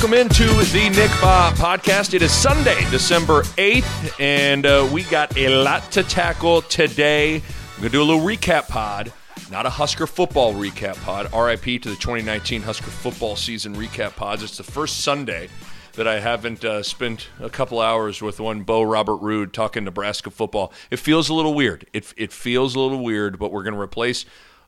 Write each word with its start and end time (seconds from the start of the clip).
welcome 0.00 0.18
into 0.18 0.44
the 0.44 0.88
Nick 0.96 1.10
Bahe 1.20 1.52
podcast. 1.56 2.14
It 2.14 2.22
is 2.22 2.32
Sunday, 2.32 2.88
December 2.90 3.42
8th, 3.42 4.18
and 4.18 4.64
uh, 4.64 4.88
we 4.90 5.02
got 5.02 5.36
a 5.36 5.62
lot 5.62 5.92
to 5.92 6.02
tackle 6.02 6.62
today. 6.62 7.34
We're 7.34 7.80
going 7.80 7.82
to 7.82 7.88
do 7.90 8.02
a 8.02 8.04
little 8.04 8.22
recap 8.22 8.66
pod, 8.66 9.12
not 9.50 9.66
a 9.66 9.68
Husker 9.68 10.06
football 10.06 10.54
recap 10.54 10.94
pod. 11.02 11.26
RIP 11.34 11.82
to 11.82 11.90
the 11.90 11.96
2019 11.96 12.62
Husker 12.62 12.90
football 12.90 13.36
season 13.36 13.74
recap 13.74 14.16
pods. 14.16 14.42
It's 14.42 14.56
the 14.56 14.62
first 14.62 15.00
Sunday 15.00 15.50
that 15.92 16.08
I 16.08 16.18
haven't 16.18 16.64
uh, 16.64 16.82
spent 16.82 17.28
a 17.38 17.50
couple 17.50 17.78
hours 17.78 18.22
with 18.22 18.40
one 18.40 18.62
Bo 18.62 18.80
Robert 18.80 19.16
Roode 19.16 19.52
talking 19.52 19.84
Nebraska 19.84 20.30
football. 20.30 20.72
It 20.90 20.98
feels 20.98 21.28
a 21.28 21.34
little 21.34 21.52
weird. 21.52 21.84
It, 21.92 22.14
it 22.16 22.32
feels 22.32 22.74
a 22.74 22.80
little 22.80 23.04
weird, 23.04 23.38
but 23.38 23.52
we're 23.52 23.64
going 23.64 23.74
to 23.74 23.80
replace 23.80 24.24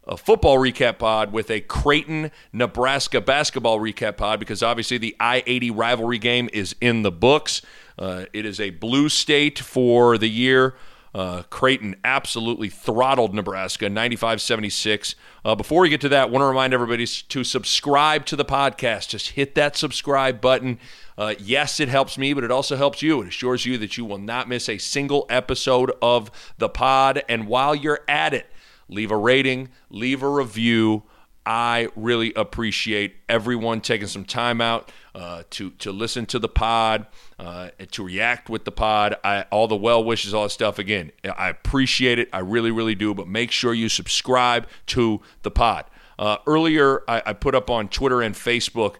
a 0.06 0.16
football 0.16 0.58
recap 0.58 0.98
pod 0.98 1.32
with 1.32 1.50
a 1.50 1.60
Creighton, 1.60 2.30
Nebraska 2.52 3.20
basketball 3.20 3.78
recap 3.78 4.16
pod 4.16 4.40
because 4.40 4.62
obviously 4.62 4.98
the 4.98 5.16
I 5.20 5.42
80 5.46 5.70
rivalry 5.70 6.18
game 6.18 6.48
is 6.52 6.74
in 6.80 7.02
the 7.02 7.12
books. 7.12 7.62
Uh, 7.98 8.24
it 8.32 8.44
is 8.44 8.58
a 8.58 8.70
blue 8.70 9.08
state 9.08 9.58
for 9.58 10.18
the 10.18 10.28
year. 10.28 10.74
Uh, 11.14 11.42
Creighton 11.50 11.94
absolutely 12.04 12.70
throttled 12.70 13.34
Nebraska 13.34 13.90
95 13.90 14.40
76. 14.40 15.14
Uh, 15.44 15.54
before 15.54 15.82
we 15.82 15.90
get 15.90 16.00
to 16.00 16.08
that, 16.08 16.22
I 16.22 16.24
want 16.24 16.40
to 16.40 16.46
remind 16.46 16.72
everybody 16.72 17.06
to 17.06 17.44
subscribe 17.44 18.24
to 18.26 18.36
the 18.36 18.46
podcast. 18.46 19.08
Just 19.08 19.30
hit 19.30 19.54
that 19.54 19.76
subscribe 19.76 20.40
button. 20.40 20.78
Uh, 21.18 21.34
yes, 21.38 21.80
it 21.80 21.90
helps 21.90 22.16
me, 22.16 22.32
but 22.32 22.44
it 22.44 22.50
also 22.50 22.76
helps 22.76 23.02
you. 23.02 23.20
It 23.20 23.28
assures 23.28 23.66
you 23.66 23.76
that 23.78 23.98
you 23.98 24.06
will 24.06 24.18
not 24.18 24.48
miss 24.48 24.70
a 24.70 24.78
single 24.78 25.26
episode 25.28 25.92
of 26.00 26.30
the 26.56 26.70
pod. 26.70 27.22
And 27.28 27.46
while 27.46 27.74
you're 27.74 28.00
at 28.08 28.32
it, 28.32 28.46
leave 28.92 29.10
a 29.10 29.16
rating, 29.16 29.68
leave 29.90 30.22
a 30.22 30.28
review. 30.28 31.02
I 31.44 31.88
really 31.96 32.32
appreciate 32.34 33.16
everyone 33.28 33.80
taking 33.80 34.06
some 34.06 34.24
time 34.24 34.60
out 34.60 34.92
uh, 35.14 35.42
to 35.50 35.70
to 35.70 35.90
listen 35.90 36.24
to 36.26 36.38
the 36.38 36.48
pod, 36.48 37.06
uh, 37.38 37.70
to 37.90 38.04
react 38.04 38.48
with 38.48 38.64
the 38.64 38.70
pod. 38.70 39.16
I, 39.24 39.42
all 39.50 39.66
the 39.66 39.76
well 39.76 40.04
wishes, 40.04 40.34
all 40.34 40.44
that 40.44 40.50
stuff. 40.50 40.78
Again, 40.78 41.10
I 41.24 41.48
appreciate 41.48 42.20
it. 42.20 42.28
I 42.32 42.38
really, 42.38 42.70
really 42.70 42.94
do. 42.94 43.12
But 43.12 43.26
make 43.26 43.50
sure 43.50 43.74
you 43.74 43.88
subscribe 43.88 44.68
to 44.88 45.20
the 45.42 45.50
pod. 45.50 45.86
Uh, 46.18 46.36
earlier, 46.46 47.02
I, 47.08 47.22
I, 47.26 47.32
put 47.32 47.54
up 47.56 47.70
on 47.70 47.88
Twitter 47.88 48.22
and 48.22 48.34
Facebook 48.34 48.96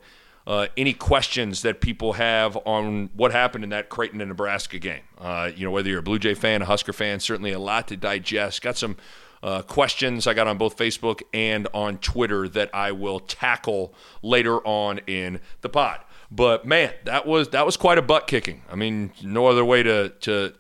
uh, 0.47 0.67
any 0.77 0.93
questions 0.93 1.63
that 1.63 1.81
people 1.81 2.15
have 2.15 2.57
on 2.65 3.11
what 3.15 3.33
happened 3.33 3.65
in 3.65 3.71
that 3.71 3.89
Creighton 3.89 4.21
and 4.21 4.29
Nebraska 4.29 4.79
game. 4.79 5.03
Uh, 5.19 5.51
you 5.55 5.65
know, 5.65 5.71
whether 5.71 5.89
you're 5.89 6.01
a 6.01 6.03
Blue 6.03 6.19
Jay 6.19 6.35
fan, 6.35 6.63
a 6.63 6.65
Husker 6.65 6.93
fan, 6.93 7.21
certainly 7.21 7.53
a 7.53 7.59
lot 7.59 7.89
to 7.89 7.97
digest. 7.97 8.63
Got 8.63 8.77
some 8.77 8.97
uh, 9.43 9.63
questions 9.63 10.27
I 10.27 10.35
got 10.35 10.47
on 10.47 10.59
both 10.59 10.77
Facebook 10.77 11.23
and 11.33 11.69
on 11.75 11.99
Twitter 11.99 12.49
that 12.49 12.71
I 12.75 12.93
will 12.93 13.21
tackle 13.21 13.95
later 14.23 14.59
on 14.67 14.99
in 15.07 15.41
the 15.63 15.69
pod. 15.69 16.01
But 16.31 16.65
man, 16.65 16.93
that 17.05 17.27
was 17.27 17.49
that 17.51 17.67
was 17.67 17.77
quite 17.77 17.99
a 17.99 18.03
butt 18.03 18.27
kicking. 18.27 18.63
I 18.71 18.77
mean, 18.77 19.13
no 19.23 19.47
other 19.47 19.65
way 19.65 19.83
to 19.83 20.11
to 20.11 20.55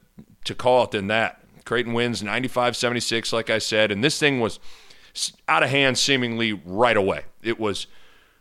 to 0.45 0.55
call 0.55 0.85
it 0.85 0.91
than 0.91 1.07
that. 1.09 1.39
Creighton 1.65 1.93
wins 1.93 2.23
95-76 2.23 3.33
like 3.33 3.49
I 3.49 3.59
said, 3.59 3.93
and 3.93 4.03
this 4.03 4.19
thing 4.19 4.41
was 4.41 4.59
out 5.47 5.63
of 5.63 5.71
hand 5.71 5.97
seemingly 5.97 6.53
right 6.53 6.97
away. 6.97 7.25
It 7.43 7.61
was 7.61 7.87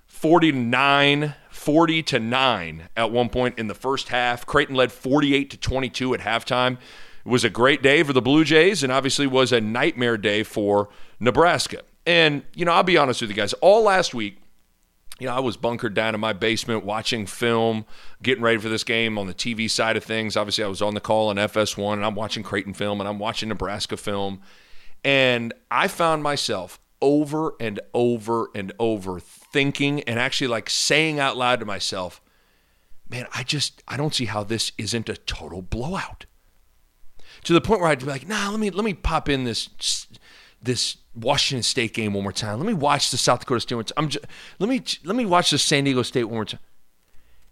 49 0.08 1.36
40 1.62 2.02
to 2.02 2.20
9 2.20 2.90
at 2.98 3.12
one 3.12 3.30
point 3.30 3.60
in 3.60 3.68
the 3.68 3.76
first 3.76 4.08
half. 4.10 4.48
Creighton 4.48 4.76
led 4.76 4.92
48 4.92 5.52
to 5.52 5.58
22 5.58 6.16
at 6.16 6.20
halftime. 6.22 6.80
It 7.26 7.30
was 7.30 7.44
a 7.44 7.50
great 7.50 7.82
day 7.82 8.04
for 8.04 8.14
the 8.14 8.22
Blue 8.22 8.44
Jays 8.44 8.84
and 8.84 8.92
obviously 8.92 9.28
was 9.28 9.52
a 9.52 9.62
nightmare 9.62 10.18
day 10.18 10.44
for 10.44 10.90
Nebraska. 11.20 11.82
And, 12.06 12.44
you 12.56 12.66
know, 12.66 12.72
I'll 12.72 12.84
be 12.84 12.98
honest 12.98 13.22
with 13.22 13.30
you 13.30 13.36
guys, 13.36 13.54
all 13.54 13.84
last 13.84 14.14
week, 14.14 14.38
you 15.20 15.28
know, 15.28 15.36
I 15.36 15.40
was 15.40 15.56
bunkered 15.56 15.94
down 15.94 16.16
in 16.16 16.20
my 16.20 16.34
basement 16.34 16.84
watching 16.84 17.28
film, 17.28 17.86
getting 18.24 18.44
ready 18.44 18.58
for 18.58 18.70
this 18.70 18.84
game 18.84 19.20
on 19.20 19.28
the 19.28 19.36
TV 19.36 19.70
side 19.70 19.96
of 19.96 20.04
things. 20.04 20.36
Obviously, 20.36 20.64
I 20.64 20.68
was 20.68 20.82
on 20.82 20.96
the 20.96 21.00
call 21.00 21.30
on 21.30 21.36
FS1 21.36 21.94
and 21.94 22.04
I'm 22.04 22.16
watching 22.16 22.42
Creighton 22.42 22.74
film 22.74 23.00
and 23.00 23.08
I'm 23.08 23.20
watching 23.20 23.50
Nebraska 23.50 23.98
film. 23.98 24.42
And 25.04 25.54
I 25.70 25.88
found 25.88 26.24
myself 26.24 26.80
over 27.04 27.54
and 27.60 27.80
over 27.94 28.50
and 28.56 28.74
over 28.80 29.20
thinking 29.20 30.02
and 30.04 30.20
actually 30.20 30.48
like 30.48 30.72
saying 30.72 31.20
out 31.20 31.38
loud 31.38 31.60
to 31.60 31.68
myself, 31.68 32.20
man, 33.08 33.28
I 33.32 33.44
just, 33.44 33.84
I 33.88 33.98
don't 33.98 34.16
see 34.16 34.26
how 34.26 34.44
this 34.44 34.72
isn't 34.80 35.08
a 35.08 35.18
total 35.18 35.62
blowout 35.62 36.26
to 37.44 37.54
the 37.54 37.62
point 37.62 37.82
where 37.82 37.90
I'd 37.90 38.00
be 38.00 38.06
like, 38.06 38.28
nah, 38.28 38.50
let 38.50 38.60
me 38.60 38.70
let 38.70 38.86
me 38.86 38.94
pop 38.94 39.30
in 39.30 39.44
this 39.44 40.08
this 40.62 40.98
Washington 41.16 41.64
State 41.64 41.94
game 41.94 42.14
one 42.14 42.24
more 42.24 42.32
time. 42.32 42.58
Let 42.60 42.68
me 42.68 42.74
watch 42.74 43.12
the 43.12 43.18
South 43.18 43.40
Dakota 43.42 43.62
State 43.62 43.76
one 43.76 43.86
time. 43.86 43.94
I'm 43.98 44.10
just, 44.10 44.26
let 44.60 44.70
me 44.70 44.84
let 45.04 45.16
me 45.16 45.26
watch 45.26 45.52
the 45.52 45.58
San 45.58 45.84
Diego 45.84 46.04
State 46.04 46.26
one 46.26 46.36
more 46.36 46.46
time. 46.46 46.60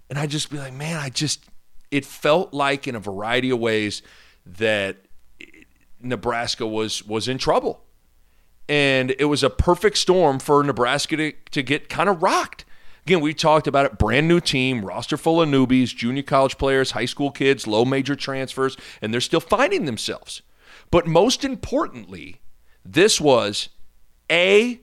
And 0.10 0.18
I'd 0.18 0.30
just 0.30 0.50
be 0.50 0.58
like, 0.58 0.74
man, 0.74 0.98
I 0.98 1.10
just 1.10 1.46
it 1.92 2.06
felt 2.06 2.54
like 2.54 2.88
in 2.88 2.96
a 2.96 3.00
variety 3.00 3.50
of 3.50 3.60
ways 3.60 4.02
that 4.46 4.98
Nebraska 6.02 6.66
was 6.66 7.06
was 7.06 7.28
in 7.28 7.38
trouble. 7.38 7.82
And 8.68 9.16
it 9.18 9.26
was 9.26 9.42
a 9.42 9.50
perfect 9.50 9.98
storm 9.98 10.38
for 10.38 10.64
Nebraska 10.64 11.18
to, 11.18 11.32
to 11.52 11.64
get 11.64 11.90
kind 11.90 12.08
of 12.08 12.22
rocked. 12.22 12.66
Again, 13.10 13.22
we 13.22 13.34
talked 13.34 13.66
about 13.66 13.88
it. 13.88 13.98
Brand 13.98 14.28
new 14.28 14.40
team, 14.40 14.86
roster 14.86 15.18
full 15.18 15.42
of 15.42 15.50
newbies, 15.50 15.96
junior 15.96 16.22
college 16.22 16.60
players, 16.60 16.92
high 16.92 17.06
school 17.06 17.32
kids, 17.32 17.66
low 17.66 17.84
major 17.84 18.16
transfers, 18.16 18.78
and 19.02 19.12
they're 19.12 19.20
still 19.20 19.40
finding 19.40 19.86
themselves. 19.86 20.44
But 20.92 21.08
most 21.08 21.44
importantly, 21.44 22.42
this 22.86 23.20
was 23.20 23.70
A, 24.32 24.82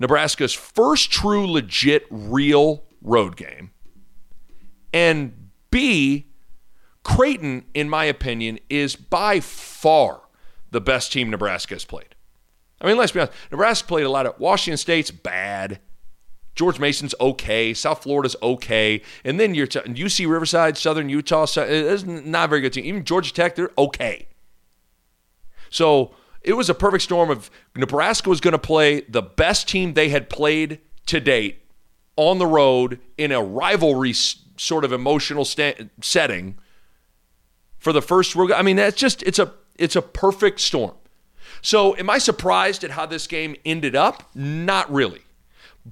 Nebraska's 0.00 0.52
first 0.52 1.12
true, 1.12 1.46
legit, 1.46 2.04
real 2.10 2.82
road 3.00 3.36
game. 3.36 3.70
And 4.92 5.50
B, 5.70 6.32
Creighton, 7.04 7.66
in 7.74 7.88
my 7.88 8.06
opinion, 8.06 8.58
is 8.70 8.96
by 8.96 9.38
far 9.38 10.22
the 10.72 10.80
best 10.80 11.12
team 11.12 11.30
Nebraska 11.30 11.76
has 11.76 11.84
played. 11.84 12.16
I 12.80 12.88
mean, 12.88 12.96
let's 12.96 13.12
be 13.12 13.20
honest. 13.20 13.38
Nebraska 13.52 13.86
played 13.86 14.06
a 14.06 14.10
lot 14.10 14.26
of 14.26 14.40
Washington 14.40 14.78
State's 14.78 15.12
bad. 15.12 15.78
George 16.54 16.78
Mason's 16.78 17.14
okay. 17.20 17.72
South 17.74 18.02
Florida's 18.02 18.36
okay. 18.42 19.02
And 19.24 19.40
then 19.40 19.54
you're 19.54 19.66
t- 19.66 19.80
UC 19.80 20.28
Riverside, 20.28 20.76
Southern 20.76 21.08
Utah, 21.08 21.44
it's 21.44 21.56
eh, 21.56 21.96
not 22.04 22.46
a 22.46 22.48
very 22.48 22.60
good 22.60 22.72
team. 22.72 22.84
Even 22.84 23.04
Georgia 23.04 23.32
Tech, 23.32 23.56
they're 23.56 23.70
okay. 23.78 24.28
So 25.70 26.14
it 26.42 26.52
was 26.54 26.68
a 26.68 26.74
perfect 26.74 27.04
storm 27.04 27.30
of 27.30 27.50
Nebraska 27.74 28.28
was 28.28 28.40
going 28.40 28.52
to 28.52 28.58
play 28.58 29.00
the 29.02 29.22
best 29.22 29.68
team 29.68 29.94
they 29.94 30.10
had 30.10 30.28
played 30.28 30.80
to 31.06 31.20
date 31.20 31.62
on 32.16 32.38
the 32.38 32.46
road 32.46 33.00
in 33.16 33.32
a 33.32 33.42
rivalry 33.42 34.12
sort 34.12 34.84
of 34.84 34.92
emotional 34.92 35.44
setting 35.44 36.58
for 37.78 37.92
the 37.92 38.02
first. 38.02 38.36
I 38.36 38.62
mean, 38.62 38.76
that's 38.76 38.96
just 38.96 39.22
it's 39.22 39.38
a 39.38 39.54
it's 39.76 39.96
a 39.96 40.02
perfect 40.02 40.60
storm. 40.60 40.94
So, 41.60 41.96
am 41.96 42.10
I 42.10 42.18
surprised 42.18 42.82
at 42.82 42.90
how 42.90 43.06
this 43.06 43.26
game 43.26 43.56
ended 43.64 43.94
up? 43.94 44.30
Not 44.34 44.92
really. 44.92 45.22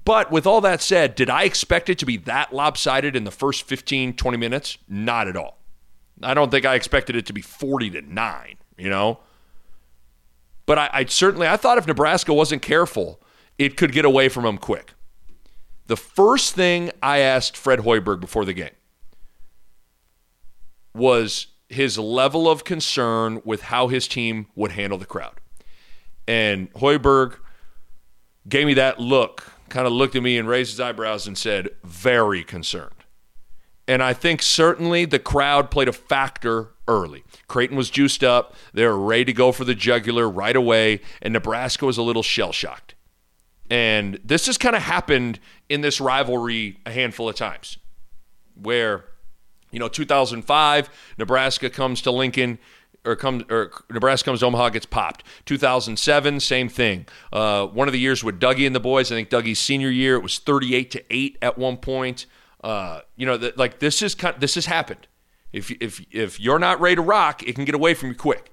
But 0.05 0.31
with 0.31 0.47
all 0.47 0.61
that 0.61 0.81
said, 0.81 1.15
did 1.15 1.29
I 1.29 1.43
expect 1.43 1.89
it 1.89 1.99
to 1.99 2.05
be 2.05 2.17
that 2.17 2.53
lopsided 2.53 3.15
in 3.15 3.25
the 3.25 3.31
first 3.31 3.63
15, 3.63 4.13
20 4.13 4.37
minutes? 4.37 4.77
Not 4.87 5.27
at 5.27 5.35
all. 5.35 5.57
I 6.23 6.33
don't 6.33 6.49
think 6.49 6.65
I 6.65 6.75
expected 6.75 7.15
it 7.15 7.25
to 7.25 7.33
be 7.33 7.41
40 7.41 7.89
to 7.91 8.01
9, 8.01 8.55
you 8.77 8.89
know? 8.89 9.19
But 10.65 10.77
I, 10.77 10.89
I 10.93 11.05
certainly 11.05 11.47
I 11.47 11.57
thought 11.57 11.77
if 11.77 11.87
Nebraska 11.87 12.33
wasn't 12.33 12.61
careful, 12.61 13.21
it 13.57 13.75
could 13.75 13.91
get 13.91 14.05
away 14.05 14.29
from 14.29 14.43
them 14.43 14.57
quick. 14.57 14.93
The 15.87 15.97
first 15.97 16.55
thing 16.55 16.91
I 17.03 17.19
asked 17.19 17.57
Fred 17.57 17.79
Hoiberg 17.79 18.21
before 18.21 18.45
the 18.45 18.53
game 18.53 18.71
was 20.93 21.47
his 21.67 21.97
level 21.97 22.49
of 22.49 22.63
concern 22.63 23.41
with 23.43 23.63
how 23.63 23.87
his 23.87 24.07
team 24.07 24.47
would 24.55 24.71
handle 24.71 24.97
the 24.97 25.05
crowd. 25.05 25.39
And 26.27 26.71
Hoiberg 26.73 27.37
gave 28.47 28.67
me 28.67 28.73
that 28.75 28.99
look 28.99 29.50
kind 29.71 29.87
of 29.87 29.93
looked 29.93 30.15
at 30.15 30.21
me 30.21 30.37
and 30.37 30.47
raised 30.47 30.71
his 30.71 30.79
eyebrows 30.79 31.25
and 31.25 31.37
said, 31.37 31.69
very 31.83 32.43
concerned. 32.43 32.93
And 33.87 34.03
I 34.03 34.13
think 34.13 34.41
certainly 34.41 35.05
the 35.05 35.19
crowd 35.19 35.71
played 35.71 35.87
a 35.87 35.93
factor 35.93 36.69
early. 36.87 37.23
Creighton 37.47 37.75
was 37.75 37.89
juiced 37.89 38.23
up. 38.23 38.53
They 38.73 38.85
were 38.85 38.99
ready 38.99 39.25
to 39.25 39.33
go 39.33 39.51
for 39.51 39.65
the 39.65 39.73
jugular 39.73 40.29
right 40.29 40.55
away, 40.55 41.01
and 41.21 41.33
Nebraska 41.33 41.85
was 41.85 41.97
a 41.97 42.03
little 42.03 42.23
shell 42.23 42.51
shocked. 42.51 42.95
And 43.69 44.19
this 44.23 44.45
has 44.45 44.57
kind 44.57 44.75
of 44.75 44.81
happened 44.81 45.39
in 45.69 45.81
this 45.81 45.99
rivalry 45.99 46.79
a 46.85 46.91
handful 46.91 47.29
of 47.29 47.35
times 47.35 47.77
where, 48.53 49.05
you 49.71 49.79
know, 49.79 49.87
2005, 49.87 50.89
Nebraska 51.17 51.69
comes 51.69 52.01
to 52.01 52.11
Lincoln 52.11 52.59
or 53.05 53.15
comes 53.15 53.43
or 53.49 53.71
Nebraska 53.89 54.25
comes 54.25 54.41
to 54.41 54.45
Omaha 54.45 54.69
gets 54.69 54.85
popped. 54.85 55.23
2007, 55.45 56.39
same 56.39 56.69
thing. 56.69 57.05
Uh, 57.31 57.67
one 57.67 57.87
of 57.87 57.91
the 57.93 57.99
years 57.99 58.23
with 58.23 58.39
Dougie 58.39 58.65
and 58.65 58.75
the 58.75 58.79
boys, 58.79 59.11
I 59.11 59.15
think 59.15 59.29
Dougie's 59.29 59.59
senior 59.59 59.89
year, 59.89 60.15
it 60.15 60.23
was 60.23 60.37
38 60.37 60.91
to 60.91 61.03
eight 61.09 61.37
at 61.41 61.57
one 61.57 61.77
point. 61.77 62.25
Uh, 62.63 63.01
you 63.15 63.25
know, 63.25 63.37
the, 63.37 63.53
like 63.55 63.79
this 63.79 64.01
is 64.01 64.15
kind, 64.15 64.35
this 64.39 64.55
has 64.55 64.67
happened. 64.67 65.07
If 65.51 65.71
if 65.81 66.05
if 66.11 66.39
you're 66.39 66.59
not 66.59 66.79
ready 66.79 66.95
to 66.95 67.01
rock, 67.01 67.43
it 67.43 67.55
can 67.55 67.65
get 67.65 67.75
away 67.75 67.93
from 67.93 68.09
you 68.09 68.15
quick. 68.15 68.51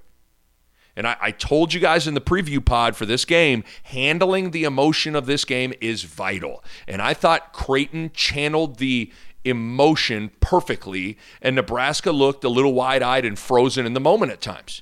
And 0.95 1.07
I, 1.07 1.15
I, 1.21 1.31
told 1.31 1.73
you 1.73 1.79
guys 1.79 2.07
in 2.07 2.13
the 2.13 2.19
preview 2.19 2.63
pod 2.63 2.93
for 2.93 3.05
this 3.05 3.23
game, 3.23 3.63
handling 3.83 4.51
the 4.51 4.65
emotion 4.65 5.15
of 5.15 5.27
this 5.27 5.45
game 5.45 5.71
is 5.79 6.03
vital. 6.03 6.61
And 6.89 7.01
I 7.01 7.13
thought 7.13 7.53
Creighton 7.53 8.11
channeled 8.13 8.79
the 8.79 9.09
emotion 9.43 10.31
perfectly, 10.39 11.17
and 11.41 11.55
Nebraska 11.55 12.11
looked 12.11 12.43
a 12.43 12.49
little 12.49 12.73
wide 12.73 13.03
eyed 13.03 13.25
and 13.25 13.37
frozen 13.37 13.85
in 13.85 13.93
the 13.93 13.99
moment 13.99 14.31
at 14.31 14.41
times. 14.41 14.81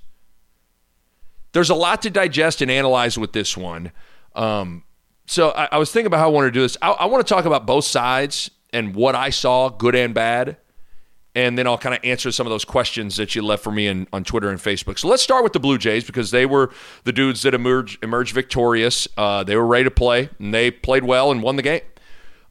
There's 1.54 1.70
a 1.70 1.76
lot 1.76 2.02
to 2.04 2.10
digest 2.10 2.62
and 2.62 2.70
analyze 2.70 3.18
with 3.18 3.34
this 3.34 3.56
one. 3.56 3.92
Um, 4.36 4.84
so 5.26 5.50
I, 5.52 5.70
I, 5.72 5.78
was 5.78 5.92
thinking 5.92 6.08
about 6.08 6.20
how 6.20 6.30
I 6.30 6.32
want 6.32 6.46
to 6.46 6.52
do 6.52 6.62
this. 6.62 6.78
I, 6.82 6.92
I 6.92 7.06
want 7.06 7.26
to 7.26 7.34
talk 7.34 7.46
about 7.46 7.66
both 7.66 7.86
sides 7.86 8.52
and 8.72 8.94
what 8.94 9.16
I 9.16 9.30
saw, 9.30 9.70
good 9.70 9.96
and 9.96 10.14
bad 10.14 10.58
and 11.38 11.56
then 11.56 11.68
I'll 11.68 11.78
kind 11.78 11.94
of 11.94 12.04
answer 12.04 12.32
some 12.32 12.48
of 12.48 12.52
those 12.52 12.66
questions 12.66 13.16
that 13.18 13.36
you 13.36 13.44
left 13.44 13.64
for 13.64 13.72
me 13.72 13.86
in, 13.86 14.08
on 14.12 14.24
Twitter 14.24 14.50
and 14.50 14.60
Facebook. 14.60 14.98
So 14.98 15.08
let's 15.08 15.22
start 15.22 15.44
with 15.44 15.54
the 15.54 15.60
Blue 15.60 15.78
Jays 15.78 16.04
because 16.04 16.32
they 16.32 16.48
were 16.48 16.72
the 17.04 17.14
dudes 17.14 17.44
that 17.44 17.54
emerged 17.54 18.04
emerged 18.04 18.34
victorious. 18.34 19.08
Uh, 19.16 19.44
they 19.44 19.56
were 19.56 19.68
ready 19.68 19.84
to 19.84 19.92
play, 19.92 20.30
and 20.40 20.52
they 20.52 20.72
played 20.72 21.04
well 21.04 21.30
and 21.30 21.44
won 21.44 21.56
the 21.56 21.62
game. 21.62 21.82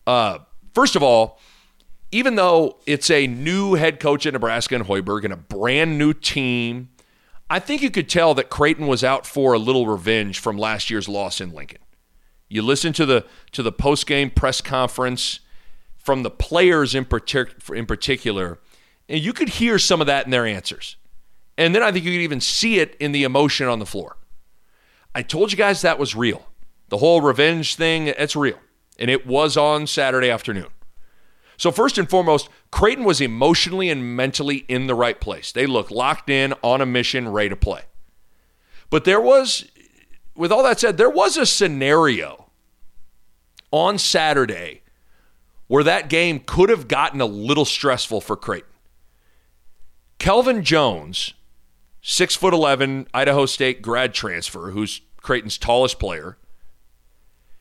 Uh, 0.07 0.39
first 0.73 0.95
of 0.95 1.03
all, 1.03 1.41
even 2.13 2.37
though 2.37 2.79
it's 2.87 3.11
a 3.11 3.27
new 3.27 3.75
head 3.75 4.01
coach 4.01 4.27
at 4.27 4.33
Nebraska 4.33 4.75
and 4.75 4.85
Hoiberg 4.87 5.25
and 5.25 5.33
a 5.33 5.37
brand 5.37 5.99
new 5.99 6.13
team, 6.13 6.91
I 7.51 7.59
think 7.59 7.83
you 7.83 7.91
could 7.91 8.09
tell 8.09 8.35
that 8.35 8.51
Creighton 8.51 8.87
was 8.87 9.05
out 9.05 9.27
for 9.27 9.53
a 9.53 9.59
little 9.59 9.87
revenge 9.87 10.39
from 10.39 10.57
last 10.57 10.91
year's 10.91 11.09
loss 11.09 11.41
in 11.41 11.53
Lincoln. 11.53 11.81
You 12.49 12.63
listen 12.63 12.93
to 12.95 13.07
the 13.07 13.27
to 13.53 13.63
the 13.63 13.73
post 13.73 14.07
game 14.07 14.31
press 14.31 14.61
conference 14.61 15.41
from 15.99 16.23
the 16.23 16.31
players 16.31 16.95
in, 16.95 17.05
partic- 17.05 17.75
in 17.75 17.87
particular 17.87 18.61
and 19.09 19.23
you 19.23 19.33
could 19.33 19.49
hear 19.49 19.79
some 19.79 20.01
of 20.01 20.07
that 20.07 20.25
in 20.25 20.31
their 20.31 20.47
answers. 20.47 20.97
And 21.59 21.75
then 21.75 21.83
I 21.83 21.93
think 21.93 22.05
you 22.05 22.13
could 22.13 22.21
even 22.21 22.41
see 22.41 22.79
it 22.79 22.97
in 23.01 23.13
the 23.13 23.25
emotion 23.25 23.69
on 23.69 23.79
the 23.79 23.87
floor. 23.87 24.17
I 25.15 25.23
told 25.23 25.53
you 25.53 25.59
guys 25.59 25.83
that 25.83 25.99
was 25.99 26.15
real. 26.15 26.47
The 26.89 26.99
whole 26.99 27.21
revenge 27.21 27.77
thing, 27.77 28.09
it's 28.09 28.37
real. 28.37 28.59
And 28.99 29.11
it 29.11 29.27
was 29.27 29.57
on 29.57 29.87
Saturday 29.87 30.31
afternoon. 30.31 30.69
So, 31.57 31.71
first 31.71 31.97
and 31.99 32.09
foremost, 32.09 32.49
Creighton 32.71 33.05
was 33.05 33.21
emotionally 33.21 33.89
and 33.89 34.17
mentally 34.17 34.65
in 34.69 34.87
the 34.87 34.95
right 34.95 35.21
place. 35.21 35.53
They 35.53 35.67
looked 35.67 35.91
locked 35.91 36.29
in, 36.29 36.53
on 36.63 36.81
a 36.81 36.87
mission, 36.87 37.29
ready 37.29 37.49
to 37.49 37.57
play. 37.57 37.83
But 38.91 39.05
there 39.05 39.21
was, 39.21 39.67
with 40.35 40.53
all 40.53 40.63
that 40.63 40.81
said, 40.81 40.97
there 40.97 41.11
was 41.11 41.37
a 41.37 41.47
scenario 41.47 42.51
on 43.71 43.99
Saturday 43.99 44.83
where 45.67 45.83
that 45.83 46.09
game 46.09 46.41
could 46.41 46.69
have 46.69 46.89
gotten 46.89 47.21
a 47.21 47.27
little 47.27 47.65
stressful 47.65 48.21
for 48.21 48.37
Creighton. 48.37 48.71
Kelvin 50.19 50.63
Jones, 50.63 51.35
six 52.01 52.37
foot 52.37 52.55
eleven, 52.55 53.09
Idaho 53.13 53.47
State 53.47 53.83
grad 53.83 54.15
transfer, 54.15 54.71
who's 54.71 55.01
Creighton's 55.21 55.59
tallest 55.59 55.99
player. 55.99 56.39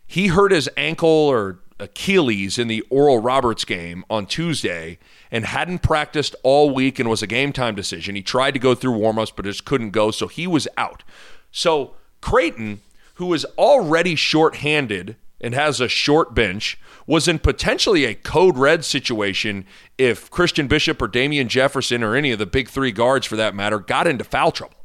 He 0.06 0.28
hurt 0.28 0.52
his 0.52 0.70
ankle 0.78 1.10
or 1.10 1.62
Achilles 1.80 2.58
in 2.58 2.68
the 2.68 2.82
Oral 2.90 3.20
Roberts 3.20 3.66
game 3.66 4.06
on 4.10 4.26
Tuesday 4.26 4.98
and 5.30 5.46
hadn't 5.46 5.80
practiced 5.80 6.36
all 6.44 6.74
week 6.74 7.00
and 7.00 7.10
was 7.10 7.22
a 7.22 7.28
game 7.28 7.52
time 7.52 7.76
decision. 7.76 8.16
He 8.16 8.22
tried 8.22 8.52
to 8.52 8.60
go 8.60 8.76
through 8.76 8.98
warmups 8.98 9.34
but 9.36 9.46
just 9.46 9.66
couldn't 9.66 9.92
go, 9.92 10.12
so 10.12 10.28
he 10.28 10.48
was 10.48 10.68
out. 10.78 11.04
So 11.52 11.96
Creighton, 12.22 12.82
who 13.16 13.34
is 13.34 13.46
already 13.58 14.16
short-handed 14.16 15.18
and 15.42 15.54
has 15.54 15.82
a 15.82 15.90
short 15.90 16.34
bench, 16.34 16.80
was 17.06 17.28
in 17.28 17.40
potentially 17.40 18.06
a 18.06 18.16
code 18.16 18.58
red 18.58 18.86
situation 18.86 19.66
if 19.98 20.32
Christian 20.32 20.68
Bishop 20.68 21.02
or 21.02 21.08
Damien 21.08 21.50
Jefferson 21.50 22.04
or 22.04 22.16
any 22.16 22.32
of 22.32 22.40
the 22.40 22.46
big 22.46 22.70
three 22.70 22.92
guards 22.92 23.28
for 23.28 23.36
that 23.36 23.54
matter 23.54 23.80
got 23.80 24.08
into 24.08 24.24
foul 24.24 24.52
trouble. 24.52 24.78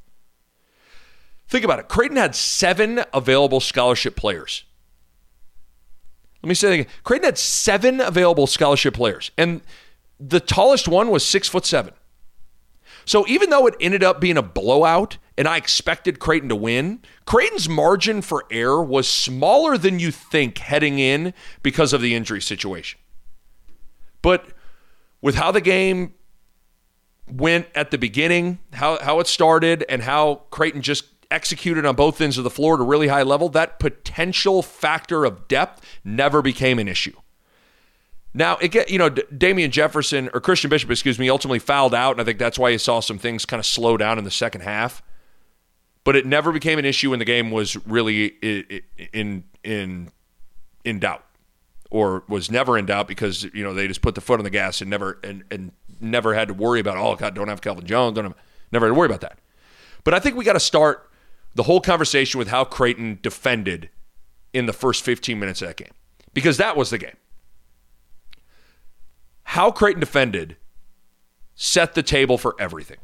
Think 1.49 1.65
about 1.65 1.79
it. 1.79 1.89
Creighton 1.89 2.17
had 2.17 2.35
seven 2.35 3.03
available 3.13 3.61
scholarship 3.61 4.17
players. 4.17 4.65
Let 6.43 6.49
me 6.49 6.55
say 6.55 6.69
that 6.69 6.75
again. 6.75 6.93
Creighton 7.05 7.27
had 7.27 7.39
seven 7.39 8.01
available 8.01 8.47
scholarship 8.47 8.95
players, 8.95 9.31
and 9.37 9.61
the 10.19 10.41
tallest 10.41 10.89
one 10.89 11.11
was 11.11 11.25
six 11.25 11.49
foot 11.49 11.67
seven. 11.67 11.95
So 13.05 13.27
even 13.27 13.51
though 13.51 13.67
it 13.67 13.75
ended 13.81 14.05
up 14.05 14.21
being 14.21 14.37
a 14.37 14.43
blowout 14.43 15.19
and 15.37 15.49
I 15.49 15.57
expected 15.57 16.19
Creighton 16.19 16.49
to 16.51 16.57
win, 16.57 17.01
Creighton's 17.25 17.69
margin 17.69 18.23
for 18.23 18.45
error 18.51 18.83
was 18.83 19.09
smaller 19.09 19.77
than 19.79 19.99
you 19.99 20.11
think 20.11 20.59
heading 20.59 20.99
in 20.99 21.35
because 21.63 21.93
of 21.93 22.03
the 22.03 22.15
injury 22.15 22.41
situation. 22.41 23.01
But 24.23 24.47
with 25.23 25.35
how 25.35 25.51
the 25.51 25.61
game 25.61 26.15
went 27.27 27.69
at 27.75 27.91
the 27.91 27.99
beginning, 27.99 28.59
how, 28.73 28.99
how 29.01 29.21
it 29.21 29.27
started, 29.27 29.85
and 29.89 30.03
how 30.03 30.43
Creighton 30.51 30.83
just 30.83 31.05
executed 31.31 31.87
on 31.87 31.94
both 31.94 32.21
ends 32.21 32.38
of 32.38 32.44
the 32.44 32.50
floor 32.50 32.75
at 32.75 32.81
a 32.81 32.85
really 32.85 33.09
high 33.09 33.23
level, 33.23 33.49
that 33.50 33.79
potential 33.79 34.62
factor 34.62 35.25
of 35.25 35.49
depth 35.49 35.85
never 36.05 36.43
became 36.43 36.79
an 36.79 36.88
issue. 36.88 37.17
Now, 38.32 38.56
it 38.59 38.69
get 38.69 38.91
you 38.91 38.99
know 38.99 39.09
Damien 39.09 39.71
Jefferson 39.71 40.31
or 40.32 40.41
Christian 40.41 40.71
Bishop, 40.71 40.91
excuse 40.91 41.19
me, 41.19 41.29
ultimately 41.29 41.59
fouled 41.59 41.94
out, 41.94 42.12
and 42.12 42.21
I 42.21 42.25
think 42.25 42.38
that's 42.38 42.59
why 42.59 42.69
you 42.69 42.79
saw 42.79 43.00
some 43.00 43.19
things 43.19 43.44
kind 43.44 43.59
of 43.59 43.67
slow 43.67 43.97
down 43.97 44.19
in 44.19 44.25
the 44.25 44.31
second 44.31 44.61
half. 44.61 45.03
But 46.05 46.17
it 46.17 46.27
never 46.27 46.53
became 46.53 46.79
an 46.79 46.85
issue 46.85 47.11
when 47.11 47.19
the 47.19 47.25
game 47.25 47.50
was 47.50 47.77
really 47.87 48.27
in 49.12 49.44
in 49.65 50.11
in 50.85 50.99
doubt, 51.00 51.25
or 51.91 52.23
was 52.29 52.50
never 52.50 52.79
in 52.79 52.87
doubt 52.87 53.09
because 53.09 53.44
you 53.53 53.65
know 53.65 53.75
they 53.75 53.88
just 53.88 54.00
put 54.00 54.15
the 54.15 54.21
foot 54.21 54.38
on 54.38 54.44
the 54.44 54.50
gas 54.50 54.81
and 54.81 54.88
never 54.88 55.19
and, 55.25 55.43
and 55.50 55.73
never 56.00 56.32
had 56.35 56.49
to 56.49 56.55
worry 56.55 56.81
about 56.81 56.97
oh 56.97 57.17
god 57.17 57.35
don't 57.35 57.49
have 57.49 57.61
Kelvin 57.61 57.85
Jones, 57.85 58.15
don't 58.15 58.25
have, 58.25 58.35
never 58.71 58.87
had 58.87 58.94
to 58.94 58.99
worry 58.99 59.06
about 59.06 59.23
that. 59.23 59.38
But 60.05 60.15
I 60.15 60.21
think 60.21 60.37
we 60.37 60.44
got 60.44 60.55
to 60.55 60.61
start 60.61 61.10
the 61.55 61.64
whole 61.64 61.81
conversation 61.81 62.38
with 62.38 62.49
how 62.49 62.64
Creighton 62.64 63.19
defended 63.23 63.91
in 64.52 64.67
the 64.67 64.73
first 64.73 65.05
15 65.05 65.38
minutes 65.38 65.62
of 65.62 65.69
that 65.69 65.76
game 65.76 65.93
because 66.32 66.56
that 66.56 66.76
was 66.76 66.91
the 66.91 66.99
game 66.99 67.17
how 69.50 69.73
Creighton 69.73 69.99
defended 69.99 70.56
set 71.56 71.94
the 71.94 72.05
table 72.05 72.38
for 72.38 72.55
everything. 72.61 72.99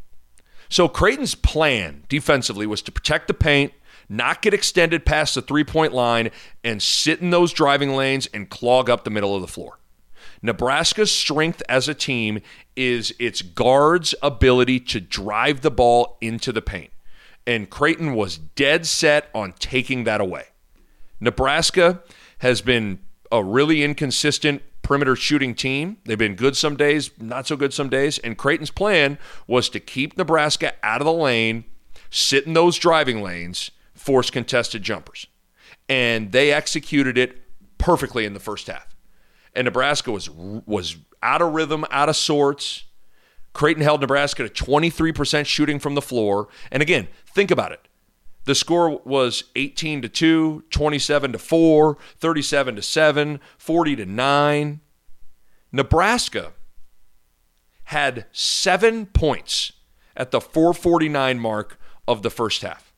So 0.69 0.89
Creighton's 0.89 1.35
plan 1.35 2.05
defensively 2.09 2.69
was 2.69 2.83
to 2.83 2.93
protect 2.93 3.27
the 3.27 3.35
paint, 3.35 3.73
not 4.09 4.43
get 4.43 4.55
extended 4.55 5.05
past 5.05 5.35
the 5.35 5.43
three 5.43 5.65
point 5.65 5.93
line, 5.93 6.31
and 6.63 6.81
sit 6.81 7.21
in 7.21 7.31
those 7.31 7.53
driving 7.53 7.97
lanes 7.97 8.29
and 8.33 8.49
clog 8.49 8.89
up 8.89 9.03
the 9.03 9.11
middle 9.11 9.35
of 9.35 9.41
the 9.41 9.49
floor. 9.49 9.81
Nebraska's 10.41 11.11
strength 11.11 11.65
as 11.69 11.89
a 11.89 11.95
team 11.95 12.41
is 12.77 13.13
its 13.19 13.43
guards' 13.43 14.15
ability 14.23 14.79
to 14.79 15.01
drive 15.01 15.63
the 15.63 15.71
ball 15.73 16.17
into 16.21 16.53
the 16.53 16.63
paint. 16.63 16.93
And 17.47 17.71
Creighton 17.71 18.15
was 18.15 18.39
dead 18.39 18.87
set 18.87 19.29
on 19.35 19.53
taking 19.59 20.05
that 20.05 20.21
away. 20.21 20.47
Nebraska 21.21 22.03
has 22.39 22.61
been 22.61 22.99
a 23.31 23.43
really 23.43 23.83
inconsistent 23.83 24.63
perimeter 24.83 25.17
shooting 25.17 25.55
team. 25.55 25.97
They've 26.05 26.19
been 26.19 26.37
good 26.37 26.57
some 26.57 26.77
days, 26.77 27.11
not 27.19 27.47
so 27.47 27.57
good 27.57 27.73
some 27.73 27.89
days. 27.89 28.19
And 28.19 28.39
Creighton's 28.39 28.71
plan 28.71 29.19
was 29.47 29.69
to 29.71 29.81
keep 29.81 30.17
Nebraska 30.17 30.75
out 30.83 31.01
of 31.01 31.07
the 31.07 31.13
lane, 31.13 31.65
sit 32.11 32.47
in 32.47 32.53
those 32.53 32.79
driving 32.79 33.23
lanes, 33.23 33.71
force 33.95 34.31
contested 34.31 34.83
jumpers. 34.83 35.27
And 35.89 36.33
they 36.33 36.53
executed 36.53 37.19
it 37.19 37.43
perfectly 37.79 38.25
in 38.25 38.35
the 38.35 38.41
first 38.41 38.67
half. 38.67 38.95
And 39.55 39.65
Nebraska 39.65 40.13
was 40.13 40.29
was 40.31 40.97
out 41.23 41.43
of 41.43 41.55
rhythm, 41.55 41.85
out 41.91 42.09
of 42.09 42.17
sorts. 42.17 42.85
Creighton 43.57 43.83
held 43.83 44.03
Nebraska 44.03 44.47
to 44.47 44.65
23% 44.65 45.47
shooting 45.47 45.79
from 45.79 45.95
the 45.95 46.03
floor. 46.03 46.49
And 46.71 46.83
again, 46.83 47.09
think 47.25 47.51
about 47.51 47.73
it. 47.73 47.89
The 48.45 48.55
score 48.55 49.01
was 49.03 49.45
18 49.57 50.03
to 50.03 50.11
2, 50.11 50.65
27 50.69 51.33
to 51.33 51.39
4, 51.39 51.97
37 52.19 52.77
to 52.77 52.83
7, 52.83 53.41
40 53.57 53.97
to 53.97 54.05
9. 54.05 54.81
Nebraska 55.73 56.53
had 57.85 58.27
7 58.31 59.07
points 59.07 59.73
at 60.15 60.33
the 60.33 60.41
449 60.43 61.39
mark 61.39 61.81
of 62.07 62.21
the 62.21 62.29
first 62.29 62.61
half. 62.61 62.93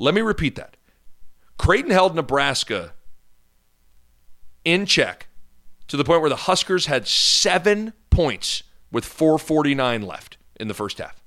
Let 0.00 0.14
me 0.14 0.22
repeat 0.22 0.56
that. 0.56 0.76
Creighton 1.56 1.92
held 1.92 2.16
Nebraska 2.16 2.94
in 4.64 4.86
check 4.86 5.28
to 5.86 5.96
the 5.96 6.02
point 6.02 6.20
where 6.20 6.30
the 6.30 6.34
Huskers 6.34 6.86
had 6.86 7.06
7 7.06 7.92
points 8.10 8.64
with 8.94 9.04
449 9.04 10.02
left 10.02 10.38
in 10.58 10.68
the 10.68 10.74
first 10.74 10.98
half. 10.98 11.20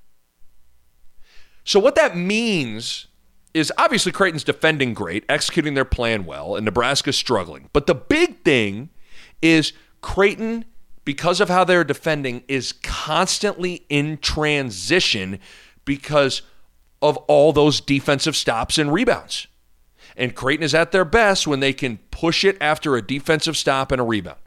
So, 1.64 1.78
what 1.78 1.94
that 1.96 2.16
means 2.16 3.08
is 3.52 3.70
obviously 3.76 4.10
Creighton's 4.10 4.42
defending 4.42 4.94
great, 4.94 5.24
executing 5.28 5.74
their 5.74 5.84
plan 5.84 6.24
well, 6.24 6.56
and 6.56 6.64
Nebraska's 6.64 7.16
struggling. 7.16 7.68
But 7.74 7.86
the 7.86 7.94
big 7.94 8.42
thing 8.42 8.88
is 9.42 9.74
Creighton, 10.00 10.64
because 11.04 11.40
of 11.40 11.50
how 11.50 11.64
they're 11.64 11.84
defending, 11.84 12.42
is 12.48 12.72
constantly 12.72 13.84
in 13.90 14.16
transition 14.18 15.38
because 15.84 16.42
of 17.02 17.18
all 17.28 17.52
those 17.52 17.80
defensive 17.80 18.34
stops 18.34 18.78
and 18.78 18.92
rebounds. 18.92 19.46
And 20.16 20.34
Creighton 20.34 20.64
is 20.64 20.74
at 20.74 20.90
their 20.90 21.04
best 21.04 21.46
when 21.46 21.60
they 21.60 21.72
can 21.72 21.98
push 22.10 22.44
it 22.44 22.56
after 22.60 22.96
a 22.96 23.02
defensive 23.02 23.56
stop 23.56 23.92
and 23.92 24.00
a 24.00 24.04
rebound. 24.04 24.40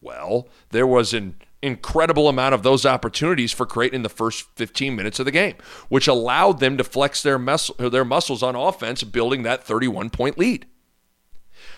Well, 0.00 0.48
there 0.70 0.86
was 0.86 1.12
an 1.14 1.36
incredible 1.62 2.28
amount 2.28 2.54
of 2.54 2.62
those 2.62 2.84
opportunities 2.84 3.52
for 3.52 3.64
Creighton 3.64 3.96
in 3.96 4.02
the 4.02 4.08
first 4.08 4.46
15 4.56 4.96
minutes 4.96 5.18
of 5.18 5.24
the 5.24 5.30
game, 5.30 5.54
which 5.88 6.08
allowed 6.08 6.60
them 6.60 6.76
to 6.76 6.84
flex 6.84 7.22
their, 7.22 7.38
mus- 7.38 7.70
their 7.78 8.04
muscles 8.04 8.42
on 8.42 8.56
offense, 8.56 9.02
building 9.04 9.42
that 9.44 9.64
31 9.64 10.10
point 10.10 10.38
lead. 10.38 10.66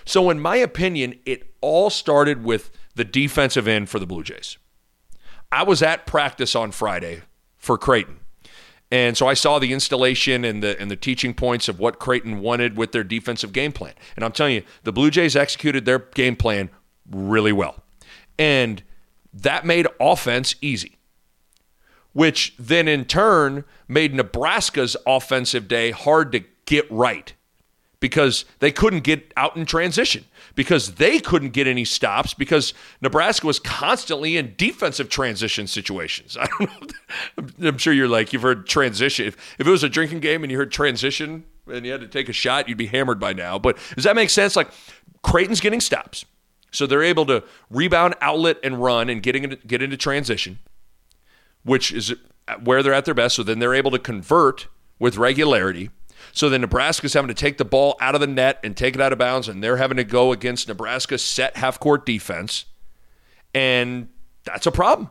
So, 0.04 0.30
in 0.30 0.40
my 0.40 0.56
opinion, 0.56 1.18
it 1.24 1.54
all 1.60 1.90
started 1.90 2.44
with 2.44 2.70
the 2.94 3.04
defensive 3.04 3.68
end 3.68 3.88
for 3.88 3.98
the 3.98 4.06
Blue 4.06 4.22
Jays. 4.22 4.58
I 5.52 5.62
was 5.62 5.82
at 5.82 6.06
practice 6.06 6.54
on 6.54 6.72
Friday 6.72 7.22
for 7.56 7.78
Creighton. 7.78 8.20
And 8.90 9.16
so 9.16 9.26
I 9.26 9.34
saw 9.34 9.58
the 9.58 9.72
installation 9.72 10.44
and 10.44 10.62
the 10.62 10.80
and 10.80 10.90
the 10.90 10.96
teaching 10.96 11.34
points 11.34 11.68
of 11.68 11.80
what 11.80 11.98
Creighton 11.98 12.40
wanted 12.40 12.76
with 12.76 12.92
their 12.92 13.02
defensive 13.02 13.52
game 13.52 13.72
plan. 13.72 13.94
And 14.14 14.24
I'm 14.24 14.32
telling 14.32 14.54
you, 14.54 14.62
the 14.84 14.92
Blue 14.92 15.10
Jays 15.10 15.34
executed 15.34 15.84
their 15.84 15.98
game 15.98 16.36
plan 16.36 16.70
really 17.10 17.52
well. 17.52 17.82
And 18.38 18.82
that 19.34 19.66
made 19.66 19.86
offense 20.00 20.54
easy. 20.60 20.98
Which 22.12 22.54
then 22.58 22.86
in 22.86 23.04
turn 23.06 23.64
made 23.88 24.14
Nebraska's 24.14 24.96
offensive 25.06 25.66
day 25.66 25.90
hard 25.90 26.30
to 26.32 26.44
get 26.64 26.90
right 26.90 27.34
because 27.98 28.44
they 28.58 28.70
couldn't 28.70 29.00
get 29.00 29.32
out 29.36 29.56
in 29.56 29.64
transition 29.64 30.24
because 30.54 30.96
they 30.96 31.18
couldn't 31.18 31.50
get 31.50 31.66
any 31.66 31.84
stops 31.84 32.34
because 32.34 32.74
Nebraska 33.00 33.46
was 33.46 33.58
constantly 33.58 34.36
in 34.36 34.54
defensive 34.56 35.08
transition 35.08 35.66
situations. 35.66 36.36
I 36.40 36.46
don't 36.58 36.92
know. 37.60 37.68
I'm 37.68 37.78
sure 37.78 37.92
you're 37.92 38.06
like, 38.06 38.32
you've 38.32 38.42
heard 38.42 38.66
transition. 38.66 39.26
If, 39.26 39.56
if 39.58 39.66
it 39.66 39.70
was 39.70 39.82
a 39.82 39.88
drinking 39.88 40.20
game 40.20 40.44
and 40.44 40.52
you 40.52 40.58
heard 40.58 40.70
transition 40.70 41.44
and 41.66 41.86
you 41.86 41.92
had 41.92 42.02
to 42.02 42.06
take 42.06 42.28
a 42.28 42.32
shot, 42.32 42.68
you'd 42.68 42.78
be 42.78 42.86
hammered 42.86 43.18
by 43.18 43.32
now. 43.32 43.58
But 43.58 43.78
does 43.94 44.04
that 44.04 44.16
make 44.16 44.30
sense? 44.30 44.54
Like, 44.54 44.68
Creighton's 45.22 45.60
getting 45.60 45.80
stops. 45.80 46.26
So 46.74 46.86
they're 46.86 47.02
able 47.02 47.26
to 47.26 47.44
rebound, 47.70 48.14
outlet, 48.20 48.58
and 48.62 48.82
run 48.82 49.08
and 49.08 49.22
getting 49.22 49.44
into, 49.44 49.56
get 49.56 49.82
into 49.82 49.96
transition, 49.96 50.58
which 51.62 51.92
is 51.92 52.14
where 52.62 52.82
they're 52.82 52.92
at 52.92 53.04
their 53.04 53.14
best. 53.14 53.36
So 53.36 53.42
then 53.42 53.58
they're 53.58 53.74
able 53.74 53.90
to 53.92 53.98
convert 53.98 54.68
with 54.98 55.16
regularity 55.16 55.90
so 56.32 56.48
then 56.48 56.62
Nebraska's 56.62 57.14
having 57.14 57.28
to 57.28 57.34
take 57.34 57.58
the 57.58 57.64
ball 57.64 57.96
out 58.00 58.14
of 58.14 58.20
the 58.20 58.26
net 58.26 58.58
and 58.64 58.76
take 58.76 58.94
it 58.94 59.00
out 59.00 59.12
of 59.12 59.18
bounds, 59.18 59.48
and 59.48 59.62
they're 59.62 59.76
having 59.76 59.96
to 59.96 60.04
go 60.04 60.32
against 60.32 60.68
Nebraska's 60.68 61.22
set 61.22 61.56
half 61.56 61.78
court 61.78 62.06
defense. 62.06 62.64
And 63.54 64.08
that's 64.44 64.66
a 64.66 64.72
problem. 64.72 65.10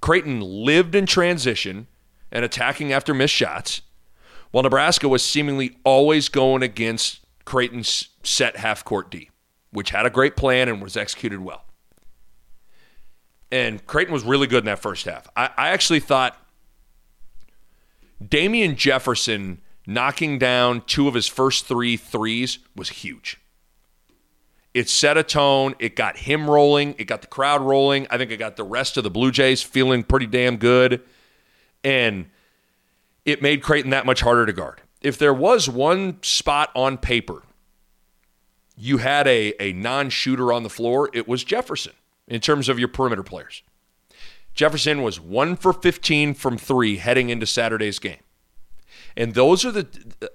Creighton 0.00 0.40
lived 0.40 0.94
in 0.94 1.06
transition 1.06 1.86
and 2.30 2.44
attacking 2.44 2.92
after 2.92 3.14
missed 3.14 3.34
shots, 3.34 3.82
while 4.50 4.62
Nebraska 4.64 5.08
was 5.08 5.22
seemingly 5.22 5.78
always 5.84 6.28
going 6.28 6.62
against 6.62 7.20
Creighton's 7.44 8.08
set 8.22 8.56
half 8.56 8.84
court 8.84 9.10
D, 9.10 9.30
which 9.74 9.90
had 9.90 10.06
a 10.06 10.10
great 10.10 10.36
plan 10.36 10.68
and 10.68 10.80
was 10.80 10.96
executed 10.96 11.40
well. 11.40 11.64
And 13.52 13.84
Creighton 13.86 14.14
was 14.14 14.24
really 14.24 14.46
good 14.46 14.60
in 14.60 14.66
that 14.66 14.78
first 14.78 15.04
half. 15.04 15.28
I, 15.36 15.50
I 15.56 15.68
actually 15.70 16.00
thought 16.00 16.40
Damien 18.26 18.76
Jefferson 18.76 19.60
knocking 19.86 20.38
down 20.38 20.82
two 20.86 21.08
of 21.08 21.14
his 21.14 21.26
first 21.26 21.66
three 21.66 21.96
threes 21.96 22.58
was 22.74 22.88
huge. 22.88 23.40
It 24.72 24.88
set 24.88 25.16
a 25.16 25.22
tone. 25.22 25.74
It 25.78 25.94
got 25.94 26.16
him 26.16 26.48
rolling. 26.48 26.94
It 26.98 27.04
got 27.04 27.20
the 27.20 27.28
crowd 27.28 27.60
rolling. 27.60 28.06
I 28.10 28.18
think 28.18 28.30
it 28.30 28.38
got 28.38 28.56
the 28.56 28.64
rest 28.64 28.96
of 28.96 29.04
the 29.04 29.10
Blue 29.10 29.30
Jays 29.30 29.62
feeling 29.62 30.02
pretty 30.02 30.26
damn 30.26 30.56
good. 30.56 31.02
And 31.82 32.26
it 33.24 33.42
made 33.42 33.62
Creighton 33.62 33.90
that 33.90 34.06
much 34.06 34.20
harder 34.20 34.46
to 34.46 34.52
guard. 34.52 34.80
If 35.00 35.18
there 35.18 35.34
was 35.34 35.68
one 35.68 36.22
spot 36.22 36.70
on 36.74 36.96
paper, 36.96 37.42
you 38.76 38.98
had 38.98 39.26
a, 39.26 39.54
a 39.62 39.72
non 39.72 40.10
shooter 40.10 40.52
on 40.52 40.62
the 40.62 40.70
floor, 40.70 41.10
it 41.12 41.28
was 41.28 41.44
Jefferson 41.44 41.92
in 42.26 42.40
terms 42.40 42.68
of 42.68 42.78
your 42.78 42.88
perimeter 42.88 43.22
players. 43.22 43.62
Jefferson 44.54 45.02
was 45.02 45.20
one 45.20 45.56
for 45.56 45.72
15 45.72 46.34
from 46.34 46.56
three 46.56 46.96
heading 46.96 47.28
into 47.28 47.46
Saturday's 47.46 47.98
game. 47.98 48.20
And 49.16 49.34
those 49.34 49.64
are 49.64 49.70
the 49.70 49.86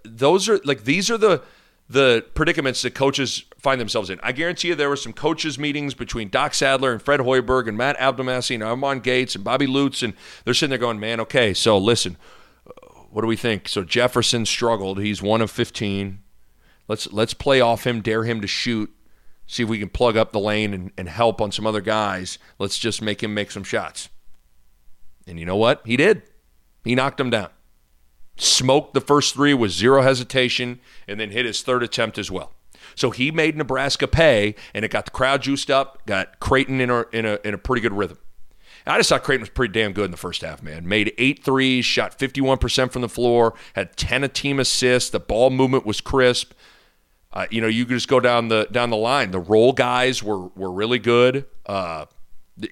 those 0.04 0.48
are 0.48 0.60
like 0.64 0.84
these 0.84 1.10
are 1.10 1.18
the 1.18 1.42
the 1.90 2.24
predicaments 2.34 2.84
that 2.84 2.94
coaches 2.94 3.46
find 3.58 3.82
themselves 3.82 4.10
in. 4.10 4.20
I 4.22 4.32
guarantee 4.32 4.70
you 4.70 4.76
there 4.76 4.90
were 4.90 4.96
some 4.96 5.12
coaches 5.12 5.58
meetings 5.58 5.94
between 5.94 6.30
Doc 6.30 6.54
Sadler 6.54 6.94
and 6.94 7.02
Fred 7.02 7.20
Hoiberg 7.22 7.68
and 7.68 7.76
Matt 7.78 7.98
Abdelmassih 7.98 8.56
and 8.56 8.64
Armon 8.64 9.02
Gates 9.02 9.36
and 9.36 9.44
Bobby 9.44 9.68
Lutz 9.68 10.04
and 10.04 10.14
they're 10.46 10.54
sitting 10.54 10.70
there 10.70 10.80
going, 10.80 11.00
"Man, 11.00 11.20
okay, 11.20 11.54
so 11.54 11.78
listen, 11.78 12.16
uh, 12.68 12.88
what 13.10 13.22
do 13.22 13.28
we 13.28 13.36
think? 13.36 13.68
So 13.68 13.84
Jefferson 13.84 14.46
struggled. 14.46 15.00
He's 15.00 15.22
one 15.22 15.42
of 15.42 15.52
15. 15.52 16.20
Let's 16.90 17.12
let's 17.14 17.34
play 17.34 17.62
off 17.62 17.88
him, 17.88 18.02
dare 18.02 18.26
him 18.26 18.42
to 18.42 18.48
shoot. 18.48 18.94
See 19.48 19.64
if 19.64 19.70
we 19.70 19.80
can 19.80 19.90
plug 19.90 20.18
up 20.18 20.34
the 20.34 20.40
lane 20.40 20.74
and, 20.74 20.92
and 20.98 21.08
help 21.08 21.40
on 21.40 21.54
some 21.54 21.66
other 21.66 21.82
guys. 21.82 22.38
Let's 22.60 22.78
just 22.78 23.02
make 23.02 23.24
him 23.24 23.34
make 23.34 23.52
some 23.52 23.64
shots. 23.64 24.10
And 25.26 25.40
you 25.40 25.46
know 25.46 25.56
what? 25.56 25.82
He 25.86 25.96
did. 25.96 26.24
He 26.84 26.96
knocked 26.96 27.20
him 27.20 27.30
down 27.30 27.50
smoked 28.40 28.94
the 28.94 29.02
first 29.02 29.34
three 29.34 29.54
with 29.54 29.72
zero 29.72 30.02
hesitation, 30.02 30.80
and 31.08 31.20
then 31.20 31.32
hit 31.32 31.46
his 31.46 31.62
third 31.62 31.84
attempt 31.84 32.18
as 32.18 32.32
well. 32.32 32.54
So 32.96 33.12
he 33.12 33.32
made 33.32 33.56
Nebraska 33.56 34.08
pay, 34.08 34.56
and 34.74 34.84
it 34.84 34.92
got 34.92 35.06
the 35.06 35.12
crowd 35.12 35.44
juiced 35.44 35.70
up, 35.70 36.06
got 36.06 36.40
Creighton 36.40 36.82
in 36.82 36.90
a, 36.90 37.06
in 37.12 37.26
a, 37.26 37.40
in 37.44 37.54
a 37.54 37.58
pretty 37.58 37.82
good 37.82 37.94
rhythm. 37.94 38.18
I 38.88 38.98
just 38.98 39.10
thought 39.10 39.24
Creighton 39.24 39.42
was 39.42 39.50
pretty 39.50 39.74
damn 39.74 39.94
good 39.94 40.06
in 40.06 40.12
the 40.12 40.18
first 40.18 40.42
half, 40.42 40.64
man. 40.64 40.88
Made 40.88 41.14
eight 41.18 41.44
threes, 41.44 41.86
shot 41.86 42.18
51% 42.18 42.92
from 42.92 43.02
the 43.02 43.10
floor, 43.10 43.54
had 43.74 43.96
10 43.98 44.24
a 44.24 44.28
team 44.28 44.60
assists. 44.60 45.10
The 45.10 45.20
ball 45.20 45.50
movement 45.50 45.86
was 45.86 46.02
crisp. 46.02 46.54
Uh, 47.32 47.46
you 47.52 47.62
know, 47.62 47.68
you 47.68 47.86
could 47.86 47.94
just 47.94 48.08
go 48.08 48.20
down 48.20 48.48
the 48.48 48.68
down 48.72 48.90
the 48.90 48.98
line. 48.98 49.32
The 49.32 49.40
role 49.40 49.74
guys 49.74 50.24
were 50.24 50.48
were 50.50 50.72
really 50.72 51.00
good. 51.00 51.46
Uh, 51.66 52.06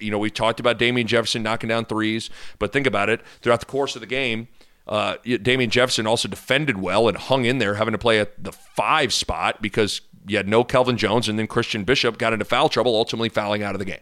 you 0.00 0.10
know, 0.10 0.18
we 0.18 0.30
talked 0.30 0.60
about 0.60 0.78
Damien 0.78 1.06
Jefferson 1.06 1.42
knocking 1.42 1.68
down 1.68 1.84
threes, 1.84 2.28
but 2.58 2.72
think 2.72 2.86
about 2.86 3.08
it. 3.08 3.20
Throughout 3.40 3.60
the 3.60 3.66
course 3.66 3.94
of 3.94 4.00
the 4.00 4.06
game, 4.06 4.48
uh, 4.86 5.16
Damien 5.42 5.70
Jefferson 5.70 6.06
also 6.06 6.28
defended 6.28 6.80
well 6.80 7.08
and 7.08 7.16
hung 7.16 7.44
in 7.44 7.58
there, 7.58 7.74
having 7.74 7.92
to 7.92 7.98
play 7.98 8.18
at 8.18 8.42
the 8.42 8.52
five 8.52 9.12
spot 9.12 9.62
because 9.62 10.00
you 10.26 10.36
had 10.36 10.48
no 10.48 10.64
Kelvin 10.64 10.96
Jones, 10.96 11.28
and 11.28 11.38
then 11.38 11.46
Christian 11.46 11.84
Bishop 11.84 12.18
got 12.18 12.32
into 12.32 12.44
foul 12.44 12.68
trouble, 12.68 12.96
ultimately 12.96 13.28
fouling 13.28 13.62
out 13.62 13.74
of 13.74 13.78
the 13.78 13.84
game. 13.84 14.00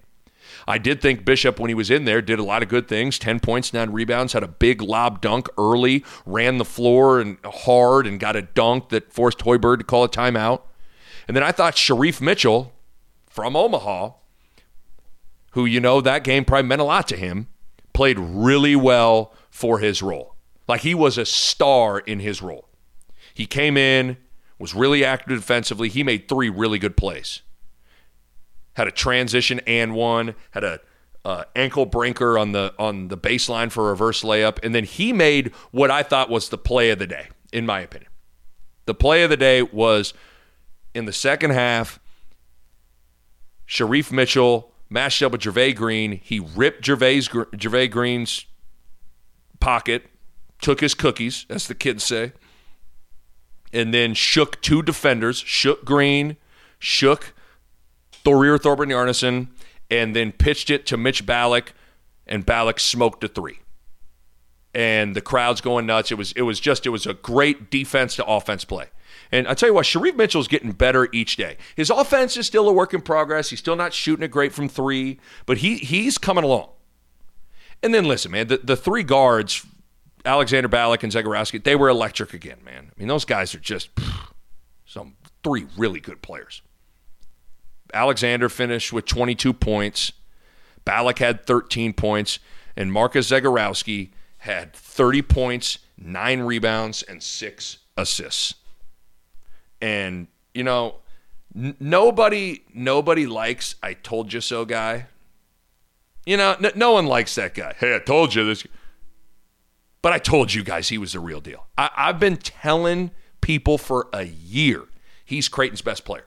I 0.67 0.79
did 0.79 1.01
think 1.01 1.25
Bishop, 1.25 1.61
when 1.61 1.69
he 1.69 1.75
was 1.75 1.91
in 1.91 2.05
there, 2.05 2.21
did 2.21 2.39
a 2.39 2.45
lot 2.45 2.63
of 2.63 2.69
good 2.69 2.89
things 2.89 3.19
10 3.19 3.41
points, 3.41 3.73
nine 3.73 3.91
rebounds, 3.91 4.33
had 4.33 4.43
a 4.43 4.49
big 4.49 4.83
lob 4.83 5.21
dunk 5.21 5.49
early, 5.59 6.05
ran 6.25 6.59
the 6.59 6.65
floor 6.65 7.21
and 7.21 7.39
hard, 7.45 8.07
and 8.07 8.21
got 8.21 8.37
a 8.37 8.43
dunk 8.43 8.89
that 8.91 9.13
forced 9.13 9.41
Hoiberg 9.41 9.79
to 9.79 9.85
call 9.85 10.05
a 10.05 10.09
timeout. 10.09 10.63
And 11.29 11.37
then 11.37 11.45
I 11.45 11.53
thought 11.53 11.75
Shereef 11.75 12.21
Mitchell 12.21 12.73
from 13.29 13.57
Omaha, 13.57 14.13
who, 15.53 15.65
you 15.65 15.81
know, 15.81 16.01
that 16.01 16.25
game 16.25 16.45
probably 16.45 16.69
meant 16.69 16.81
a 16.81 16.85
lot 16.85 17.09
to 17.09 17.17
him, 17.17 17.49
played 17.93 18.19
really 18.19 18.77
well 18.77 19.33
for 19.51 19.79
his 19.79 20.03
role. 20.03 20.37
Like 20.69 20.83
he 20.83 20.95
was 20.95 21.17
a 21.17 21.25
star 21.25 21.99
in 21.99 22.21
his 22.21 22.43
role. 22.43 22.69
He 23.35 23.47
came 23.47 23.77
in, 23.77 24.17
was 24.59 24.75
really 24.75 25.05
active 25.05 25.39
defensively. 25.39 25.89
He 25.89 26.03
made 26.03 26.29
three 26.29 26.49
really 26.49 26.79
good 26.79 26.97
plays. 26.97 27.43
Had 28.77 28.89
a 28.89 28.93
transition 28.93 29.61
and 29.67 29.95
one, 29.95 30.35
had 30.53 30.65
a 30.65 30.81
uh, 31.25 31.45
ankle 31.57 31.87
breaker 31.87 32.39
on 32.39 32.53
the 32.53 32.73
on 32.79 33.09
the 33.09 33.19
baseline 33.19 33.71
for 33.71 33.89
a 33.89 33.91
reverse 33.91 34.23
layup, 34.23 34.59
and 34.63 34.75
then 34.75 34.85
he 34.85 35.13
made 35.13 35.53
what 35.73 35.91
I 35.91 36.03
thought 36.03 36.31
was 36.31 36.49
the 36.49 36.59
play 36.59 36.91
of 36.91 36.99
the 36.99 37.07
day, 37.07 37.29
in 37.53 37.67
my 37.67 37.81
opinion. 37.81 38.11
The 38.85 38.95
play 38.95 39.25
of 39.25 39.31
the 39.31 39.37
day 39.37 39.63
was 39.63 40.15
in 40.95 41.05
the 41.05 41.13
second 41.13 41.51
half. 41.51 41.99
Shereef 43.69 44.13
Mitchell 44.13 44.73
matched 44.89 45.23
up 45.23 45.33
with 45.33 45.41
Jervay 45.41 45.75
Green. 45.75 46.21
He 46.23 46.39
ripped 46.39 46.83
Jervay's, 46.83 47.29
Jervay 47.29 47.91
Green's 47.91 48.47
pocket 49.59 50.07
took 50.61 50.81
his 50.81 50.95
cookies, 50.95 51.47
as 51.49 51.67
the 51.67 51.75
kids 51.75 52.05
say, 52.05 52.33
and 53.73 53.93
then 53.93 54.15
shook 54.15 54.61
two 54.63 54.83
defenders, 54.83 55.39
shook 55.39 55.85
Green, 55.85 56.37
shook 56.79 57.35
Thorir 58.27 58.59
Thorbjarnarson, 58.59 59.49
and 59.89 60.17
then 60.17 60.33
pitched 60.33 60.69
it 60.69 60.85
to 60.87 60.97
Mitch 60.97 61.25
Ballock, 61.25 61.73
and 62.27 62.45
Ballock 62.45 62.81
smoked 62.81 63.23
a 63.23 63.29
three. 63.29 63.61
And 64.75 65.15
the 65.15 65.21
crowd's 65.21 65.61
going 65.61 65.87
nuts. 65.87 66.11
It 66.11 66.19
was 66.19 66.33
it 66.33 66.43
was 66.43 66.61
just 66.61 66.85
it 66.85 66.91
was 66.91 67.07
a 67.07 67.15
great 67.15 67.71
defense 67.71 68.17
to 68.17 68.27
offense 68.27 68.65
play. 68.65 68.87
And 69.33 69.49
I 69.49 69.55
tell 69.55 69.69
you 69.69 69.75
what, 69.75 69.87
Shereef 69.87 70.17
Mitchell's 70.17 70.49
getting 70.49 70.73
better 70.73 71.09
each 71.13 71.37
day. 71.37 71.57
His 71.77 71.89
offense 71.89 72.37
is 72.37 72.47
still 72.47 72.69
a 72.69 72.73
work 72.73 72.93
in 72.93 73.01
progress. 73.01 73.51
He's 73.51 73.59
still 73.59 73.77
not 73.77 73.95
shooting 73.95 74.25
it 74.25 74.31
great 74.31 74.53
from 74.53 74.69
three, 74.69 75.19
but 75.47 75.59
he 75.59 75.77
he's 75.77 76.19
coming 76.19 76.45
along. 76.45 76.69
And 77.83 77.95
then 77.95 78.05
listen, 78.07 78.33
man, 78.33 78.49
the, 78.49 78.59
the 78.59 78.77
three 78.77 79.03
guards 79.03 79.65
Alexander 80.25 80.69
Ballock 80.69 81.05
and 81.05 81.13
Zegarowski, 81.13 81.63
they 81.63 81.77
were 81.77 81.89
electric 81.89 82.35
again, 82.35 82.59
man. 82.65 82.91
I 82.95 82.99
mean, 82.99 83.09
those 83.09 83.25
guys 83.25 83.55
are 83.55 83.61
just 83.61 83.91
some 84.85 85.15
three 85.45 85.67
really 85.77 86.01
good 86.01 86.21
players. 86.21 86.63
Alexander 87.95 88.49
finished 88.49 88.93
with 88.93 89.07
22 89.07 89.53
points. 89.53 90.13
Ballock 90.85 91.19
had 91.19 91.47
13 91.47 91.93
points, 91.93 92.39
and 92.77 92.93
Marcus 92.93 93.31
Zegarowski 93.31 94.11
had 94.39 94.73
30 94.73 95.23
points, 95.23 95.79
nine 95.99 96.41
rebounds, 96.41 97.03
and 97.03 97.23
six 97.23 97.79
assists. 97.97 98.55
And 99.81 100.29
you 100.55 100.63
know, 100.65 100.97
n- 101.55 101.77
nobody 101.81 102.63
nobody 102.73 103.27
likes 103.27 103.75
"I 103.83 103.95
told 103.95 104.33
you 104.33 104.41
so" 104.41 104.65
guy. 104.65 105.07
You 106.25 106.37
know, 106.37 106.53
n- 106.63 106.73
no 106.75 106.93
one 106.93 107.07
likes 107.07 107.35
that 107.35 107.55
guy. 107.55 107.75
Hey, 107.79 107.95
I 107.97 107.99
told 107.99 108.35
you 108.35 108.45
this. 108.45 108.67
But 110.03 110.13
I 110.13 110.19
told 110.19 110.55
you 110.55 110.63
guys 110.63 110.89
he 110.89 110.99
was 110.99 111.13
the 111.13 111.21
real 111.21 111.41
deal. 111.41 111.67
I, 111.77 111.91
I've 111.97 112.21
been 112.21 112.37
telling 112.37 113.11
people 113.41 113.77
for 113.77 114.09
a 114.13 114.23
year 114.23 114.85
he's 115.25 115.49
Creighton's 115.49 115.83
best 115.83 116.05
player. 116.05 116.25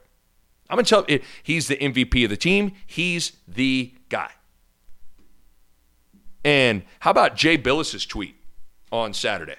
I'm 0.70 0.76
going 0.76 0.84
to 0.84 0.88
tell 0.88 1.04
you, 1.08 1.20
he's 1.42 1.68
the 1.68 1.76
MVP 1.76 2.24
of 2.24 2.30
the 2.30 2.36
team. 2.36 2.72
He's 2.86 3.32
the 3.46 3.92
guy. 4.08 4.30
And 6.44 6.84
how 7.00 7.10
about 7.10 7.36
Jay 7.36 7.58
Bilas's 7.58 8.06
tweet 8.06 8.36
on 8.90 9.12
Saturday? 9.12 9.56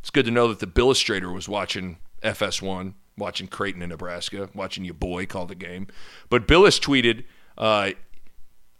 It's 0.00 0.10
good 0.10 0.24
to 0.24 0.30
know 0.30 0.48
that 0.48 0.58
the 0.58 0.66
Billustrator 0.66 1.32
was 1.32 1.48
watching 1.48 1.98
FS1, 2.22 2.94
watching 3.18 3.46
Creighton 3.46 3.82
in 3.82 3.90
Nebraska, 3.90 4.48
watching 4.54 4.84
your 4.84 4.94
boy 4.94 5.26
call 5.26 5.46
the 5.46 5.54
game. 5.54 5.86
But 6.28 6.48
Bilas 6.48 6.80
tweeted 6.80 7.24
uh, 7.58 7.92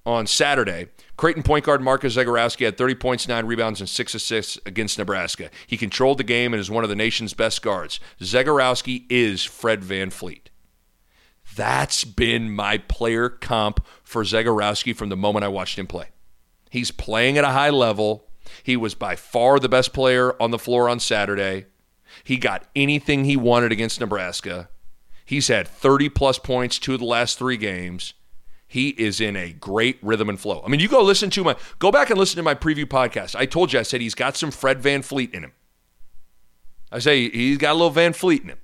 on 0.05 0.27
Saturday 0.27 0.89
Creighton 1.17 1.43
point 1.43 1.65
guard 1.65 1.81
Marcus 1.81 2.17
Zegarowski 2.17 2.65
had 2.65 2.77
30 2.77 2.95
points, 2.97 3.27
9 3.27 3.47
rebounds, 3.47 3.81
and 3.81 3.89
6 3.89 4.15
assists 4.15 4.59
against 4.67 4.99
Nebraska. 4.99 5.51
He 5.67 5.77
controlled 5.77 6.19
the 6.19 6.25
game 6.25 6.53
and 6.53 6.61
is 6.61 6.71
one 6.71 6.85
of 6.85 6.91
the 6.91 6.97
nation's 6.97 7.35
best 7.35 7.63
guards. 7.63 8.01
Zegarowski 8.21 9.05
is 9.09 9.45
Fred 9.45 9.83
VanVleet. 9.83 10.49
That's 11.57 12.05
been 12.05 12.55
my 12.55 12.79
player 12.79 13.31
comp 13.31 13.85
for 14.03 14.23
Zegarowski 14.23 14.95
from 14.95 15.09
the 15.09 15.17
moment 15.17 15.45
I 15.45 15.49
watched 15.49 15.79
him 15.79 15.87
play. 15.87 16.11
He's 16.71 16.91
playing 16.91 17.39
at 17.39 17.45
a 17.45 17.49
high 17.49 17.71
level. 17.71 18.29
He 18.63 18.77
was 18.77 18.95
by 18.95 19.17
far 19.17 19.59
the 19.59 19.69
best 19.69 19.95
player 19.95 20.41
on 20.41 20.51
the 20.51 20.59
floor 20.59 20.89
on 20.89 21.01
Saturday. 21.01 21.67
He 22.23 22.37
got 22.37 22.67
anything 22.77 23.25
he 23.25 23.37
wanted 23.37 23.73
against 23.73 24.01
Nebraska. 24.01 24.69
He's 25.25 25.49
had 25.49 25.67
30 25.67 26.11
plus 26.11 26.39
points 26.39 26.79
two 26.79 26.95
of 26.95 27.01
the 27.01 27.07
last 27.07 27.39
three 27.39 27.57
games. 27.57 28.13
He 28.69 28.91
is 28.91 29.21
in 29.21 29.35
a 29.35 29.53
great 29.53 29.99
rhythm 30.03 30.29
and 30.29 30.39
flow. 30.39 30.63
I 30.65 30.69
mean, 30.69 30.81
you 30.81 30.89
go 30.89 31.03
listen 31.03 31.31
to 31.31 31.45
my 31.45 31.57
go 31.79 31.91
back 31.91 32.11
and 32.11 32.19
listen 32.19 32.37
to 32.37 32.43
my 32.43 32.55
preview 32.55 32.85
podcast. 32.85 33.35
I 33.35 33.47
told 33.47 33.73
you 33.73 33.79
I 33.79 33.83
said 33.83 34.03
he's 34.03 34.15
got 34.15 34.37
some 34.37 34.51
Fred 34.51 34.83
VanVleet 34.83 35.33
in 35.33 35.45
him. 35.45 35.53
I 36.93 36.99
say 36.99 37.31
he's 37.31 37.59
got 37.59 37.73
a 37.73 37.79
little 37.79 37.93
VanVleet 37.93 38.43
in 38.43 38.49
him. 38.51 38.59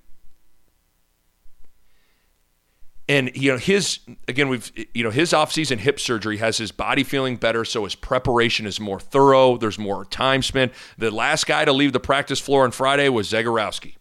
And 3.12 3.30
you 3.36 3.52
know 3.52 3.58
his 3.58 4.00
again 4.26 4.48
we've 4.48 4.72
you 4.94 5.04
know 5.04 5.10
his 5.10 5.32
offseason 5.32 5.76
hip 5.76 6.00
surgery 6.00 6.38
has 6.38 6.56
his 6.56 6.72
body 6.72 7.04
feeling 7.04 7.36
better 7.36 7.62
so 7.62 7.84
his 7.84 7.94
preparation 7.94 8.64
is 8.64 8.80
more 8.80 8.98
thorough 8.98 9.58
there's 9.58 9.78
more 9.78 10.06
time 10.06 10.40
spent. 10.40 10.72
The 10.96 11.10
last 11.10 11.46
guy 11.46 11.66
to 11.66 11.74
leave 11.74 11.92
the 11.92 12.00
practice 12.00 12.40
floor 12.40 12.64
on 12.64 12.70
Friday 12.70 13.10
was 13.10 13.30
Zegarowski 13.30 13.96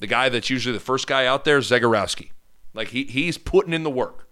the 0.00 0.08
guy 0.08 0.28
that's 0.28 0.50
usually 0.50 0.72
the 0.72 0.80
first 0.80 1.06
guy 1.06 1.24
out 1.24 1.44
there 1.44 1.60
Zegarowski 1.60 2.30
like 2.74 2.88
he 2.88 3.04
he's 3.04 3.38
putting 3.38 3.72
in 3.72 3.84
the 3.84 3.90
work. 3.90 4.28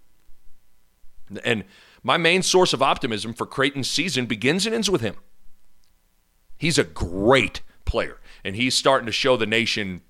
And 1.44 1.62
my 2.02 2.16
main 2.16 2.42
source 2.42 2.72
of 2.72 2.82
optimism 2.82 3.32
for 3.32 3.46
Creighton's 3.46 3.88
season 3.88 4.26
begins 4.26 4.66
and 4.66 4.74
ends 4.74 4.90
with 4.90 5.02
him. 5.02 5.14
He's 6.58 6.78
a 6.78 6.84
great 6.84 7.60
player 7.84 8.18
and 8.42 8.56
he's 8.56 8.74
starting 8.74 9.06
to 9.06 9.12
show 9.12 9.36
the 9.36 9.46
nation 9.46 10.02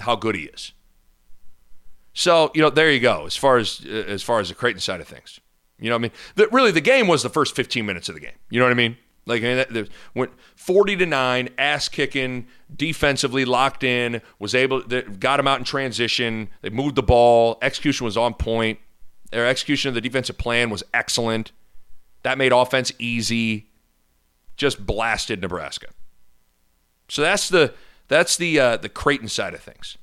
how 0.00 0.16
good 0.16 0.34
he 0.34 0.46
is 0.46 0.72
so 2.18 2.50
you 2.52 2.60
know, 2.60 2.68
there 2.68 2.90
you 2.90 2.98
go. 2.98 3.26
As 3.26 3.36
far 3.36 3.58
as 3.58 3.86
as 3.86 4.24
far 4.24 4.40
as 4.40 4.48
the 4.48 4.54
Creighton 4.56 4.80
side 4.80 5.00
of 5.00 5.06
things, 5.06 5.38
you 5.78 5.88
know, 5.88 5.94
what 5.94 6.00
I 6.00 6.02
mean, 6.02 6.10
the, 6.34 6.48
really, 6.48 6.72
the 6.72 6.80
game 6.80 7.06
was 7.06 7.22
the 7.22 7.28
first 7.28 7.54
15 7.54 7.86
minutes 7.86 8.08
of 8.08 8.16
the 8.16 8.20
game. 8.20 8.34
You 8.50 8.58
know 8.58 8.64
what 8.64 8.72
I 8.72 8.74
mean? 8.74 8.96
Like 9.24 9.44
I 9.44 9.64
mean, 9.70 9.88
went 10.16 10.32
40 10.56 10.96
to 10.96 11.06
nine, 11.06 11.48
ass 11.58 11.88
kicking, 11.88 12.48
defensively 12.74 13.44
locked 13.44 13.84
in, 13.84 14.20
was 14.40 14.52
able, 14.52 14.80
got 14.80 15.38
him 15.38 15.46
out 15.46 15.60
in 15.60 15.64
transition. 15.64 16.48
They 16.60 16.70
moved 16.70 16.96
the 16.96 17.04
ball. 17.04 17.56
Execution 17.62 18.04
was 18.04 18.16
on 18.16 18.34
point. 18.34 18.80
Their 19.30 19.46
execution 19.46 19.90
of 19.90 19.94
the 19.94 20.00
defensive 20.00 20.38
plan 20.38 20.70
was 20.70 20.82
excellent. 20.92 21.52
That 22.24 22.36
made 22.36 22.50
offense 22.50 22.90
easy. 22.98 23.70
Just 24.56 24.84
blasted 24.84 25.40
Nebraska. 25.40 25.86
So 27.08 27.22
that's 27.22 27.48
the 27.48 27.74
that's 28.08 28.36
the 28.36 28.58
uh, 28.58 28.76
the 28.78 28.88
Creighton 28.88 29.28
side 29.28 29.54
of 29.54 29.60
things. 29.60 29.98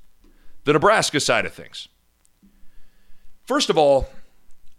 The 0.64 0.72
Nebraska 0.72 1.20
side 1.20 1.46
of 1.46 1.52
things. 1.52 1.90
First 3.46 3.70
of 3.70 3.78
all, 3.78 4.10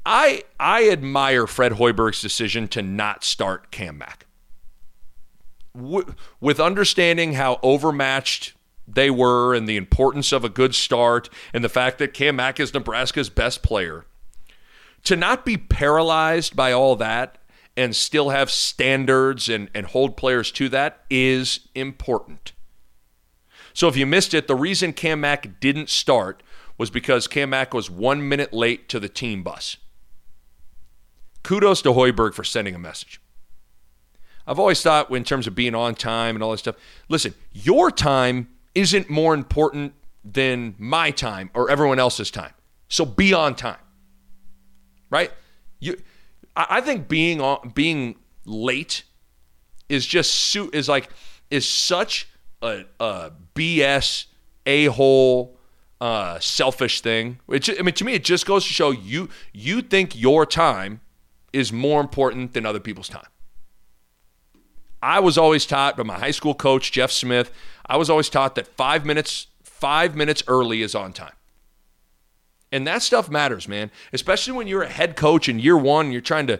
I 0.04 0.44
I 0.58 0.88
admire 0.90 1.46
Fred 1.46 1.72
Hoiberg's 1.72 2.20
decision 2.20 2.68
to 2.68 2.82
not 2.82 3.24
start 3.24 3.70
Cam 3.70 3.98
Mack. 3.98 4.26
W- 5.76 6.14
with 6.40 6.60
understanding 6.60 7.34
how 7.34 7.58
overmatched 7.62 8.54
they 8.88 9.10
were 9.10 9.54
and 9.54 9.68
the 9.68 9.76
importance 9.76 10.32
of 10.32 10.44
a 10.44 10.48
good 10.48 10.74
start 10.74 11.28
and 11.52 11.64
the 11.64 11.68
fact 11.68 11.98
that 11.98 12.14
Cam 12.14 12.36
Mack 12.36 12.60
is 12.60 12.72
Nebraska's 12.72 13.28
best 13.28 13.62
player, 13.62 14.04
to 15.04 15.16
not 15.16 15.44
be 15.44 15.56
paralyzed 15.56 16.54
by 16.54 16.72
all 16.72 16.96
that 16.96 17.38
and 17.76 17.94
still 17.94 18.30
have 18.30 18.50
standards 18.50 19.48
and, 19.48 19.68
and 19.74 19.86
hold 19.86 20.16
players 20.16 20.50
to 20.52 20.68
that 20.70 21.04
is 21.10 21.60
important. 21.74 22.52
So 23.74 23.88
if 23.88 23.96
you 23.96 24.06
missed 24.06 24.32
it, 24.32 24.48
the 24.48 24.54
reason 24.54 24.92
Cam 24.92 25.20
Mack 25.20 25.60
didn't 25.60 25.90
start 25.90 26.42
was 26.78 26.90
because 26.90 27.26
Cam 27.26 27.50
Mack 27.50 27.72
was 27.72 27.90
one 27.90 28.28
minute 28.28 28.52
late 28.52 28.88
to 28.88 29.00
the 29.00 29.08
team 29.08 29.42
bus. 29.42 29.76
Kudos 31.42 31.82
to 31.82 31.90
Hoiberg 31.90 32.34
for 32.34 32.44
sending 32.44 32.74
a 32.74 32.78
message. 32.78 33.20
I've 34.46 34.58
always 34.58 34.82
thought, 34.82 35.10
in 35.10 35.24
terms 35.24 35.46
of 35.46 35.54
being 35.54 35.74
on 35.74 35.94
time 35.94 36.36
and 36.36 36.42
all 36.42 36.52
that 36.52 36.58
stuff, 36.58 36.76
listen, 37.08 37.34
your 37.52 37.90
time 37.90 38.48
isn't 38.74 39.10
more 39.10 39.34
important 39.34 39.94
than 40.24 40.74
my 40.78 41.10
time 41.10 41.50
or 41.54 41.70
everyone 41.70 41.98
else's 41.98 42.30
time. 42.30 42.52
So 42.88 43.04
be 43.04 43.32
on 43.32 43.54
time, 43.54 43.78
right? 45.10 45.32
You, 45.80 45.96
I 46.54 46.80
think 46.80 47.08
being 47.08 47.40
on, 47.40 47.70
being 47.74 48.16
late 48.44 49.04
is 49.88 50.06
just 50.06 50.56
is 50.72 50.88
like 50.88 51.10
is 51.50 51.68
such 51.68 52.28
a, 52.62 52.84
a 53.00 53.32
BS 53.54 54.26
a 54.64 54.86
hole 54.86 55.55
uh, 56.00 56.38
selfish 56.38 57.00
thing. 57.00 57.38
Which 57.46 57.70
I 57.70 57.82
mean, 57.82 57.94
to 57.94 58.04
me, 58.04 58.14
it 58.14 58.24
just 58.24 58.46
goes 58.46 58.64
to 58.66 58.72
show 58.72 58.90
you 58.90 59.28
you 59.52 59.82
think 59.82 60.18
your 60.18 60.46
time 60.46 61.00
is 61.52 61.72
more 61.72 62.00
important 62.00 62.52
than 62.52 62.66
other 62.66 62.80
people's 62.80 63.08
time. 63.08 63.28
I 65.02 65.20
was 65.20 65.38
always 65.38 65.66
taught 65.66 65.96
by 65.96 66.02
my 66.02 66.18
high 66.18 66.30
school 66.30 66.54
coach 66.54 66.92
Jeff 66.92 67.10
Smith. 67.10 67.52
I 67.86 67.96
was 67.96 68.10
always 68.10 68.28
taught 68.28 68.54
that 68.56 68.66
five 68.66 69.04
minutes 69.04 69.46
five 69.62 70.16
minutes 70.16 70.42
early 70.48 70.82
is 70.82 70.94
on 70.94 71.12
time. 71.12 71.32
And 72.72 72.86
that 72.86 73.02
stuff 73.02 73.30
matters, 73.30 73.68
man. 73.68 73.90
Especially 74.12 74.52
when 74.52 74.66
you're 74.66 74.82
a 74.82 74.88
head 74.88 75.16
coach 75.16 75.48
in 75.48 75.58
year 75.58 75.76
one, 75.76 76.10
you're 76.12 76.20
trying 76.20 76.46
to 76.48 76.58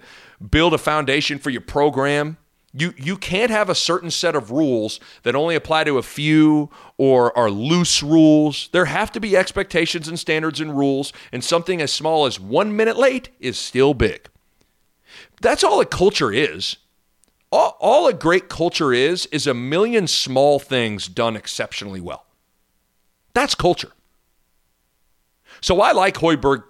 build 0.50 0.74
a 0.74 0.78
foundation 0.78 1.38
for 1.38 1.50
your 1.50 1.60
program. 1.62 2.36
You 2.78 2.92
you 2.98 3.16
can't 3.16 3.50
have 3.50 3.70
a 3.70 3.74
certain 3.74 4.10
set 4.10 4.36
of 4.36 4.50
rules 4.50 5.00
that 5.22 5.34
only 5.34 5.54
apply 5.54 5.84
to 5.84 5.96
a 5.96 6.02
few 6.02 6.68
or 6.98 7.36
are 7.36 7.50
loose 7.50 8.02
rules. 8.02 8.68
There 8.70 8.84
have 8.84 9.10
to 9.12 9.20
be 9.20 9.34
expectations 9.34 10.08
and 10.08 10.18
standards 10.18 10.60
and 10.60 10.76
rules, 10.76 11.10
and 11.32 11.42
something 11.42 11.80
as 11.80 11.90
small 11.90 12.26
as 12.26 12.38
1 12.38 12.76
minute 12.76 12.98
late 12.98 13.30
is 13.40 13.58
still 13.58 13.94
big. 13.94 14.28
That's 15.40 15.64
all 15.64 15.80
a 15.80 15.86
culture 15.86 16.30
is. 16.30 16.76
All, 17.50 17.78
all 17.80 18.08
a 18.08 18.12
great 18.12 18.50
culture 18.50 18.92
is 18.92 19.24
is 19.26 19.46
a 19.46 19.54
million 19.54 20.06
small 20.06 20.58
things 20.58 21.08
done 21.08 21.34
exceptionally 21.34 22.02
well. 22.02 22.26
That's 23.32 23.54
culture. 23.54 23.92
So 25.62 25.80
I 25.80 25.92
like 25.92 26.16
Hoiberg 26.16 26.64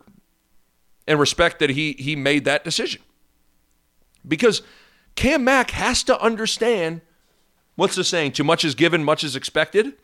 and 1.09 1.19
respect 1.19 1.59
that 1.59 1.71
he 1.71 1.95
he 1.99 2.15
made 2.15 2.45
that 2.45 2.63
decision. 2.63 3.03
Because 4.29 4.63
Cam 5.17 5.45
Mack 5.45 5.73
has 5.73 6.03
to 6.05 6.21
understand 6.21 7.01
what's 7.75 7.97
the 7.97 8.05
saying? 8.05 8.33
Too 8.33 8.45
much 8.45 8.65
is 8.65 8.75
given, 8.75 9.03
much 9.03 9.25
is 9.25 9.35
expected. 9.35 9.95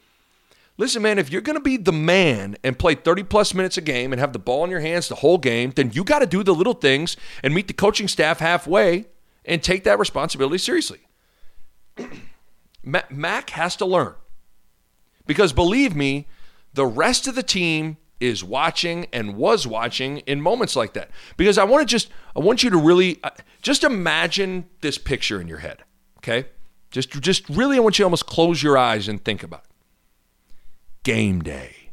Listen, 0.78 1.02
man, 1.02 1.18
if 1.18 1.30
you're 1.30 1.42
going 1.42 1.56
to 1.56 1.62
be 1.62 1.76
the 1.76 1.92
man 1.92 2.56
and 2.64 2.78
play 2.78 2.94
30 2.94 3.24
plus 3.24 3.52
minutes 3.54 3.76
a 3.76 3.82
game 3.82 4.12
and 4.12 4.18
have 4.18 4.32
the 4.32 4.38
ball 4.38 4.64
in 4.64 4.70
your 4.70 4.80
hands 4.80 5.08
the 5.08 5.16
whole 5.16 5.38
game, 5.38 5.70
then 5.76 5.90
you 5.92 6.02
got 6.02 6.20
to 6.20 6.26
do 6.26 6.42
the 6.42 6.54
little 6.54 6.72
things 6.72 7.16
and 7.42 7.54
meet 7.54 7.68
the 7.68 7.74
coaching 7.74 8.08
staff 8.08 8.40
halfway 8.40 9.04
and 9.44 9.62
take 9.62 9.84
that 9.84 9.98
responsibility 9.98 10.58
seriously. 10.58 11.00
Mack 12.82 13.50
has 13.50 13.76
to 13.76 13.84
learn. 13.84 14.14
Because 15.26 15.52
believe 15.52 15.94
me, 15.94 16.26
the 16.72 16.86
rest 16.86 17.26
of 17.26 17.34
the 17.34 17.42
team 17.42 17.98
is 18.22 18.44
watching 18.44 19.06
and 19.12 19.36
was 19.36 19.66
watching 19.66 20.18
in 20.18 20.40
moments 20.40 20.76
like 20.76 20.92
that. 20.92 21.10
Because 21.36 21.58
I 21.58 21.64
want 21.64 21.82
to 21.82 21.90
just, 21.90 22.08
I 22.36 22.38
want 22.38 22.62
you 22.62 22.70
to 22.70 22.76
really, 22.76 23.18
uh, 23.24 23.30
just 23.60 23.82
imagine 23.82 24.68
this 24.80 24.96
picture 24.96 25.40
in 25.40 25.48
your 25.48 25.58
head, 25.58 25.82
okay? 26.18 26.46
Just, 26.92 27.10
just 27.10 27.48
really, 27.48 27.76
I 27.76 27.80
want 27.80 27.98
you 27.98 28.04
to 28.04 28.06
almost 28.06 28.26
close 28.26 28.62
your 28.62 28.78
eyes 28.78 29.08
and 29.08 29.22
think 29.22 29.42
about 29.42 29.64
it. 29.64 29.70
Game 31.02 31.40
day, 31.40 31.90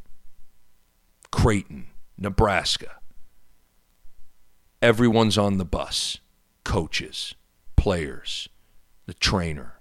Creighton, 1.32 1.88
Nebraska. 2.16 3.00
Everyone's 4.80 5.36
on 5.36 5.58
the 5.58 5.64
bus 5.64 6.18
coaches, 6.62 7.34
players, 7.74 8.48
the 9.06 9.14
trainer. 9.14 9.80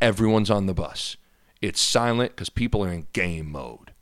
Everyone's 0.00 0.50
on 0.50 0.64
the 0.64 0.74
bus. 0.74 1.18
It's 1.60 1.80
silent 1.80 2.30
because 2.30 2.48
people 2.48 2.82
are 2.82 2.92
in 2.92 3.08
game 3.12 3.50
mode 3.50 3.92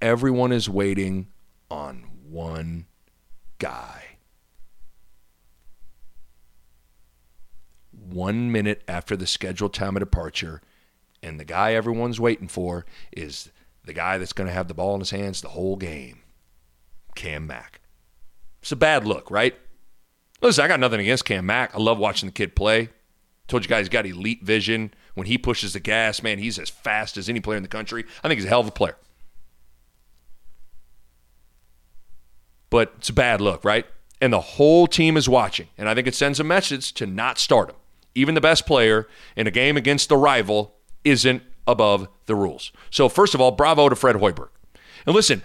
everyone 0.00 0.52
is 0.52 0.68
waiting 0.68 1.28
on 1.70 2.08
one 2.28 2.86
guy. 3.58 4.02
One 7.90 8.52
minute 8.52 8.82
after 8.86 9.16
the 9.16 9.26
scheduled 9.26 9.74
time 9.74 9.96
of 9.96 10.00
departure, 10.00 10.62
and 11.22 11.40
the 11.40 11.44
guy 11.44 11.74
everyone's 11.74 12.20
waiting 12.20 12.48
for 12.48 12.86
is 13.16 13.50
the 13.84 13.92
guy 13.92 14.18
that's 14.18 14.32
going 14.32 14.46
to 14.46 14.54
have 14.54 14.68
the 14.68 14.74
ball 14.74 14.94
in 14.94 15.00
his 15.00 15.10
hands 15.10 15.40
the 15.40 15.48
whole 15.48 15.76
game. 15.76 16.20
Cam 17.14 17.46
Mack. 17.46 17.80
It's 18.60 18.72
a 18.72 18.76
bad 18.76 19.06
look, 19.06 19.30
right? 19.30 19.56
Listen, 20.42 20.64
I 20.64 20.68
got 20.68 20.80
nothing 20.80 21.00
against 21.00 21.24
Cam 21.24 21.46
Mack. 21.46 21.74
I 21.74 21.78
love 21.78 21.98
watching 21.98 22.28
the 22.28 22.32
kid 22.32 22.54
play. 22.54 22.90
Told 23.48 23.64
you 23.64 23.68
guys 23.68 23.82
he's 23.82 23.88
got 23.88 24.06
elite 24.06 24.42
vision. 24.42 24.92
When 25.14 25.26
he 25.26 25.38
pushes 25.38 25.72
the 25.72 25.80
gas, 25.80 26.22
man, 26.22 26.38
he's 26.38 26.58
as 26.58 26.68
fast 26.68 27.16
as 27.16 27.28
any 27.28 27.40
player 27.40 27.56
in 27.56 27.62
the 27.62 27.68
country. 27.68 28.04
I 28.22 28.28
think 28.28 28.38
he's 28.38 28.44
a 28.44 28.48
hell 28.48 28.60
of 28.60 28.68
a 28.68 28.72
player. 28.72 28.96
But 32.70 32.92
it's 32.98 33.08
a 33.08 33.12
bad 33.12 33.40
look, 33.40 33.64
right? 33.64 33.86
And 34.20 34.32
the 34.32 34.40
whole 34.40 34.86
team 34.86 35.16
is 35.16 35.28
watching. 35.28 35.68
And 35.76 35.88
I 35.88 35.94
think 35.94 36.06
it 36.06 36.14
sends 36.14 36.40
a 36.40 36.44
message 36.44 36.92
to 36.94 37.06
not 37.06 37.38
start 37.38 37.70
him. 37.70 37.76
Even 38.14 38.34
the 38.34 38.40
best 38.40 38.66
player 38.66 39.06
in 39.36 39.46
a 39.46 39.50
game 39.50 39.76
against 39.76 40.08
the 40.08 40.16
rival 40.16 40.74
isn't 41.04 41.42
above 41.66 42.08
the 42.26 42.34
rules. 42.34 42.72
So, 42.90 43.08
first 43.08 43.34
of 43.34 43.40
all, 43.40 43.50
bravo 43.50 43.88
to 43.88 43.96
Fred 43.96 44.16
Hoiberg. 44.16 44.48
And 45.04 45.14
listen, 45.14 45.42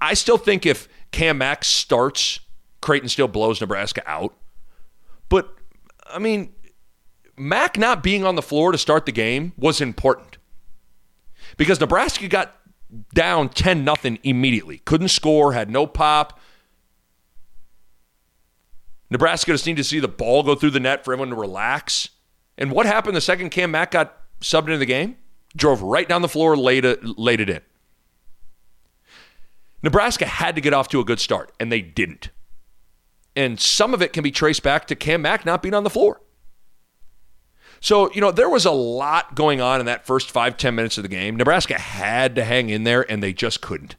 I 0.00 0.14
still 0.14 0.36
think 0.36 0.66
if 0.66 0.88
Cam 1.12 1.38
Mack 1.38 1.64
starts, 1.64 2.40
Creighton 2.80 3.08
still 3.08 3.28
blows 3.28 3.60
Nebraska 3.60 4.02
out. 4.06 4.34
But, 5.28 5.54
I 6.06 6.18
mean, 6.18 6.52
Mack 7.36 7.78
not 7.78 8.02
being 8.02 8.24
on 8.24 8.34
the 8.34 8.42
floor 8.42 8.72
to 8.72 8.78
start 8.78 9.06
the 9.06 9.12
game 9.12 9.52
was 9.56 9.80
important 9.80 10.36
because 11.56 11.80
Nebraska 11.80 12.28
got 12.28 12.54
down 13.14 13.48
10 13.48 13.84
nothing 13.84 14.18
immediately. 14.22 14.78
Couldn't 14.78 15.08
score, 15.08 15.52
had 15.52 15.70
no 15.70 15.86
pop. 15.86 16.38
Nebraska 19.10 19.52
just 19.52 19.66
needed 19.66 19.82
to 19.82 19.88
see 19.88 20.00
the 20.00 20.08
ball 20.08 20.42
go 20.42 20.54
through 20.54 20.70
the 20.70 20.80
net 20.80 21.04
for 21.04 21.12
everyone 21.12 21.30
to 21.30 21.40
relax. 21.40 22.08
And 22.56 22.70
what 22.70 22.86
happened 22.86 23.16
the 23.16 23.20
second 23.20 23.50
Cam 23.50 23.72
Mack 23.72 23.90
got 23.90 24.16
subbed 24.40 24.66
into 24.66 24.78
the 24.78 24.86
game? 24.86 25.16
Drove 25.56 25.82
right 25.82 26.08
down 26.08 26.22
the 26.22 26.28
floor, 26.28 26.56
laid 26.56 26.84
it, 26.84 27.04
laid 27.18 27.40
it 27.40 27.50
in. 27.50 27.60
Nebraska 29.82 30.26
had 30.26 30.54
to 30.54 30.60
get 30.60 30.74
off 30.74 30.88
to 30.88 31.00
a 31.00 31.04
good 31.04 31.18
start, 31.18 31.52
and 31.58 31.72
they 31.72 31.80
didn't. 31.80 32.30
And 33.34 33.58
some 33.58 33.94
of 33.94 34.02
it 34.02 34.12
can 34.12 34.22
be 34.22 34.30
traced 34.30 34.62
back 34.62 34.86
to 34.88 34.94
Cam 34.94 35.22
Mack 35.22 35.44
not 35.44 35.62
being 35.62 35.74
on 35.74 35.84
the 35.84 35.90
floor. 35.90 36.20
So, 37.80 38.12
you 38.12 38.20
know, 38.20 38.30
there 38.30 38.50
was 38.50 38.66
a 38.66 38.70
lot 38.70 39.34
going 39.34 39.60
on 39.60 39.80
in 39.80 39.86
that 39.86 40.06
first 40.06 40.30
five 40.30 40.56
ten 40.56 40.74
minutes 40.74 40.98
of 40.98 41.02
the 41.02 41.08
game. 41.08 41.36
Nebraska 41.36 41.78
had 41.78 42.34
to 42.34 42.44
hang 42.44 42.68
in 42.68 42.84
there, 42.84 43.10
and 43.10 43.22
they 43.22 43.32
just 43.32 43.62
couldn't. 43.62 43.96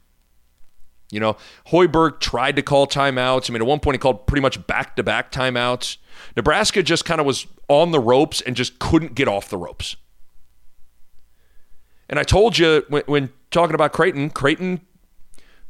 You 1.12 1.20
know, 1.20 1.36
Hoiberg 1.68 2.20
tried 2.20 2.56
to 2.56 2.62
call 2.62 2.86
timeouts. 2.86 3.48
I 3.48 3.52
mean, 3.52 3.60
at 3.60 3.68
one 3.68 3.80
point 3.80 3.96
he 3.96 3.98
called 3.98 4.26
pretty 4.26 4.40
much 4.40 4.66
back 4.66 4.96
to 4.96 5.02
back 5.02 5.30
timeouts. 5.30 5.98
Nebraska 6.36 6.82
just 6.82 7.04
kind 7.04 7.20
of 7.20 7.26
was 7.26 7.46
on 7.68 7.90
the 7.90 8.00
ropes 8.00 8.40
and 8.40 8.56
just 8.56 8.78
couldn't 8.78 9.14
get 9.14 9.28
off 9.28 9.50
the 9.50 9.58
ropes. 9.58 9.96
And 12.08 12.18
I 12.18 12.22
told 12.22 12.58
you 12.58 12.84
when, 12.88 13.02
when 13.04 13.30
talking 13.50 13.74
about 13.74 13.92
Creighton, 13.92 14.30
Creighton, 14.30 14.80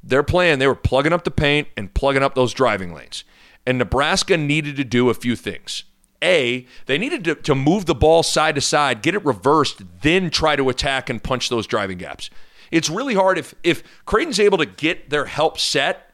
their 0.01 0.23
plan, 0.23 0.61
they 0.61 0.69
were 0.69 0.77
plugging 0.77 1.13
up 1.13 1.25
the 1.25 1.31
paint 1.33 1.67
and 1.77 1.93
plugging 1.93 2.23
up 2.23 2.37
those 2.37 2.53
driving 2.53 2.95
lanes. 2.95 3.25
And 3.67 3.79
Nebraska 3.79 4.37
needed 4.37 4.77
to 4.77 4.85
do 4.85 5.11
a 5.11 5.15
few 5.15 5.35
things. 5.35 5.85
A, 6.23 6.67
they 6.87 6.99
needed 6.99 7.25
to, 7.25 7.35
to 7.35 7.55
move 7.57 7.87
the 7.87 7.97
ball 7.97 8.23
side 8.23 8.55
to 8.55 8.61
side, 8.61 9.03
get 9.03 9.17
it 9.17 9.25
reversed, 9.25 9.83
then 10.03 10.31
try 10.31 10.55
to 10.55 10.69
attack 10.69 11.11
and 11.11 11.21
punch 11.21 11.49
those 11.49 11.67
driving 11.67 11.99
gaps. 11.99 12.31
It's 12.73 12.91
really 12.91 13.15
hard 13.15 13.39
if 13.39 13.55
if 13.63 13.85
Creighton's 14.07 14.41
able 14.41 14.59
to 14.59 14.67
get 14.67 15.11
their 15.11 15.27
help 15.27 15.61
set. 15.61 16.09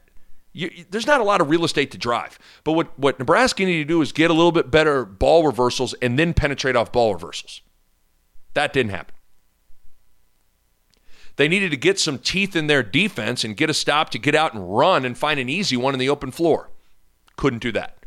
You, 0.53 0.85
there's 0.91 1.07
not 1.07 1.21
a 1.21 1.25
lot 1.25 1.41
of 1.41 1.49
real 1.49 1.65
estate 1.65 1.93
to 1.93 1.99
drive. 1.99 2.39
But 2.65 2.73
what, 2.73 2.99
what 2.99 3.19
Nebraska 3.19 3.65
needed 3.65 3.87
to 3.87 3.95
do 3.95 4.03
is 4.03 4.13
get 4.13 4.31
a 4.31 4.35
little 4.35 4.51
bit 4.51 4.71
better 4.71 5.05
ball 5.05 5.47
reversals 5.47 5.95
and 6.03 6.19
then 6.19 6.35
penetrate 6.35 6.75
off 6.75 6.91
ball 6.91 7.15
reversals. 7.15 7.61
That 8.55 8.73
didn't 8.73 8.91
happen. 8.91 9.15
They 11.37 11.47
needed 11.47 11.71
to 11.71 11.77
get 11.77 12.01
some 12.01 12.19
teeth 12.19 12.57
in 12.57 12.67
their 12.67 12.83
defense 12.83 13.45
and 13.45 13.57
get 13.57 13.71
a 13.71 13.75
stop 13.75 14.11
to 14.11 14.19
get 14.19 14.35
out 14.35 14.55
and 14.55 14.77
run 14.77 15.05
and 15.05 15.17
find 15.17 15.39
an 15.39 15.49
easy 15.49 15.77
one 15.77 15.95
in 15.95 16.01
the 16.01 16.09
open 16.09 16.33
floor. 16.33 16.71
Couldn't 17.37 17.63
do 17.63 17.71
that. 17.73 18.05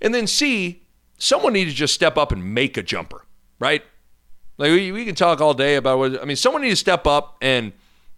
And 0.00 0.14
then 0.14 0.26
C, 0.26 0.84
someone 1.18 1.52
needed 1.52 1.72
to 1.72 1.76
just 1.76 1.92
step 1.92 2.16
up 2.16 2.32
and 2.32 2.54
make 2.54 2.78
a 2.78 2.82
jumper, 2.82 3.26
right? 3.58 3.84
Like 4.58 4.70
we, 4.70 4.92
we 4.92 5.04
can 5.04 5.14
talk 5.14 5.40
all 5.40 5.54
day 5.54 5.76
about 5.76 5.98
what 5.98 6.20
I 6.20 6.24
mean. 6.24 6.36
Someone 6.36 6.62
needs 6.62 6.74
to 6.74 6.80
step 6.80 7.06
up 7.06 7.36
and 7.40 7.72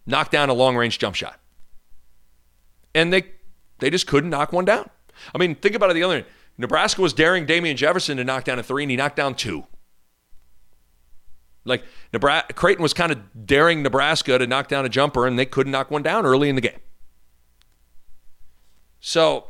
knock 0.05 0.31
down 0.31 0.49
a 0.49 0.53
long 0.53 0.75
range 0.75 0.99
jump 0.99 1.15
shot, 1.15 1.39
and 2.93 3.11
they 3.11 3.23
they 3.79 3.89
just 3.89 4.07
couldn't 4.07 4.29
knock 4.29 4.51
one 4.51 4.65
down. 4.65 4.89
I 5.33 5.37
mean, 5.37 5.55
think 5.55 5.75
about 5.75 5.91
it 5.91 5.93
the 5.93 6.03
other 6.03 6.15
end. 6.17 6.25
Nebraska 6.57 7.01
was 7.01 7.13
daring 7.13 7.45
Damien 7.45 7.75
Jefferson 7.77 8.17
to 8.17 8.23
knock 8.23 8.43
down 8.43 8.59
a 8.59 8.63
three, 8.63 8.83
and 8.83 8.91
he 8.91 8.97
knocked 8.97 9.15
down 9.15 9.35
two. 9.35 9.65
Like 11.65 11.83
Nebraska, 12.13 12.53
Creighton 12.53 12.83
was 12.83 12.93
kind 12.93 13.11
of 13.11 13.45
daring 13.45 13.81
Nebraska 13.81 14.37
to 14.37 14.45
knock 14.45 14.67
down 14.67 14.85
a 14.85 14.89
jumper, 14.89 15.25
and 15.25 15.37
they 15.37 15.45
couldn't 15.45 15.71
knock 15.71 15.89
one 15.89 16.03
down 16.03 16.25
early 16.25 16.47
in 16.47 16.55
the 16.55 16.61
game. 16.61 16.79
So, 18.99 19.47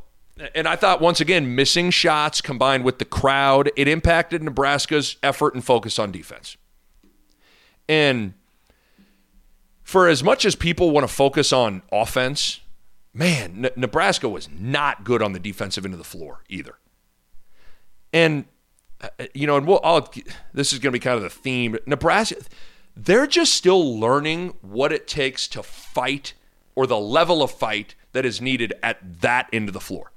and 0.53 0.67
I 0.67 0.75
thought 0.75 1.01
once 1.01 1.19
again, 1.19 1.55
missing 1.55 1.91
shots 1.91 2.41
combined 2.41 2.83
with 2.83 2.99
the 2.99 3.05
crowd, 3.05 3.69
it 3.75 3.87
impacted 3.87 4.41
Nebraska's 4.41 5.17
effort 5.21 5.53
and 5.55 5.63
focus 5.63 5.99
on 5.99 6.11
defense. 6.11 6.57
And 7.87 8.33
for 9.83 10.07
as 10.07 10.23
much 10.23 10.45
as 10.45 10.55
people 10.55 10.91
want 10.91 11.07
to 11.07 11.13
focus 11.13 11.53
on 11.53 11.81
offense, 11.91 12.59
man, 13.13 13.65
N- 13.65 13.71
Nebraska 13.75 14.27
was 14.27 14.49
not 14.49 15.03
good 15.03 15.21
on 15.21 15.33
the 15.33 15.39
defensive 15.39 15.85
end 15.85 15.93
of 15.93 15.97
the 15.97 16.03
floor 16.03 16.43
either. 16.49 16.77
And 18.11 18.45
uh, 19.01 19.25
you 19.33 19.45
know, 19.45 19.57
and 19.57 19.67
we'll, 19.67 19.81
I'll, 19.83 20.11
this 20.53 20.73
is 20.73 20.79
going 20.79 20.91
to 20.91 20.95
be 20.95 20.99
kind 20.99 21.17
of 21.17 21.23
the 21.23 21.29
theme. 21.29 21.77
Nebraska, 21.85 22.37
they're 22.95 23.27
just 23.27 23.53
still 23.53 23.99
learning 23.99 24.55
what 24.61 24.91
it 24.91 25.07
takes 25.07 25.47
to 25.49 25.63
fight 25.63 26.33
or 26.75 26.87
the 26.87 26.97
level 26.97 27.43
of 27.43 27.51
fight 27.51 27.95
that 28.13 28.25
is 28.25 28.41
needed 28.41 28.73
at 28.81 29.21
that 29.21 29.49
end 29.51 29.67
of 29.69 29.73
the 29.73 29.79
floor. 29.79 30.11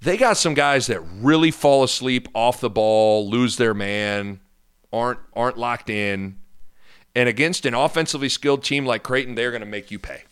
They 0.00 0.16
got 0.16 0.36
some 0.36 0.54
guys 0.54 0.88
that 0.88 1.00
really 1.00 1.50
fall 1.50 1.84
asleep 1.84 2.28
off 2.34 2.60
the 2.60 2.70
ball, 2.70 3.28
lose 3.28 3.56
their 3.56 3.72
man, 3.72 4.40
aren't 4.92 5.20
aren't 5.34 5.58
locked 5.58 5.90
in. 5.90 6.38
And 7.14 7.28
against 7.28 7.66
an 7.66 7.74
offensively 7.74 8.28
skilled 8.28 8.64
team 8.64 8.86
like 8.86 9.02
Creighton, 9.02 9.34
they're 9.34 9.50
going 9.50 9.60
to 9.60 9.66
make 9.66 9.90
you 9.90 9.98
pay. 9.98 10.24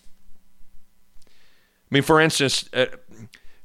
I 1.27 1.91
mean, 1.91 2.03
for 2.03 2.21
instance, 2.21 2.69
uh, 2.73 2.87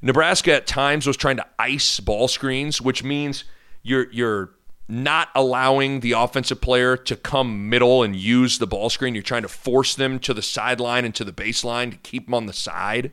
Nebraska 0.01 0.53
at 0.53 0.67
times 0.67 1.07
was 1.07 1.15
trying 1.15 1.37
to 1.37 1.45
ice 1.57 1.99
ball 1.99 2.27
screens, 2.27 2.81
which 2.81 3.03
means 3.03 3.45
you're 3.83 4.11
you're 4.11 4.51
not 4.87 5.29
allowing 5.33 6.01
the 6.01 6.11
offensive 6.11 6.61
player 6.61 6.95
to 6.95 7.15
come 7.15 7.69
middle 7.69 8.03
and 8.03 8.15
use 8.15 8.59
the 8.59 8.67
ball 8.67 8.89
screen. 8.89 9.15
You're 9.15 9.23
trying 9.23 9.41
to 9.41 9.47
force 9.47 9.95
them 9.95 10.19
to 10.19 10.33
the 10.33 10.43
sideline 10.43 11.05
and 11.05 11.15
to 11.15 11.23
the 11.23 11.31
baseline 11.31 11.91
to 11.91 11.97
keep 11.97 12.25
them 12.25 12.35
on 12.35 12.45
the 12.45 12.53
side. 12.53 13.11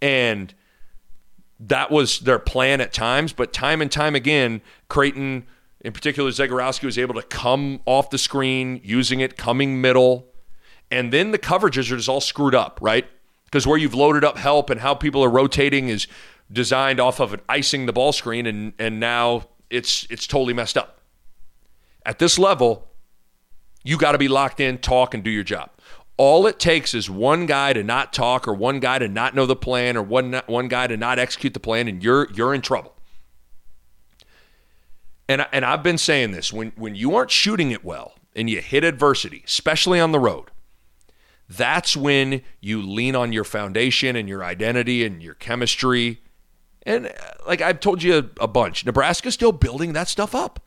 And 0.00 0.54
that 1.60 1.90
was 1.90 2.20
their 2.20 2.38
plan 2.38 2.80
at 2.80 2.92
times, 2.92 3.32
but 3.32 3.52
time 3.52 3.82
and 3.82 3.90
time 3.90 4.14
again, 4.14 4.62
Creighton– 4.88 5.46
in 5.88 5.94
particular, 5.94 6.30
Zegarowski 6.30 6.84
was 6.84 6.98
able 6.98 7.14
to 7.14 7.22
come 7.22 7.80
off 7.86 8.10
the 8.10 8.18
screen, 8.18 8.78
using 8.84 9.20
it, 9.20 9.38
coming 9.38 9.80
middle. 9.80 10.28
And 10.90 11.10
then 11.14 11.30
the 11.30 11.38
coverages 11.38 11.90
are 11.90 11.96
just 11.96 12.10
all 12.10 12.20
screwed 12.20 12.54
up, 12.54 12.78
right? 12.82 13.06
Because 13.46 13.66
where 13.66 13.78
you've 13.78 13.94
loaded 13.94 14.22
up 14.22 14.36
help 14.36 14.68
and 14.68 14.82
how 14.82 14.94
people 14.94 15.24
are 15.24 15.30
rotating 15.30 15.88
is 15.88 16.06
designed 16.52 17.00
off 17.00 17.20
of 17.20 17.32
an 17.32 17.40
icing 17.48 17.86
the 17.86 17.94
ball 17.94 18.12
screen, 18.12 18.44
and, 18.44 18.74
and 18.78 19.00
now 19.00 19.48
it's 19.70 20.06
it's 20.10 20.26
totally 20.26 20.52
messed 20.52 20.76
up. 20.76 21.00
At 22.04 22.18
this 22.18 22.38
level, 22.38 22.90
you 23.82 23.96
got 23.96 24.12
to 24.12 24.18
be 24.18 24.28
locked 24.28 24.60
in, 24.60 24.76
talk, 24.76 25.14
and 25.14 25.24
do 25.24 25.30
your 25.30 25.42
job. 25.42 25.70
All 26.18 26.46
it 26.46 26.58
takes 26.58 26.92
is 26.92 27.08
one 27.08 27.46
guy 27.46 27.72
to 27.72 27.82
not 27.82 28.12
talk, 28.12 28.46
or 28.46 28.52
one 28.52 28.78
guy 28.78 28.98
to 28.98 29.08
not 29.08 29.34
know 29.34 29.46
the 29.46 29.56
plan, 29.56 29.96
or 29.96 30.02
one 30.02 30.38
one 30.48 30.68
guy 30.68 30.86
to 30.86 30.98
not 30.98 31.18
execute 31.18 31.54
the 31.54 31.60
plan, 31.60 31.88
and 31.88 32.04
you're 32.04 32.30
you're 32.34 32.52
in 32.52 32.60
trouble 32.60 32.92
and 35.28 35.46
and 35.52 35.64
I've 35.64 35.82
been 35.82 35.98
saying 35.98 36.32
this 36.32 36.52
when 36.52 36.72
when 36.76 36.94
you 36.94 37.14
aren't 37.14 37.30
shooting 37.30 37.70
it 37.70 37.84
well 37.84 38.14
and 38.34 38.48
you 38.48 38.60
hit 38.60 38.84
adversity, 38.84 39.42
especially 39.46 40.00
on 40.00 40.12
the 40.12 40.18
road, 40.18 40.50
that's 41.48 41.96
when 41.96 42.42
you 42.60 42.82
lean 42.82 43.14
on 43.14 43.32
your 43.32 43.44
foundation 43.44 44.16
and 44.16 44.28
your 44.28 44.44
identity 44.44 45.04
and 45.04 45.22
your 45.22 45.34
chemistry. 45.34 46.22
And 46.84 47.06
uh, 47.06 47.10
like 47.46 47.60
I've 47.60 47.80
told 47.80 48.02
you 48.02 48.14
a, 48.18 48.44
a 48.44 48.48
bunch, 48.48 48.84
Nebraska's 48.86 49.34
still 49.34 49.52
building 49.52 49.92
that 49.92 50.08
stuff 50.08 50.34
up. 50.34 50.60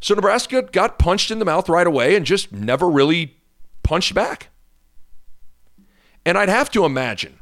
So 0.00 0.14
Nebraska 0.14 0.62
got 0.62 0.98
punched 0.98 1.30
in 1.30 1.38
the 1.38 1.44
mouth 1.44 1.68
right 1.68 1.86
away 1.86 2.16
and 2.16 2.24
just 2.24 2.52
never 2.52 2.88
really 2.88 3.38
punched 3.82 4.14
back. 4.14 4.48
And 6.24 6.36
I'd 6.36 6.48
have 6.48 6.70
to 6.72 6.84
imagine 6.84 7.40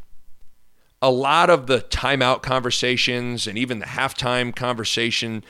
a 1.04 1.10
lot 1.10 1.50
of 1.50 1.66
the 1.66 1.80
timeout 1.80 2.40
conversations 2.40 3.46
and 3.46 3.58
even 3.58 3.78
the 3.78 3.84
halftime 3.86 4.56
conversation 4.56 5.44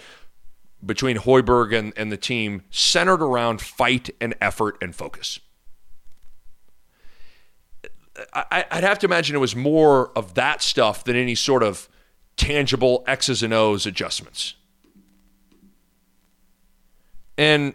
between 0.84 1.16
Hoiberg 1.16 1.72
and, 1.78 1.92
and 1.96 2.10
the 2.10 2.16
team 2.16 2.62
centered 2.70 3.22
around 3.22 3.60
fight 3.60 4.10
and 4.20 4.34
effort 4.40 4.76
and 4.82 4.94
focus. 4.94 5.38
I, 8.32 8.64
would 8.74 8.84
have 8.84 8.98
to 9.00 9.06
imagine 9.06 9.36
it 9.36 9.40
was 9.40 9.54
more 9.54 10.10
of 10.16 10.34
that 10.34 10.60
stuff 10.60 11.04
than 11.04 11.14
any 11.14 11.36
sort 11.36 11.62
of 11.62 11.88
tangible 12.36 13.04
X's 13.06 13.42
and 13.42 13.54
O's 13.54 13.86
adjustments. 13.86 14.54
And 17.38 17.74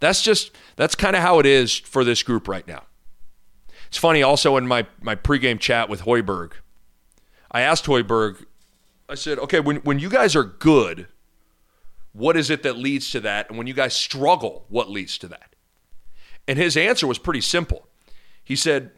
That's 0.00 0.22
just 0.22 0.56
that's 0.76 0.94
kind 0.94 1.14
of 1.14 1.22
how 1.22 1.38
it 1.38 1.46
is 1.46 1.78
for 1.78 2.04
this 2.04 2.22
group 2.22 2.48
right 2.48 2.66
now. 2.66 2.82
It's 3.90 3.98
funny 3.98 4.22
also 4.22 4.56
in 4.56 4.68
my 4.68 4.86
my 5.02 5.16
pregame 5.16 5.58
chat 5.58 5.88
with 5.88 6.02
Hoiberg, 6.02 6.52
I 7.50 7.62
asked 7.62 7.86
Hoiberg, 7.86 8.44
I 9.08 9.16
said, 9.16 9.40
okay, 9.40 9.58
when 9.58 9.78
when 9.78 9.98
you 9.98 10.08
guys 10.08 10.36
are 10.36 10.44
good, 10.44 11.08
what 12.12 12.36
is 12.36 12.50
it 12.50 12.62
that 12.62 12.76
leads 12.76 13.10
to 13.10 13.20
that? 13.20 13.48
And 13.48 13.58
when 13.58 13.66
you 13.66 13.74
guys 13.74 13.96
struggle, 13.96 14.64
what 14.68 14.88
leads 14.88 15.18
to 15.18 15.28
that? 15.28 15.56
And 16.46 16.56
his 16.56 16.76
answer 16.76 17.08
was 17.08 17.18
pretty 17.18 17.40
simple. 17.40 17.88
He 18.44 18.54
said, 18.54 18.92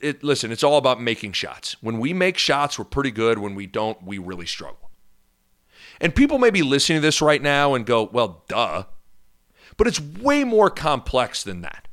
it, 0.00 0.24
listen, 0.24 0.50
it's 0.50 0.64
all 0.64 0.78
about 0.78 1.00
making 1.00 1.32
shots. 1.32 1.76
When 1.82 1.98
we 1.98 2.14
make 2.14 2.38
shots, 2.38 2.78
we're 2.78 2.86
pretty 2.86 3.10
good. 3.10 3.38
When 3.38 3.54
we 3.54 3.66
don't, 3.66 4.02
we 4.02 4.16
really 4.16 4.46
struggle. 4.46 4.90
And 6.00 6.14
people 6.14 6.38
may 6.38 6.50
be 6.50 6.62
listening 6.62 6.98
to 6.98 7.02
this 7.02 7.20
right 7.20 7.42
now 7.42 7.74
and 7.74 7.84
go, 7.84 8.04
well, 8.04 8.44
duh. 8.48 8.84
But 9.76 9.86
it's 9.88 10.00
way 10.00 10.44
more 10.44 10.70
complex 10.70 11.42
than 11.42 11.60
that. 11.62 11.87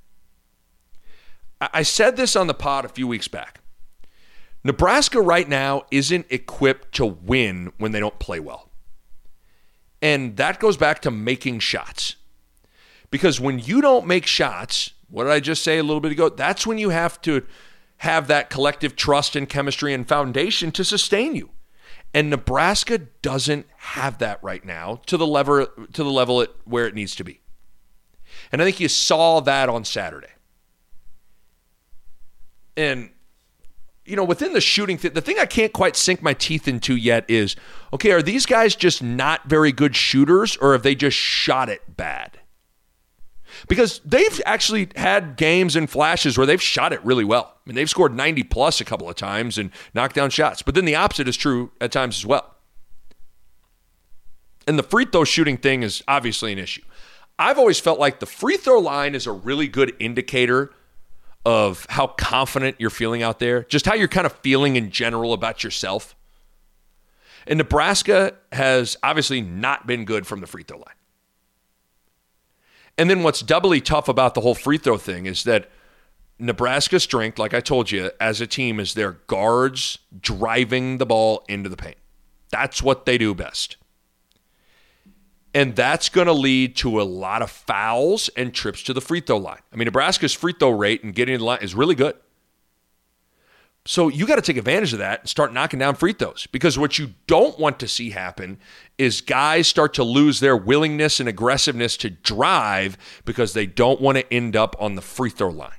I 1.74 1.84
said 1.84 2.18
this 2.18 2.36
on 2.36 2.48
the 2.48 2.54
pod 2.54 2.86
a 2.86 2.90
few 2.90 3.08
weeks 3.08 3.28
back. 3.28 3.62
Nebraska 4.64 5.22
right 5.22 5.48
now 5.48 5.84
isn't 5.92 6.26
equipped 6.30 6.96
to 6.96 7.06
win 7.06 7.72
when 7.78 7.92
they 7.92 8.00
don't 8.00 8.18
play 8.20 8.40
well. 8.40 8.72
And 10.02 10.38
that 10.38 10.60
goes 10.60 10.76
back 10.76 11.02
to 11.02 11.12
making 11.12 11.60
shots. 11.60 12.16
Because 13.12 13.40
when 13.40 13.60
you 13.60 13.80
don't 13.80 14.08
make 14.08 14.26
shots, 14.26 14.92
what 15.10 15.26
did 15.26 15.34
I 15.34 15.40
just 15.40 15.64
say 15.64 15.78
a 15.78 15.84
little 15.84 16.02
bit 16.02 16.12
ago? 16.12 16.30
That's 16.30 16.66
when 16.66 16.78
you 16.78 16.90
have 16.90 17.22
to 17.22 17.46
have 17.98 18.28
that 18.28 18.50
collective 18.50 18.96
trust 18.96 19.36
and 19.36 19.48
chemistry 19.48 19.94
and 19.94 20.08
foundation 20.08 20.72
to 20.74 20.84
sustain 20.84 21.36
you. 21.36 21.52
And 22.14 22.30
Nebraska 22.30 22.98
doesn't 23.22 23.68
have 23.78 24.18
that 24.20 24.44
right 24.44 24.64
now 24.64 25.02
to 25.06 25.18
the 25.18 25.28
level 25.28 25.66
to 25.66 26.04
the 26.04 26.10
level 26.10 26.42
it, 26.42 26.52
where 26.64 26.88
it 26.88 26.96
needs 26.96 27.16
to 27.16 27.24
be. 27.24 27.42
And 28.52 28.62
I 28.62 28.66
think 28.66 28.80
you 28.80 28.88
saw 28.88 29.42
that 29.42 29.70
on 29.70 29.86
Saturday. 29.86 30.28
And 32.78 33.12
you 34.06 34.16
know, 34.16 34.24
within 34.24 34.54
the 34.54 34.62
shooting 34.62 34.98
thing, 34.98 35.14
the 35.14 35.22
thing 35.22 35.40
I 35.40 35.48
can't 35.48 35.74
quite 35.74 35.96
sink 35.96 36.22
my 36.22 36.34
teeth 36.34 36.68
into 36.68 36.96
yet 36.96 37.26
is 37.28 37.56
okay, 37.92 38.12
are 38.12 38.22
these 38.22 38.46
guys 38.46 38.76
just 38.76 39.02
not 39.02 39.46
very 39.50 39.72
good 39.72 39.96
shooters 39.96 40.58
or 40.58 40.74
have 40.74 40.84
they 40.84 40.96
just 40.96 41.18
shot 41.18 41.70
it 41.70 41.98
bad? 41.98 42.40
because 43.68 44.02
they've 44.06 44.42
actually 44.46 44.90
had 44.96 45.38
games 45.38 45.76
and 45.76 45.90
flashes 45.90 46.38
where 46.38 46.48
they've 46.48 46.62
shot 46.62 46.94
it 46.94 47.04
really 47.04 47.24
well. 47.24 47.54
I 47.56 47.70
mean, 47.70 47.76
they've 47.76 47.90
scored 47.90 48.14
90 48.14 48.44
plus 48.44 48.82
a 48.82 48.86
couple 48.86 49.10
of 49.10 49.16
times 49.16 49.58
and 49.58 49.72
knocked 49.94 50.16
down 50.16 50.30
shots. 50.30 50.62
But 50.62 50.76
then 50.76 50.86
the 50.86 50.96
opposite 50.96 51.28
is 51.28 51.38
true 51.38 51.72
at 51.82 51.92
times 51.92 52.18
as 52.18 52.26
well. 52.26 52.56
And 54.68 54.80
the 54.80 54.84
free 54.84 55.06
throw 55.06 55.24
shooting 55.24 55.58
thing 55.58 55.84
is 55.84 56.04
obviously 56.08 56.52
an 56.52 56.60
issue. 56.60 56.82
I've 57.38 57.58
always 57.58 57.80
felt 57.80 58.00
like 58.00 58.20
the 58.20 58.26
free 58.26 58.58
throw 58.58 58.80
line 58.80 59.14
is 59.14 59.28
a 59.28 59.32
really 59.32 59.68
good 59.68 59.94
indicator 60.00 60.74
of 61.46 61.86
how 61.90 62.08
confident 62.08 62.78
you're 62.80 62.90
feeling 62.90 63.22
out 63.22 63.40
there, 63.40 63.64
just 63.64 63.86
how 63.86 63.94
you're 63.94 64.08
kind 64.08 64.26
of 64.26 64.34
feeling 64.34 64.76
in 64.76 64.90
general 64.90 65.32
about 65.32 65.64
yourself. 65.64 66.16
And 67.48 67.58
Nebraska 67.58 68.34
has 68.52 68.98
obviously 69.04 69.42
not 69.42 69.86
been 69.86 70.06
good 70.06 70.26
from 70.26 70.42
the 70.42 70.48
free 70.48 70.64
throw 70.64 70.78
line. 70.78 70.96
And 72.98 73.10
then 73.10 73.24
what's 73.24 73.42
doubly 73.42 73.82
tough 73.82 74.08
about 74.08 74.34
the 74.34 74.42
whole 74.42 74.56
free 74.56 74.78
throw 74.78 74.98
thing 74.98 75.26
is 75.26 75.44
that 75.44 75.70
Nebraska's 76.40 77.04
strength, 77.04 77.38
like 77.38 77.54
I 77.54 77.60
told 77.60 77.92
you, 77.92 78.12
as 78.20 78.42
a 78.42 78.48
team, 78.48 78.80
is 78.80 78.94
their 78.94 79.14
guards 79.28 80.00
driving 80.20 80.98
the 80.98 81.06
ball 81.06 81.46
into 81.48 81.70
the 81.70 81.78
paint. 81.78 81.98
That's 82.50 82.82
what 82.82 83.06
they 83.06 83.18
do 83.18 83.36
best. 83.36 83.78
And 85.56 85.74
that's 85.74 86.10
going 86.10 86.28
to 86.28 86.34
lead 86.34 86.76
to 86.78 87.02
a 87.02 87.04
lot 87.04 87.42
of 87.42 87.50
fouls 87.50 88.30
and 88.36 88.54
trips 88.54 88.84
to 88.84 88.94
the 88.94 89.00
free 89.00 89.22
throw 89.22 89.38
line. 89.38 89.62
I 89.72 89.78
mean, 89.78 89.86
Nebraska's 89.86 90.34
free 90.34 90.52
throw 90.52 90.72
rate 90.72 91.02
and 91.02 91.16
getting 91.16 91.34
in 91.34 91.40
the 91.40 91.46
line 91.46 91.60
is 91.62 91.74
really 91.74 91.96
good. 91.96 92.18
So 93.86 94.10
you 94.10 94.28
got 94.28 94.36
to 94.36 94.42
take 94.42 94.58
advantage 94.58 94.92
of 94.92 95.00
that 95.00 95.22
and 95.22 95.30
start 95.30 95.54
knocking 95.54 95.80
down 95.80 95.96
free 95.96 96.12
throws 96.12 96.46
because 96.48 96.78
what 96.78 97.00
you 97.00 97.14
don't 97.28 97.58
want 97.58 97.80
to 97.80 97.88
see 97.88 98.10
happen 98.10 98.60
is 98.98 99.22
guys 99.22 99.68
start 99.68 99.94
to 99.94 100.04
lose 100.04 100.42
their 100.42 100.58
willingness 100.58 101.22
and 101.22 101.30
aggressiveness 101.30 101.96
to 101.98 102.10
drive 102.10 102.98
because 103.24 103.54
they 103.54 103.66
don't 103.66 104.02
want 104.02 104.18
to 104.18 104.34
end 104.34 104.58
up 104.58 104.76
on 104.78 104.96
the 104.96 105.02
free 105.02 105.30
throw 105.30 105.52
line. 105.52 105.72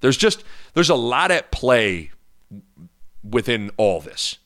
There's 0.00 0.16
just 0.16 0.42
there's 0.72 0.90
a 0.90 0.96
lot 0.96 1.30
at 1.30 1.52
play 1.52 2.10
within 3.22 3.70
all 3.76 4.00
this. 4.00 4.38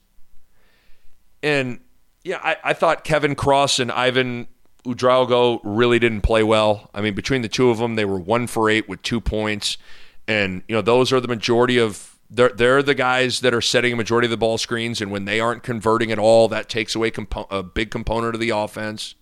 And 1.42 1.80
yeah, 2.28 2.40
I, 2.42 2.56
I 2.62 2.72
thought 2.74 3.04
Kevin 3.04 3.34
Cross 3.34 3.78
and 3.78 3.90
Ivan 3.90 4.48
Ouedraogo 4.84 5.60
really 5.64 5.98
didn't 5.98 6.20
play 6.20 6.42
well. 6.42 6.90
I 6.92 7.00
mean, 7.00 7.14
between 7.14 7.40
the 7.40 7.48
two 7.48 7.70
of 7.70 7.78
them, 7.78 7.96
they 7.96 8.04
were 8.04 8.18
one 8.18 8.46
for 8.46 8.68
eight 8.68 8.86
with 8.86 9.02
two 9.02 9.20
points. 9.20 9.78
And, 10.26 10.62
you 10.68 10.74
know, 10.74 10.82
those 10.82 11.10
are 11.10 11.20
the 11.20 11.28
majority 11.28 11.78
of 11.78 12.18
they're, 12.28 12.50
they're 12.50 12.82
the 12.82 12.94
guys 12.94 13.40
that 13.40 13.54
are 13.54 13.62
setting 13.62 13.94
a 13.94 13.96
majority 13.96 14.26
of 14.26 14.30
the 14.30 14.36
ball 14.36 14.58
screens, 14.58 15.00
and 15.00 15.10
when 15.10 15.24
they 15.24 15.40
aren't 15.40 15.62
converting 15.62 16.12
at 16.12 16.18
all, 16.18 16.48
that 16.48 16.68
takes 16.68 16.94
away 16.94 17.10
compo- 17.10 17.46
a 17.50 17.62
big 17.62 17.90
component 17.90 18.34
of 18.34 18.40
the 18.40 18.50
offense. 18.50 19.14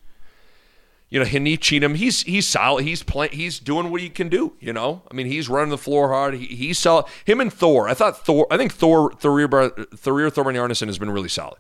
You 1.09 1.21
know, 1.21 1.25
Haanif 1.25 1.61
Cheatham, 1.61 1.95
he's 1.95 2.25
he's 2.25 2.49
solid. 2.49 2.83
He's 2.83 3.05
playing. 3.05 3.31
He's 3.31 3.61
doing 3.61 3.93
what 3.93 4.01
he 4.01 4.11
can 4.11 4.29
do. 4.29 4.55
You 4.59 4.73
know, 4.73 5.03
I 5.09 5.15
mean, 5.15 5.29
he's 5.29 5.49
running 5.49 5.71
the 5.71 5.79
floor 5.79 6.09
hard. 6.09 6.35
He, 6.35 6.47
he's 6.47 6.81
solid. 6.81 7.07
Him 7.25 7.41
and 7.41 7.53
Thor. 7.53 7.89
I 7.89 7.95
thought 7.95 8.27
Thor. 8.27 8.49
I 8.51 8.57
think 8.57 8.75
Thor 8.75 9.13
Thorir 9.13 9.47
Thorbjarnarson 9.49 10.89
has 10.89 10.99
been 10.99 11.13
really 11.13 11.29
solid. 11.29 11.59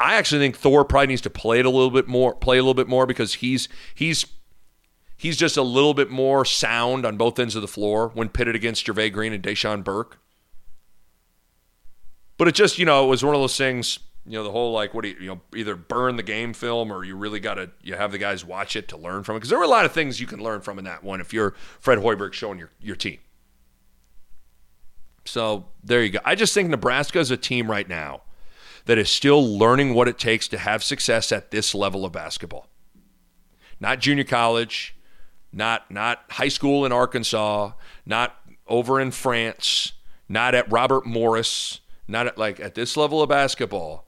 I 0.00 0.14
actually 0.14 0.40
think 0.40 0.56
Thor 0.56 0.84
probably 0.84 1.08
needs 1.08 1.22
to 1.22 1.30
play 1.30 1.58
it 1.58 1.66
a 1.66 1.70
little 1.70 1.90
bit 1.90 2.06
more. 2.06 2.34
Play 2.34 2.58
a 2.58 2.62
little 2.62 2.74
bit 2.74 2.88
more 2.88 3.06
because 3.06 3.34
he's 3.34 3.68
he's 3.94 4.26
he's 5.16 5.36
just 5.36 5.56
a 5.56 5.62
little 5.62 5.92
bit 5.92 6.08
more 6.08 6.44
sound 6.44 7.04
on 7.04 7.16
both 7.16 7.38
ends 7.38 7.56
of 7.56 7.62
the 7.62 7.68
floor 7.68 8.10
when 8.14 8.28
pitted 8.28 8.54
against 8.54 8.86
Jervay 8.86 9.12
Green 9.12 9.32
and 9.32 9.42
Dachon 9.42 9.84
Burke. 9.84 10.18
But 12.38 12.46
it 12.46 12.54
just, 12.54 12.78
you 12.78 12.86
know, 12.86 13.04
it 13.04 13.08
was 13.08 13.24
one 13.24 13.34
of 13.34 13.40
those 13.40 13.56
things, 13.56 13.98
you 14.24 14.34
know, 14.34 14.44
the 14.44 14.52
whole 14.52 14.72
like, 14.72 14.94
what 14.94 15.02
do 15.02 15.08
you, 15.08 15.16
you 15.20 15.26
know, 15.26 15.40
either 15.56 15.74
burn 15.74 16.14
the 16.14 16.22
game 16.22 16.52
film 16.54 16.92
or 16.92 17.02
you 17.04 17.16
really 17.16 17.40
got 17.40 17.54
to, 17.54 17.70
you 17.82 17.96
have 17.96 18.12
the 18.12 18.18
guys 18.18 18.44
watch 18.44 18.76
it 18.76 18.86
to 18.88 18.96
learn 18.96 19.24
from 19.24 19.34
it. 19.34 19.40
Because 19.40 19.50
there 19.50 19.58
were 19.58 19.64
a 19.64 19.68
lot 19.68 19.84
of 19.84 19.92
things 19.92 20.20
you 20.20 20.28
can 20.28 20.40
learn 20.40 20.60
from 20.60 20.78
in 20.78 20.84
that 20.84 21.02
one 21.02 21.20
if 21.20 21.32
you're 21.32 21.54
Fred 21.80 21.98
Hoiberg 21.98 22.32
showing 22.32 22.60
your, 22.60 22.70
your 22.80 22.94
team. 22.94 23.18
So 25.24 25.66
there 25.82 26.02
you 26.02 26.10
go. 26.10 26.20
I 26.24 26.36
just 26.36 26.54
think 26.54 26.70
Nebraska 26.70 27.18
is 27.18 27.32
a 27.32 27.36
team 27.36 27.68
right 27.68 27.88
now 27.88 28.22
that 28.88 28.96
is 28.96 29.10
still 29.10 29.58
learning 29.58 29.92
what 29.92 30.08
it 30.08 30.18
takes 30.18 30.48
to 30.48 30.56
have 30.56 30.82
success 30.82 31.30
at 31.30 31.50
this 31.50 31.74
level 31.74 32.06
of 32.06 32.12
basketball. 32.12 32.68
Not 33.78 34.00
junior 34.00 34.24
college, 34.24 34.96
not 35.52 35.90
not 35.90 36.24
high 36.30 36.48
school 36.48 36.86
in 36.86 36.90
Arkansas, 36.90 37.72
not 38.06 38.34
over 38.66 38.98
in 38.98 39.10
France, 39.10 39.92
not 40.26 40.54
at 40.54 40.72
Robert 40.72 41.04
Morris, 41.04 41.80
not 42.08 42.28
at, 42.28 42.38
like 42.38 42.60
at 42.60 42.74
this 42.74 42.96
level 42.96 43.20
of 43.20 43.28
basketball. 43.28 44.06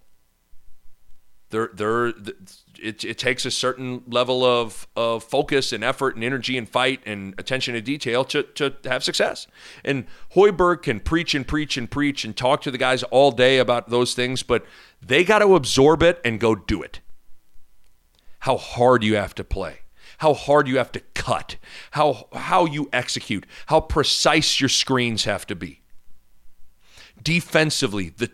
There, 1.50 1.68
there, 1.74 2.14
it, 2.82 3.04
it 3.04 3.18
takes 3.18 3.44
a 3.44 3.50
certain 3.50 4.02
level 4.06 4.44
of, 4.44 4.88
of 4.96 5.22
focus 5.22 5.72
and 5.72 5.84
effort 5.84 6.14
and 6.14 6.24
energy 6.24 6.56
and 6.56 6.68
fight 6.68 7.00
and 7.06 7.34
attention 7.38 7.74
to 7.74 7.80
detail 7.80 8.24
to, 8.24 8.42
to 8.42 8.74
have 8.84 9.04
success. 9.04 9.46
And 9.84 10.06
Hoiberg 10.34 10.82
can 10.82 11.00
preach 11.00 11.34
and 11.34 11.46
preach 11.46 11.76
and 11.76 11.90
preach 11.90 12.24
and 12.24 12.36
talk 12.36 12.62
to 12.62 12.70
the 12.70 12.78
guys 12.78 13.02
all 13.04 13.30
day 13.30 13.58
about 13.58 13.90
those 13.90 14.14
things, 14.14 14.42
but 14.42 14.64
they 15.02 15.24
got 15.24 15.40
to 15.40 15.54
absorb 15.54 16.02
it 16.02 16.20
and 16.24 16.40
go 16.40 16.54
do 16.54 16.82
it. 16.82 17.00
How 18.40 18.56
hard 18.56 19.02
you 19.02 19.16
have 19.16 19.34
to 19.34 19.44
play, 19.44 19.80
how 20.18 20.34
hard 20.34 20.66
you 20.66 20.78
have 20.78 20.92
to 20.92 21.00
cut, 21.14 21.56
how, 21.92 22.28
how 22.32 22.64
you 22.64 22.88
execute, 22.92 23.46
how 23.66 23.80
precise 23.80 24.60
your 24.60 24.70
screens 24.70 25.24
have 25.24 25.46
to 25.48 25.54
be 25.54 25.80
defensively, 27.22 28.10
the 28.10 28.30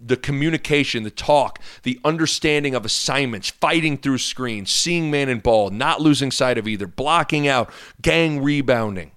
the 0.00 0.16
communication, 0.16 1.02
the 1.02 1.10
talk, 1.10 1.60
the 1.82 1.98
understanding 2.04 2.74
of 2.74 2.84
assignments, 2.84 3.50
fighting 3.50 3.96
through 3.96 4.18
screens, 4.18 4.70
seeing 4.70 5.10
man 5.10 5.28
and 5.28 5.42
ball, 5.42 5.70
not 5.70 6.00
losing 6.00 6.30
sight 6.30 6.58
of 6.58 6.68
either, 6.68 6.86
blocking 6.86 7.48
out, 7.48 7.70
gang 8.02 8.42
rebounding. 8.42 9.12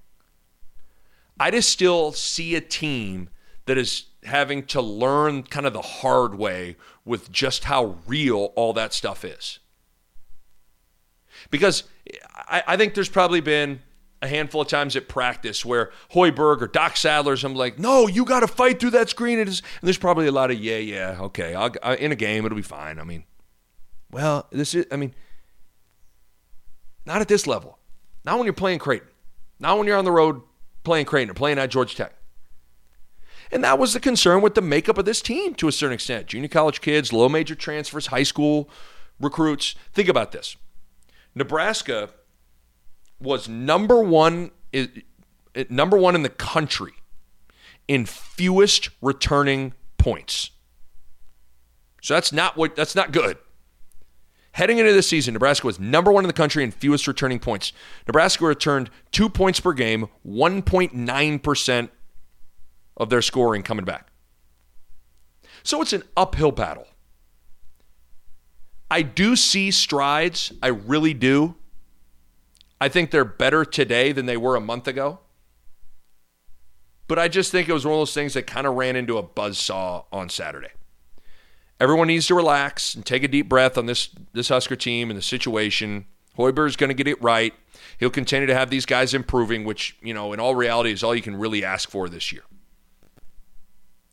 I 1.40 1.52
just 1.52 1.70
still 1.70 2.12
see 2.12 2.56
a 2.56 2.62
team 2.62 3.30
that 3.66 3.78
is 3.78 4.06
having 4.24 4.66
to 4.66 4.82
learn 4.82 5.44
kind 5.44 5.66
of 5.66 5.74
the 5.74 5.82
hard 5.82 6.36
way 6.36 6.76
with 7.06 7.32
just 7.32 7.66
how 7.66 7.98
real 8.08 8.52
all 8.56 8.74
that 8.74 8.94
stuff 8.94 9.24
is. 9.24 9.60
Because 11.50 11.84
I, 12.36 12.64
I 12.68 12.78
think 12.78 12.94
there's 12.94 13.10
probably 13.10 13.42
been 13.42 13.82
a 14.22 14.28
handful 14.28 14.62
of 14.62 14.68
times 14.68 14.96
at 14.96 15.08
practice 15.08 15.64
where 15.64 15.92
Hoiberg 16.14 16.62
or 16.62 16.68
Doc 16.68 16.98
Sadler's, 16.98 17.44
I'm 17.44 17.56
like, 17.56 17.80
no, 17.80 18.08
you 18.08 18.26
got 18.26 18.42
to 18.42 18.48
fight 18.48 18.80
through 18.80 18.92
that 18.92 19.10
screen. 19.10 19.40
And 19.40 19.62
there's 19.82 19.98
probably 19.98 20.28
a 20.28 20.32
lot 20.32 20.52
of, 20.52 20.60
yeah, 20.60 20.78
yeah, 20.78 21.18
okay. 21.22 21.56
I'll, 21.56 21.74
I, 21.82 21.96
in 21.96 22.12
a 22.12 22.16
game, 22.16 22.46
it'll 22.46 22.56
be 22.56 22.62
fine. 22.62 23.00
I 23.00 23.04
mean, 23.04 23.24
well, 24.12 24.48
this 24.52 24.76
is, 24.76 24.86
I 24.92 24.98
mean, 24.98 25.14
not 27.06 27.22
at 27.22 27.28
this 27.28 27.48
level. 27.48 27.80
Not 28.26 28.38
when 28.38 28.46
you're 28.46 28.54
playing 28.54 28.80
Creighton. 28.80 29.08
Not 29.60 29.78
when 29.78 29.88
you're 29.88 29.98
on 29.98 30.06
the 30.06 30.12
road 30.12 30.42
playing 30.84 31.06
Creighton 31.06 31.32
or 31.32 31.34
playing 31.34 31.58
at 31.60 31.70
Georgia 31.70 31.96
Tech. 31.96 32.14
And 33.52 33.64
that 33.64 33.80
was 33.80 33.94
the 33.94 34.00
concern 34.00 34.42
with 34.42 34.54
the 34.54 34.62
makeup 34.62 34.98
of 34.98 35.06
this 35.06 35.22
team 35.22 35.56
to 35.56 35.68
a 35.68 35.72
certain 35.72 35.94
extent. 35.94 36.28
Junior 36.28 36.50
college 36.50 36.82
kids, 36.82 37.12
low 37.12 37.30
major 37.30 37.56
transfers, 37.56 38.08
high 38.08 38.24
school 38.24 38.70
recruits. 39.20 39.76
Think 39.94 40.08
about 40.08 40.32
this. 40.32 40.56
Nebraska 41.34 42.10
was 43.22 43.50
number 43.50 44.02
one 44.02 44.52
number 45.70 45.98
one 45.98 46.16
in 46.16 46.24
the 46.24 46.30
country 46.30 46.94
in 47.88 48.06
fewest 48.06 48.90
returning 49.02 49.74
points. 49.98 50.52
So 52.02 52.14
that's 52.14 52.32
not 52.32 52.56
what 52.56 52.76
that's 52.76 52.96
not 52.96 53.12
good. 53.12 53.38
Heading 54.54 54.80
into 54.80 54.94
the 54.94 55.04
season, 55.04 55.34
Nebraska 55.34 55.68
was 55.68 55.80
number 55.80 56.12
one 56.12 56.24
in 56.24 56.28
the 56.28 56.34
country 56.34 56.64
in 56.64 56.72
fewest 56.72 57.08
returning 57.08 57.40
points. 57.40 57.72
Nebraska 58.08 58.46
returned 58.46 58.90
two 59.12 59.30
points 59.30 59.60
per 59.60 59.74
game, 59.74 60.08
1.9% 60.28 61.90
of 62.98 63.10
their 63.10 63.22
scoring 63.22 63.62
coming 63.62 63.86
back. 63.86 64.08
So 65.64 65.82
it's 65.82 65.94
an 65.94 66.04
uphill 66.18 66.52
battle. 66.52 66.88
I 68.90 69.04
do 69.04 69.36
see 69.36 69.70
strides. 69.70 70.52
I 70.64 70.68
really 70.68 71.14
do. 71.14 71.56
I 72.82 72.90
think 72.90 73.12
they're 73.12 73.26
better 73.26 73.66
today 73.66 74.12
than 74.12 74.26
they 74.26 74.38
were 74.38 74.56
a 74.56 74.62
month 74.62 74.88
ago. 74.88 75.20
But 77.08 77.20
I 77.20 77.28
just 77.28 77.52
think 77.52 77.68
it 77.68 77.74
was 77.74 77.86
one 77.86 77.94
of 77.94 78.00
those 78.00 78.14
things 78.14 78.36
that 78.36 78.46
kind 78.46 78.68
of 78.68 78.76
ran 78.76 78.96
into 78.96 79.18
a 79.18 79.24
buzz 79.24 79.58
saw 79.58 80.04
on 80.12 80.30
Saturday. 80.30 80.70
Everyone 81.80 82.08
needs 82.08 82.28
to 82.28 82.36
relax 82.36 82.94
and 82.94 83.06
take 83.06 83.24
a 83.24 83.28
deep 83.28 83.50
breath 83.50 83.78
on 83.78 83.86
this 83.88 84.10
this 84.34 84.50
Husker 84.50 84.76
team 84.76 85.10
and 85.10 85.18
the 85.18 85.24
situation. 85.24 86.06
Hoiberg's 86.38 86.76
going 86.76 86.90
to 86.90 86.94
get 86.94 87.08
it 87.08 87.22
right. 87.22 87.54
He'll 88.00 88.10
continue 88.10 88.48
to 88.48 88.54
have 88.54 88.70
these 88.70 88.86
guys 88.86 89.14
improving, 89.14 89.66
which, 89.66 89.98
you 90.02 90.14
know, 90.14 90.32
in 90.32 90.40
all 90.40 90.56
reality 90.56 90.92
is 90.92 91.04
all 91.04 91.16
you 91.16 91.22
can 91.22 91.36
really 91.36 91.66
ask 91.66 91.90
for 91.90 92.08
this 92.08 92.32
year. 92.32 92.44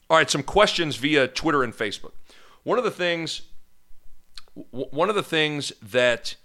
All 0.09 0.16
right, 0.16 0.31
some 0.31 0.42
questions 0.42 0.96
via 0.96 1.29
Twitter 1.29 1.62
and 1.62 1.74
Facebook. 1.74 2.12
One 2.62 2.79
of 2.79 2.85
the 2.85 2.90
things 2.90 3.42
one 4.70 5.11
of 5.11 5.14
the 5.14 5.22
things 5.22 5.72
that 5.83 6.37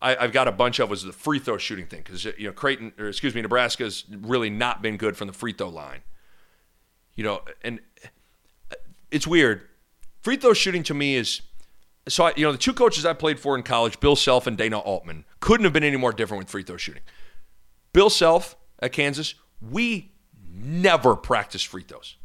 I, 0.00 0.14
have 0.22 0.32
got 0.32 0.46
a 0.46 0.52
bunch 0.52 0.78
of 0.78 0.90
was 0.90 1.04
the 1.04 1.12
free 1.12 1.38
throw 1.38 1.56
shooting 1.58 1.86
thing 1.86 2.02
because 2.04 2.24
you 2.24 2.46
know 2.46 2.52
Creighton 2.52 2.92
or 2.98 3.08
excuse 3.08 3.34
me 3.34 3.42
Nebraska's 3.42 4.04
really 4.10 4.50
not 4.50 4.82
been 4.82 4.96
good 4.96 5.16
from 5.16 5.26
the 5.26 5.32
free 5.32 5.52
throw 5.52 5.68
line. 5.68 6.00
You 7.14 7.24
know, 7.24 7.42
and 7.62 7.80
uh, 8.70 8.76
it's 9.10 9.26
weird. 9.26 9.62
Free 10.22 10.36
throw 10.36 10.52
shooting 10.52 10.82
to 10.84 10.94
me 10.94 11.14
is 11.14 11.40
so 12.08 12.24
I, 12.24 12.32
you 12.36 12.44
know 12.44 12.52
the 12.52 12.58
two 12.58 12.74
coaches 12.74 13.06
I 13.06 13.14
played 13.14 13.40
for 13.40 13.56
in 13.56 13.62
college, 13.62 13.98
Bill 14.00 14.16
Self 14.16 14.46
and 14.46 14.56
Dana 14.56 14.78
Altman, 14.78 15.24
couldn't 15.40 15.64
have 15.64 15.72
been 15.72 15.84
any 15.84 15.96
more 15.96 16.12
different 16.12 16.44
with 16.44 16.50
free 16.50 16.62
throw 16.62 16.76
shooting. 16.76 17.02
Bill 17.92 18.10
Self 18.10 18.56
at 18.80 18.92
Kansas, 18.92 19.34
we 19.60 20.12
never 20.52 21.16
practiced 21.16 21.66
free 21.66 21.82
throws. 21.82 22.16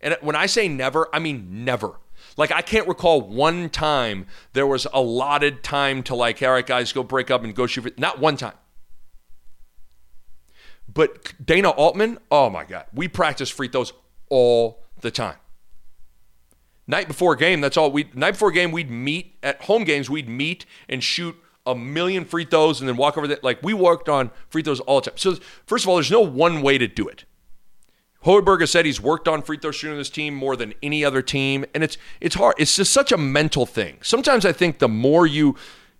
And 0.00 0.16
when 0.20 0.36
I 0.36 0.46
say 0.46 0.68
never, 0.68 1.08
I 1.12 1.18
mean 1.18 1.64
never. 1.64 1.98
Like 2.36 2.52
I 2.52 2.62
can't 2.62 2.86
recall 2.86 3.22
one 3.22 3.70
time 3.70 4.26
there 4.52 4.66
was 4.66 4.86
allotted 4.92 5.62
time 5.62 6.02
to 6.04 6.14
like, 6.14 6.42
all 6.42 6.50
right, 6.50 6.66
guys, 6.66 6.92
go 6.92 7.02
break 7.02 7.30
up 7.30 7.44
and 7.44 7.54
go 7.54 7.66
shoot. 7.66 7.86
It. 7.86 7.98
Not 7.98 8.18
one 8.18 8.36
time. 8.36 8.54
But 10.92 11.34
Dana 11.44 11.70
Altman, 11.70 12.18
oh 12.30 12.48
my 12.48 12.64
God, 12.64 12.86
we 12.94 13.08
practice 13.08 13.50
free 13.50 13.68
throws 13.68 13.92
all 14.28 14.82
the 15.00 15.10
time. 15.10 15.36
Night 16.86 17.08
before 17.08 17.34
game, 17.34 17.60
that's 17.60 17.76
all 17.76 17.90
we. 17.90 18.08
Night 18.14 18.32
before 18.32 18.52
game, 18.52 18.70
we'd 18.70 18.90
meet 18.90 19.36
at 19.42 19.62
home 19.62 19.84
games. 19.84 20.08
We'd 20.08 20.28
meet 20.28 20.66
and 20.88 21.02
shoot 21.02 21.36
a 21.66 21.74
million 21.74 22.24
free 22.24 22.44
throws 22.44 22.80
and 22.80 22.88
then 22.88 22.96
walk 22.96 23.18
over 23.18 23.26
there. 23.26 23.38
Like 23.42 23.62
we 23.62 23.74
worked 23.74 24.08
on 24.08 24.30
free 24.48 24.62
throws 24.62 24.78
all 24.80 25.00
the 25.00 25.10
time. 25.10 25.18
So 25.18 25.36
first 25.66 25.84
of 25.84 25.88
all, 25.88 25.96
there's 25.96 26.12
no 26.12 26.20
one 26.20 26.62
way 26.62 26.78
to 26.78 26.86
do 26.86 27.08
it. 27.08 27.24
Hoiberg 28.26 28.58
has 28.58 28.72
said 28.72 28.84
he's 28.84 29.00
worked 29.00 29.28
on 29.28 29.40
free 29.40 29.56
throw 29.56 29.70
shooting 29.70 29.96
this 29.96 30.10
team 30.10 30.34
more 30.34 30.56
than 30.56 30.74
any 30.82 31.04
other 31.04 31.22
team, 31.22 31.64
and 31.74 31.84
it's 31.84 31.96
it's 32.20 32.34
hard. 32.34 32.56
It's 32.58 32.74
just 32.74 32.92
such 32.92 33.12
a 33.12 33.16
mental 33.16 33.66
thing. 33.66 33.98
Sometimes 34.02 34.44
I 34.44 34.52
think 34.52 34.80
the 34.80 34.88
more 34.88 35.26
you 35.26 35.54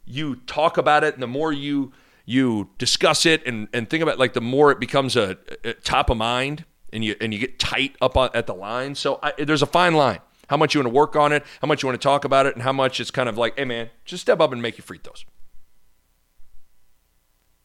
you 0.04 0.36
talk 0.46 0.76
about 0.76 1.04
it, 1.04 1.14
and 1.14 1.22
the 1.22 1.28
more 1.28 1.52
you 1.52 1.92
you 2.24 2.70
discuss 2.78 3.24
it 3.24 3.46
and, 3.46 3.68
and 3.72 3.88
think 3.88 4.02
about 4.02 4.14
it, 4.14 4.18
like 4.18 4.32
the 4.32 4.40
more 4.40 4.72
it 4.72 4.80
becomes 4.80 5.14
a, 5.14 5.38
a, 5.64 5.74
top 5.74 6.10
of 6.10 6.16
mind, 6.16 6.64
and 6.92 7.04
you 7.04 7.14
and 7.20 7.32
you 7.32 7.38
get 7.38 7.60
tight 7.60 7.94
up 8.00 8.16
on, 8.16 8.28
at 8.34 8.48
the 8.48 8.54
line. 8.54 8.96
So 8.96 9.20
I, 9.22 9.32
there's 9.38 9.62
a 9.62 9.66
fine 9.66 9.94
line. 9.94 10.18
How 10.48 10.56
much 10.56 10.74
you 10.74 10.80
want 10.80 10.92
to 10.92 10.96
work 10.96 11.14
on 11.14 11.32
it, 11.32 11.44
how 11.60 11.68
much 11.68 11.84
you 11.84 11.88
want 11.88 12.00
to 12.00 12.04
talk 12.04 12.24
about 12.24 12.46
it, 12.46 12.54
and 12.54 12.62
how 12.64 12.72
much 12.72 12.98
it's 12.98 13.12
kind 13.12 13.28
of 13.28 13.38
like, 13.38 13.56
hey 13.56 13.64
man, 13.64 13.90
just 14.04 14.22
step 14.22 14.40
up 14.40 14.52
and 14.52 14.60
make 14.60 14.76
your 14.78 14.84
free 14.84 14.98
throws. 14.98 15.24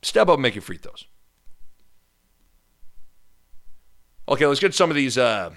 Step 0.04 0.28
up 0.28 0.36
and 0.36 0.44
make 0.44 0.54
your 0.54 0.62
free 0.62 0.78
throws. 0.78 1.06
Okay, 4.30 4.46
let's 4.46 4.60
get 4.60 4.74
some 4.74 4.90
of 4.90 4.96
these. 4.96 5.18
Uh, 5.18 5.52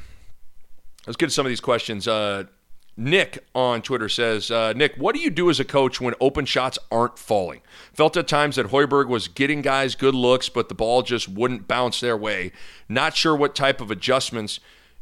let's 1.07 1.17
get 1.17 1.33
some 1.33 1.47
of 1.47 1.51
these 1.51 1.61
questions. 1.61 2.09
Uh, 2.09 2.45
Nick 2.97 3.45
on 3.55 3.83
Twitter 3.83 4.09
says, 4.09 4.51
uh, 4.51 4.73
Nick, 4.73 4.95
what 4.97 5.15
do 5.15 5.21
you 5.21 5.31
do 5.31 5.51
as 5.51 5.59
a 5.59 5.65
coach 5.65 6.01
when 6.01 6.15
open 6.21 6.45
shots 6.45 6.79
aren't 6.93 7.19
falling? 7.19 7.61
Felt 7.93 8.17
at 8.17 8.29
times 8.29 8.57
that 8.57 8.69
Hoiberg 8.69 9.09
was 9.09 9.27
getting 9.27 9.63
guys 9.63 9.97
good 9.97 10.15
looks, 10.15 10.49
but 10.49 10.69
the 10.69 10.75
ball 10.75 11.03
just 11.03 11.29
wouldn't 11.29 11.67
bounce 11.67 11.99
their 11.99 12.17
way. 12.17 12.53
Not 12.89 13.17
sure 13.17 13.35
what 13.35 13.55
type 13.55 13.81
of 13.81 13.91
adjustments 13.91 14.61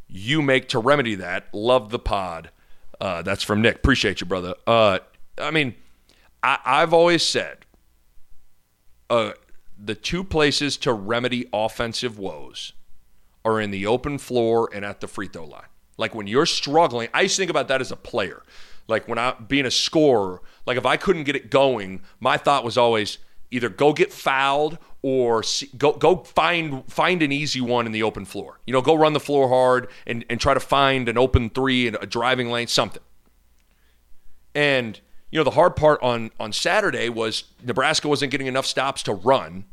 you 0.08 0.40
make 0.40 0.68
to 0.70 0.78
remedy 0.78 1.14
that. 1.16 1.52
Love 1.52 1.90
the 1.90 1.98
pod. 1.98 2.50
Uh, 3.00 3.20
that's 3.22 3.42
from 3.42 3.60
Nick. 3.60 3.76
Appreciate 3.76 4.20
you, 4.20 4.26
brother. 4.26 4.54
Uh, 4.66 5.00
I 5.38 5.50
mean, 5.50 5.74
I, 6.42 6.80
have 6.80 6.94
always 6.94 7.22
said 7.22 7.66
uh, 9.10 9.32
the 9.78 9.94
two 9.94 10.24
places 10.24 10.76
to 10.78 10.92
remedy 10.92 11.46
offensive 11.52 12.18
woes 12.18 12.72
are 13.44 13.60
in 13.60 13.70
the 13.70 13.86
open 13.86 14.18
floor 14.18 14.68
and 14.72 14.84
at 14.84 15.00
the 15.00 15.08
free 15.08 15.28
throw 15.28 15.44
line. 15.44 15.66
Like 15.98 16.14
when 16.14 16.26
you're 16.26 16.46
struggling, 16.46 17.08
I 17.12 17.22
used 17.22 17.36
to 17.36 17.42
think 17.42 17.50
about 17.50 17.68
that 17.68 17.80
as 17.80 17.92
a 17.92 17.96
player. 17.96 18.42
Like 18.88 19.06
when 19.08 19.18
I 19.18 19.34
being 19.34 19.66
a 19.66 19.70
scorer, 19.70 20.42
like 20.66 20.76
if 20.76 20.86
I 20.86 20.96
couldn't 20.96 21.24
get 21.24 21.36
it 21.36 21.50
going, 21.50 22.02
my 22.20 22.36
thought 22.36 22.64
was 22.64 22.76
always 22.76 23.18
either 23.50 23.68
go 23.68 23.92
get 23.92 24.12
fouled 24.12 24.78
or 25.02 25.42
see, 25.42 25.68
go 25.76 25.92
go 25.92 26.18
find 26.24 26.90
find 26.90 27.22
an 27.22 27.30
easy 27.30 27.60
one 27.60 27.86
in 27.86 27.92
the 27.92 28.02
open 28.02 28.24
floor. 28.24 28.60
You 28.66 28.72
know, 28.72 28.82
go 28.82 28.94
run 28.94 29.12
the 29.12 29.20
floor 29.20 29.48
hard 29.48 29.88
and 30.06 30.24
and 30.28 30.40
try 30.40 30.54
to 30.54 30.60
find 30.60 31.08
an 31.08 31.18
open 31.18 31.50
three 31.50 31.86
and 31.86 31.96
a 32.00 32.06
driving 32.06 32.50
lane, 32.50 32.66
something. 32.66 33.02
And 34.54 35.00
you 35.30 35.38
know, 35.38 35.44
the 35.44 35.52
hard 35.52 35.76
part 35.76 36.02
on 36.02 36.30
on 36.40 36.52
Saturday 36.52 37.08
was 37.08 37.44
Nebraska 37.62 38.08
wasn't 38.08 38.32
getting 38.32 38.46
enough 38.46 38.66
stops 38.66 39.02
to 39.04 39.12
run 39.12 39.64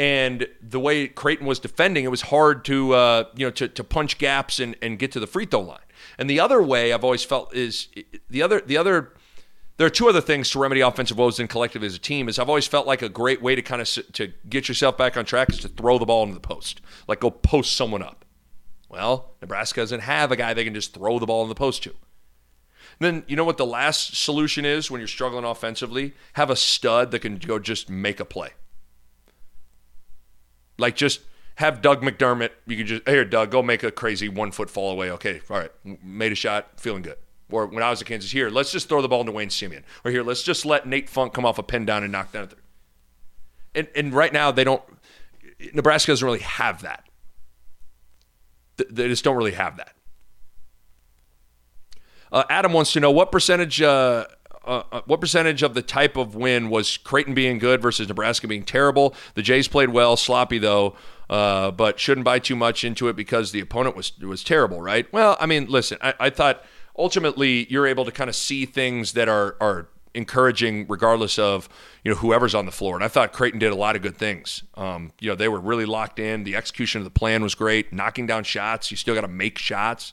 and 0.00 0.48
the 0.62 0.80
way 0.80 1.08
Creighton 1.08 1.46
was 1.46 1.58
defending, 1.58 2.06
it 2.06 2.10
was 2.10 2.22
hard 2.22 2.64
to 2.64 2.94
uh, 2.94 3.24
you 3.36 3.46
know 3.46 3.50
to, 3.50 3.68
to 3.68 3.84
punch 3.84 4.16
gaps 4.16 4.58
and, 4.58 4.74
and 4.80 4.98
get 4.98 5.12
to 5.12 5.20
the 5.20 5.26
free 5.26 5.44
throw 5.44 5.60
line. 5.60 5.78
And 6.16 6.28
the 6.28 6.40
other 6.40 6.62
way 6.62 6.94
I've 6.94 7.04
always 7.04 7.22
felt 7.22 7.54
is 7.54 7.88
the 8.30 8.40
other 8.40 8.62
the 8.62 8.78
other 8.78 9.12
there 9.76 9.86
are 9.86 9.90
two 9.90 10.08
other 10.08 10.22
things 10.22 10.50
to 10.50 10.58
remedy 10.58 10.80
offensive 10.80 11.18
woes 11.18 11.38
in 11.38 11.48
collective 11.48 11.84
as 11.84 11.94
a 11.94 11.98
team. 11.98 12.30
Is 12.30 12.38
I've 12.38 12.48
always 12.48 12.66
felt 12.66 12.86
like 12.86 13.02
a 13.02 13.10
great 13.10 13.42
way 13.42 13.54
to 13.54 13.60
kind 13.60 13.82
of 13.82 13.88
to 14.14 14.32
get 14.48 14.68
yourself 14.68 14.96
back 14.96 15.18
on 15.18 15.26
track 15.26 15.50
is 15.50 15.58
to 15.58 15.68
throw 15.68 15.98
the 15.98 16.06
ball 16.06 16.22
into 16.22 16.34
the 16.34 16.40
post, 16.40 16.80
like 17.06 17.20
go 17.20 17.30
post 17.30 17.76
someone 17.76 18.02
up. 18.02 18.24
Well, 18.88 19.34
Nebraska 19.42 19.82
doesn't 19.82 20.00
have 20.00 20.32
a 20.32 20.36
guy 20.36 20.54
they 20.54 20.64
can 20.64 20.74
just 20.74 20.94
throw 20.94 21.18
the 21.18 21.26
ball 21.26 21.42
in 21.42 21.50
the 21.50 21.54
post 21.54 21.82
to. 21.82 21.94
then 23.00 23.22
you 23.28 23.36
know 23.36 23.44
what 23.44 23.58
the 23.58 23.66
last 23.66 24.16
solution 24.16 24.64
is 24.64 24.90
when 24.90 25.02
you're 25.02 25.08
struggling 25.08 25.44
offensively? 25.44 26.14
Have 26.32 26.48
a 26.48 26.56
stud 26.56 27.10
that 27.10 27.18
can 27.18 27.36
go 27.36 27.58
just 27.58 27.90
make 27.90 28.18
a 28.18 28.24
play. 28.24 28.52
Like 30.80 30.96
just 30.96 31.20
have 31.56 31.82
Doug 31.82 32.02
McDermott. 32.02 32.50
You 32.66 32.76
could 32.78 32.86
just 32.86 33.08
here, 33.08 33.24
Doug, 33.24 33.50
go 33.50 33.62
make 33.62 33.82
a 33.82 33.90
crazy 33.90 34.28
one 34.28 34.50
foot 34.50 34.70
fall 34.70 34.90
away. 34.90 35.10
Okay, 35.12 35.40
all 35.50 35.58
right, 35.58 35.70
made 36.02 36.32
a 36.32 36.34
shot, 36.34 36.80
feeling 36.80 37.02
good. 37.02 37.16
Or 37.50 37.66
when 37.66 37.82
I 37.82 37.90
was 37.90 38.00
at 38.00 38.06
Kansas, 38.06 38.30
here, 38.30 38.48
let's 38.48 38.72
just 38.72 38.88
throw 38.88 39.02
the 39.02 39.08
ball 39.08 39.20
into 39.20 39.32
Wayne 39.32 39.48
Simien. 39.48 39.82
Or 40.04 40.10
here, 40.10 40.22
let's 40.22 40.42
just 40.42 40.64
let 40.64 40.86
Nate 40.86 41.08
Funk 41.08 41.32
come 41.34 41.44
off 41.44 41.58
a 41.58 41.62
pin 41.62 41.84
down 41.84 42.02
and 42.02 42.12
knock 42.12 42.32
down 42.32 42.44
a 42.44 42.46
three. 42.46 42.62
And 43.74 43.88
and 43.94 44.14
right 44.14 44.32
now 44.32 44.50
they 44.50 44.64
don't. 44.64 44.82
Nebraska 45.74 46.12
doesn't 46.12 46.24
really 46.24 46.40
have 46.40 46.82
that. 46.82 47.04
They 48.76 49.08
just 49.08 49.24
don't 49.24 49.36
really 49.36 49.52
have 49.52 49.76
that. 49.76 49.94
Uh, 52.32 52.44
Adam 52.48 52.72
wants 52.72 52.92
to 52.94 53.00
know 53.00 53.10
what 53.10 53.30
percentage. 53.30 53.82
Uh, 53.82 54.26
uh, 54.64 54.82
uh, 54.92 55.00
what 55.06 55.20
percentage 55.20 55.62
of 55.62 55.74
the 55.74 55.82
type 55.82 56.16
of 56.16 56.34
win 56.34 56.68
was 56.70 56.96
Creighton 56.98 57.34
being 57.34 57.58
good 57.58 57.80
versus 57.80 58.08
Nebraska 58.08 58.46
being 58.46 58.64
terrible? 58.64 59.14
The 59.34 59.42
Jays 59.42 59.68
played 59.68 59.90
well, 59.90 60.16
sloppy 60.16 60.58
though, 60.58 60.96
uh, 61.30 61.70
but 61.70 61.98
shouldn't 61.98 62.24
buy 62.24 62.38
too 62.38 62.56
much 62.56 62.84
into 62.84 63.08
it 63.08 63.16
because 63.16 63.52
the 63.52 63.60
opponent 63.60 63.96
was 63.96 64.18
was 64.18 64.44
terrible, 64.44 64.82
right? 64.82 65.10
Well, 65.12 65.36
I 65.40 65.46
mean, 65.46 65.66
listen, 65.66 65.98
I, 66.02 66.14
I 66.20 66.30
thought 66.30 66.64
ultimately 66.96 67.66
you're 67.70 67.86
able 67.86 68.04
to 68.04 68.12
kind 68.12 68.28
of 68.28 68.36
see 68.36 68.66
things 68.66 69.12
that 69.14 69.28
are 69.28 69.56
are 69.60 69.88
encouraging 70.12 70.86
regardless 70.88 71.38
of 71.38 71.68
you 72.04 72.10
know 72.10 72.18
whoever's 72.18 72.54
on 72.54 72.66
the 72.66 72.72
floor. 72.72 72.96
And 72.96 73.04
I 73.04 73.08
thought 73.08 73.32
Creighton 73.32 73.60
did 73.60 73.72
a 73.72 73.76
lot 73.76 73.96
of 73.96 74.02
good 74.02 74.16
things. 74.16 74.62
Um, 74.74 75.12
you 75.20 75.28
know, 75.30 75.36
they 75.36 75.48
were 75.48 75.60
really 75.60 75.86
locked 75.86 76.18
in. 76.18 76.44
The 76.44 76.56
execution 76.56 77.00
of 77.00 77.04
the 77.04 77.10
plan 77.10 77.42
was 77.42 77.54
great. 77.54 77.92
Knocking 77.92 78.26
down 78.26 78.44
shots, 78.44 78.90
you 78.90 78.96
still 78.96 79.14
got 79.14 79.22
to 79.22 79.28
make 79.28 79.58
shots. 79.58 80.12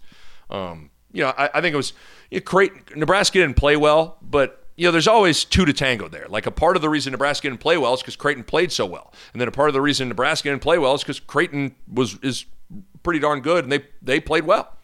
Um, 0.50 0.92
you 1.18 1.24
know, 1.24 1.34
I, 1.36 1.50
I 1.56 1.62
think 1.62 1.74
it 1.74 1.78
was 1.78 1.94
you 2.30 2.40
know, 2.40 2.44
Creighton, 2.44 2.84
Nebraska 2.96 3.40
didn't 3.40 3.58
play 3.58 3.76
well, 3.76 4.18
but 4.22 4.64
you 4.76 4.86
know, 4.86 4.92
there's 4.92 5.08
always 5.08 5.44
two 5.44 5.66
to 5.66 5.74
tango 5.74 6.08
there. 6.08 6.28
Like 6.30 6.46
a 6.46 6.52
part 6.52 6.76
of 6.76 6.84
the 6.84 6.90
reason 6.90 7.12
Nebraska 7.12 7.50
didn't 7.50 7.60
play 7.60 7.78
well 7.78 7.96
is 7.96 8.02
because 8.02 8.16
Creighton 8.16 8.44
played 8.44 8.72
so 8.72 8.86
well, 8.86 9.12
and 9.34 9.42
then 9.42 9.48
a 9.48 9.52
part 9.52 9.68
of 9.68 9.74
the 9.74 9.82
reason 9.82 10.08
Nebraska 10.08 10.50
didn't 10.50 10.62
play 10.62 10.78
well 10.78 10.94
is 10.94 11.02
because 11.02 11.20
Creighton 11.20 11.76
was 11.92 12.20
is 12.22 12.46
pretty 13.02 13.20
darn 13.20 13.42
good 13.42 13.64
and 13.64 13.72
they 13.72 13.86
they 14.02 14.20
played 14.20 14.46
well. 14.46 14.78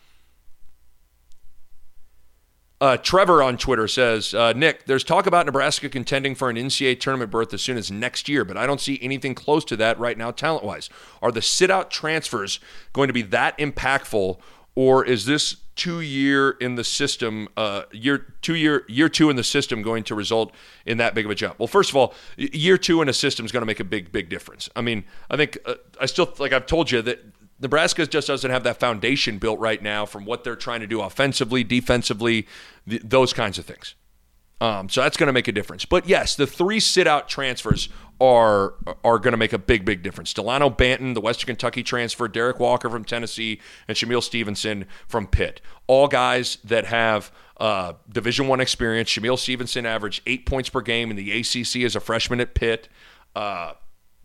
Uh, 2.82 2.98
Trevor 2.98 3.42
on 3.42 3.58
Twitter 3.58 3.88
says, 3.88 4.34
uh, 4.34 4.52
Nick, 4.52 4.88
there's 4.88 5.06
talk 5.06 5.26
about 5.26 5.46
Nebraska 5.46 5.88
contending 5.88 6.36
for 6.36 6.50
an 6.50 6.58
NCAA 6.58 7.00
tournament 7.00 7.32
berth 7.32 7.54
as 7.54 7.62
soon 7.62 7.78
as 7.78 7.90
next 7.90 8.28
year, 8.28 8.44
but 8.44 8.58
I 8.58 8.66
don't 8.68 8.82
see 8.82 9.00
anything 9.02 9.36
close 9.36 9.64
to 9.66 9.78
that 9.78 9.98
right 10.00 10.18
now, 10.18 10.32
talent 10.32 10.66
wise. 10.66 10.90
Are 11.22 11.32
the 11.32 11.42
sit 11.42 11.72
out 11.72 11.92
transfers 11.92 12.60
going 12.92 13.08
to 13.08 13.14
be 13.14 13.22
that 13.22 13.58
impactful, 13.58 14.38
or 14.76 15.06
is 15.06 15.26
this 15.26 15.58
two 15.76 16.02
year 16.02 16.52
in 16.52 16.76
the 16.76 16.84
system, 16.84 17.48
uh, 17.58 17.84
year 17.92 18.34
two 18.42 18.56
year 18.56 18.86
year 18.88 19.10
two 19.10 19.30
in 19.30 19.36
the 19.36 19.44
system 19.44 19.82
going 19.82 20.04
to 20.04 20.16
result 20.16 20.54
in 20.86 20.98
that 20.98 21.16
big 21.16 21.26
of 21.26 21.32
a 21.32 21.36
jump? 21.36 21.60
Well, 21.60 21.68
first 21.68 21.90
of 21.90 21.96
all, 21.96 22.14
year 22.38 22.78
two 22.78 23.02
in 23.02 23.10
a 23.10 23.14
system 23.14 23.46
is 23.46 23.52
going 23.52 23.62
to 23.62 23.68
make 23.68 23.80
a 23.80 23.84
big 23.86 24.12
big 24.12 24.30
difference. 24.30 24.70
I 24.76 24.82
mean, 24.82 25.04
I 25.30 25.38
think 25.38 25.58
uh, 25.66 25.76
I 26.00 26.06
still 26.06 26.34
like 26.38 26.54
I've 26.54 26.66
told 26.66 26.92
you 26.92 27.02
that 27.02 27.24
Nebraska 27.60 28.06
just 28.06 28.28
doesn't 28.28 28.52
have 28.52 28.64
that 28.64 28.80
foundation 28.80 29.38
built 29.38 29.60
right 29.60 29.82
now 29.82 30.06
from 30.06 30.26
what 30.26 30.44
they're 30.44 30.56
trying 30.56 30.82
to 30.82 30.88
do 30.88 31.02
offensively, 31.02 31.64
defensively, 31.64 32.48
th- 32.88 33.02
those 33.04 33.34
kinds 33.34 33.58
of 33.58 33.66
things. 33.66 33.96
Um, 34.62 34.88
so 34.88 35.02
that's 35.02 35.18
going 35.18 35.28
to 35.28 35.34
make 35.34 35.48
a 35.48 35.52
difference. 35.52 35.84
But 35.84 36.08
yes, 36.08 36.36
the 36.36 36.48
three 36.48 36.80
sit 36.80 37.08
out 37.08 37.28
transfers 37.28 37.90
are 38.22 38.76
are 39.04 39.20
going 39.20 39.34
to 39.34 39.38
make 39.38 39.52
a 39.52 39.58
big, 39.58 39.84
big 39.84 40.04
difference. 40.04 40.34
Delano 40.34 40.70
Banton, 40.70 41.14
the 41.14 41.22
Western 41.22 41.48
Kentucky 41.48 41.84
transfer, 41.84 42.28
Derrick 42.28 42.60
Walker 42.60 42.90
from 42.90 43.04
Tennessee, 43.04 43.60
and 43.88 43.98
Shamiel 43.98 44.24
Stevenson 44.24 44.86
from 45.08 45.28
Pitt. 45.28 45.60
All 45.88 46.08
guys 46.08 46.58
that 46.64 46.86
have 46.86 47.32
uh, 47.58 47.94
Division 48.10 48.48
One 48.48 48.62
experience. 48.62 49.10
Shamiel 49.10 49.38
Stevenson 49.38 49.86
averaged 49.86 50.22
eight 50.26 50.46
points 50.46 50.70
per 50.70 50.82
game 50.82 51.10
in 51.10 51.18
the 51.18 51.32
ACC 51.32 51.84
as 51.84 51.96
a 51.96 52.00
freshman 52.00 52.40
at 52.40 52.56
Pitt. 52.56 52.88
Uh, 53.36 53.74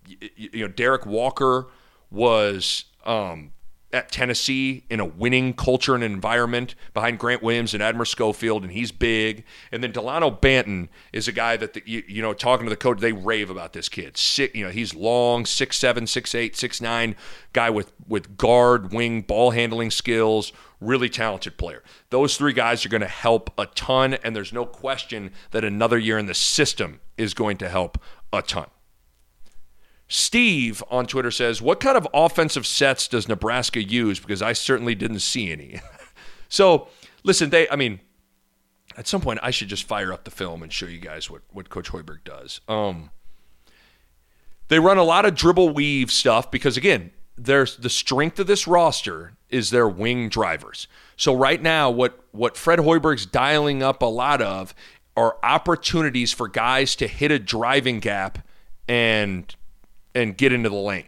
you, 0.06 0.18
you 0.36 0.66
know, 0.66 0.72
Derrick 0.72 1.04
Walker 1.04 1.66
was 2.10 2.84
um, 3.04 3.52
at 3.92 4.12
Tennessee 4.12 4.84
in 4.90 5.00
a 5.00 5.04
winning 5.04 5.54
culture 5.54 5.94
and 5.94 6.04
environment 6.04 6.74
behind 6.92 7.18
Grant 7.18 7.42
Williams 7.42 7.72
and 7.72 7.82
Admiral 7.82 8.04
Schofield, 8.04 8.62
and 8.62 8.72
he's 8.72 8.92
big. 8.92 9.44
And 9.72 9.82
then 9.82 9.92
Delano 9.92 10.30
Banton 10.30 10.88
is 11.12 11.26
a 11.26 11.32
guy 11.32 11.56
that 11.56 11.72
the, 11.72 11.82
you, 11.86 12.02
you, 12.06 12.22
know 12.22 12.34
talking 12.34 12.66
to 12.66 12.70
the 12.70 12.76
coach, 12.76 13.00
they 13.00 13.12
rave 13.12 13.48
about 13.48 13.72
this 13.72 13.88
kid. 13.88 14.16
Six, 14.16 14.54
you 14.54 14.64
know, 14.64 14.70
he's 14.70 14.94
long, 14.94 15.46
six 15.46 15.78
seven, 15.78 16.06
six 16.06 16.34
eight, 16.34 16.54
six 16.54 16.80
nine, 16.80 17.16
guy 17.52 17.70
with 17.70 17.92
with 18.06 18.36
guard, 18.36 18.92
wing, 18.92 19.22
ball 19.22 19.52
handling 19.52 19.90
skills. 19.90 20.52
Really 20.80 21.08
talented 21.08 21.56
player. 21.56 21.82
Those 22.10 22.36
three 22.36 22.52
guys 22.52 22.86
are 22.86 22.88
going 22.88 23.00
to 23.00 23.08
help 23.08 23.50
a 23.58 23.66
ton, 23.66 24.14
and 24.14 24.36
there's 24.36 24.52
no 24.52 24.64
question 24.64 25.32
that 25.50 25.64
another 25.64 25.98
year 25.98 26.18
in 26.18 26.26
the 26.26 26.34
system 26.34 27.00
is 27.16 27.34
going 27.34 27.56
to 27.58 27.68
help 27.68 27.98
a 28.32 28.42
ton. 28.42 28.68
Steve 30.08 30.82
on 30.90 31.06
Twitter 31.06 31.30
says, 31.30 31.60
What 31.60 31.80
kind 31.80 31.96
of 31.96 32.08
offensive 32.12 32.66
sets 32.66 33.06
does 33.08 33.28
Nebraska 33.28 33.82
use? 33.82 34.18
Because 34.18 34.42
I 34.42 34.54
certainly 34.54 34.94
didn't 34.94 35.20
see 35.20 35.52
any. 35.52 35.80
so, 36.48 36.88
listen, 37.22 37.50
they, 37.50 37.68
I 37.68 37.76
mean, 37.76 38.00
at 38.96 39.06
some 39.06 39.20
point 39.20 39.38
I 39.42 39.50
should 39.50 39.68
just 39.68 39.84
fire 39.84 40.12
up 40.12 40.24
the 40.24 40.30
film 40.30 40.62
and 40.62 40.72
show 40.72 40.86
you 40.86 40.98
guys 40.98 41.30
what, 41.30 41.42
what 41.52 41.68
Coach 41.68 41.90
Hoiberg 41.90 42.24
does. 42.24 42.60
Um, 42.68 43.10
they 44.68 44.78
run 44.78 44.98
a 44.98 45.04
lot 45.04 45.24
of 45.24 45.34
dribble 45.34 45.70
weave 45.70 46.10
stuff 46.10 46.50
because, 46.50 46.76
again, 46.76 47.10
there's 47.36 47.76
the 47.76 47.90
strength 47.90 48.38
of 48.38 48.46
this 48.46 48.66
roster 48.66 49.34
is 49.48 49.70
their 49.70 49.88
wing 49.88 50.28
drivers. 50.28 50.88
So 51.16 51.34
right 51.34 51.62
now, 51.62 51.90
what 51.90 52.18
what 52.32 52.56
Fred 52.56 52.80
Hoiberg's 52.80 53.26
dialing 53.26 53.82
up 53.82 54.02
a 54.02 54.06
lot 54.06 54.42
of 54.42 54.74
are 55.16 55.36
opportunities 55.42 56.32
for 56.32 56.48
guys 56.48 56.94
to 56.96 57.08
hit 57.08 57.30
a 57.30 57.38
driving 57.38 58.00
gap 58.00 58.46
and 58.86 59.54
and 60.18 60.36
get 60.36 60.52
into 60.52 60.68
the 60.68 60.76
lane. 60.76 61.06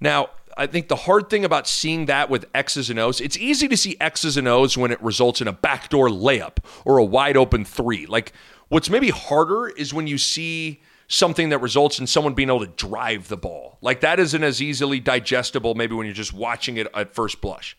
Now, 0.00 0.30
I 0.56 0.66
think 0.66 0.88
the 0.88 0.96
hard 0.96 1.30
thing 1.30 1.44
about 1.44 1.66
seeing 1.66 2.06
that 2.06 2.28
with 2.28 2.46
X's 2.54 2.90
and 2.90 2.98
O's, 2.98 3.20
it's 3.20 3.36
easy 3.36 3.68
to 3.68 3.76
see 3.76 3.96
X's 4.00 4.36
and 4.36 4.48
O's 4.48 4.76
when 4.76 4.90
it 4.90 5.02
results 5.02 5.40
in 5.40 5.48
a 5.48 5.52
backdoor 5.52 6.08
layup 6.08 6.58
or 6.84 6.98
a 6.98 7.04
wide 7.04 7.36
open 7.36 7.64
three. 7.64 8.06
Like 8.06 8.32
what's 8.68 8.90
maybe 8.90 9.10
harder 9.10 9.68
is 9.68 9.94
when 9.94 10.06
you 10.06 10.18
see 10.18 10.82
something 11.08 11.50
that 11.50 11.58
results 11.58 11.98
in 11.98 12.06
someone 12.06 12.34
being 12.34 12.48
able 12.48 12.60
to 12.60 12.66
drive 12.66 13.28
the 13.28 13.36
ball. 13.36 13.78
Like 13.80 14.00
that 14.00 14.18
isn't 14.18 14.42
as 14.42 14.60
easily 14.60 15.00
digestible 15.00 15.74
maybe 15.74 15.94
when 15.94 16.06
you're 16.06 16.14
just 16.14 16.32
watching 16.32 16.76
it 16.76 16.86
at 16.94 17.14
first 17.14 17.40
blush. 17.40 17.76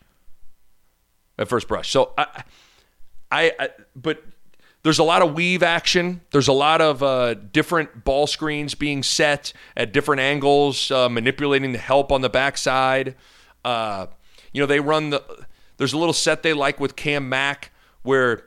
At 1.38 1.48
first 1.48 1.68
brush. 1.68 1.90
So 1.90 2.12
I 2.16 2.44
I, 3.30 3.52
I 3.58 3.68
but 3.96 4.22
there's 4.84 4.98
a 4.98 5.02
lot 5.02 5.22
of 5.22 5.34
weave 5.34 5.62
action. 5.62 6.20
There's 6.30 6.46
a 6.46 6.52
lot 6.52 6.82
of 6.82 7.02
uh, 7.02 7.34
different 7.34 8.04
ball 8.04 8.26
screens 8.26 8.74
being 8.74 9.02
set 9.02 9.54
at 9.76 9.92
different 9.92 10.20
angles, 10.20 10.90
uh, 10.90 11.08
manipulating 11.08 11.72
the 11.72 11.78
help 11.78 12.12
on 12.12 12.20
the 12.20 12.28
backside. 12.28 13.16
Uh, 13.64 14.06
you 14.52 14.60
know, 14.60 14.66
they 14.66 14.80
run 14.80 15.10
the. 15.10 15.46
There's 15.78 15.94
a 15.94 15.98
little 15.98 16.12
set 16.12 16.42
they 16.42 16.52
like 16.52 16.78
with 16.78 16.96
Cam 16.96 17.28
Mack 17.30 17.72
where 18.02 18.44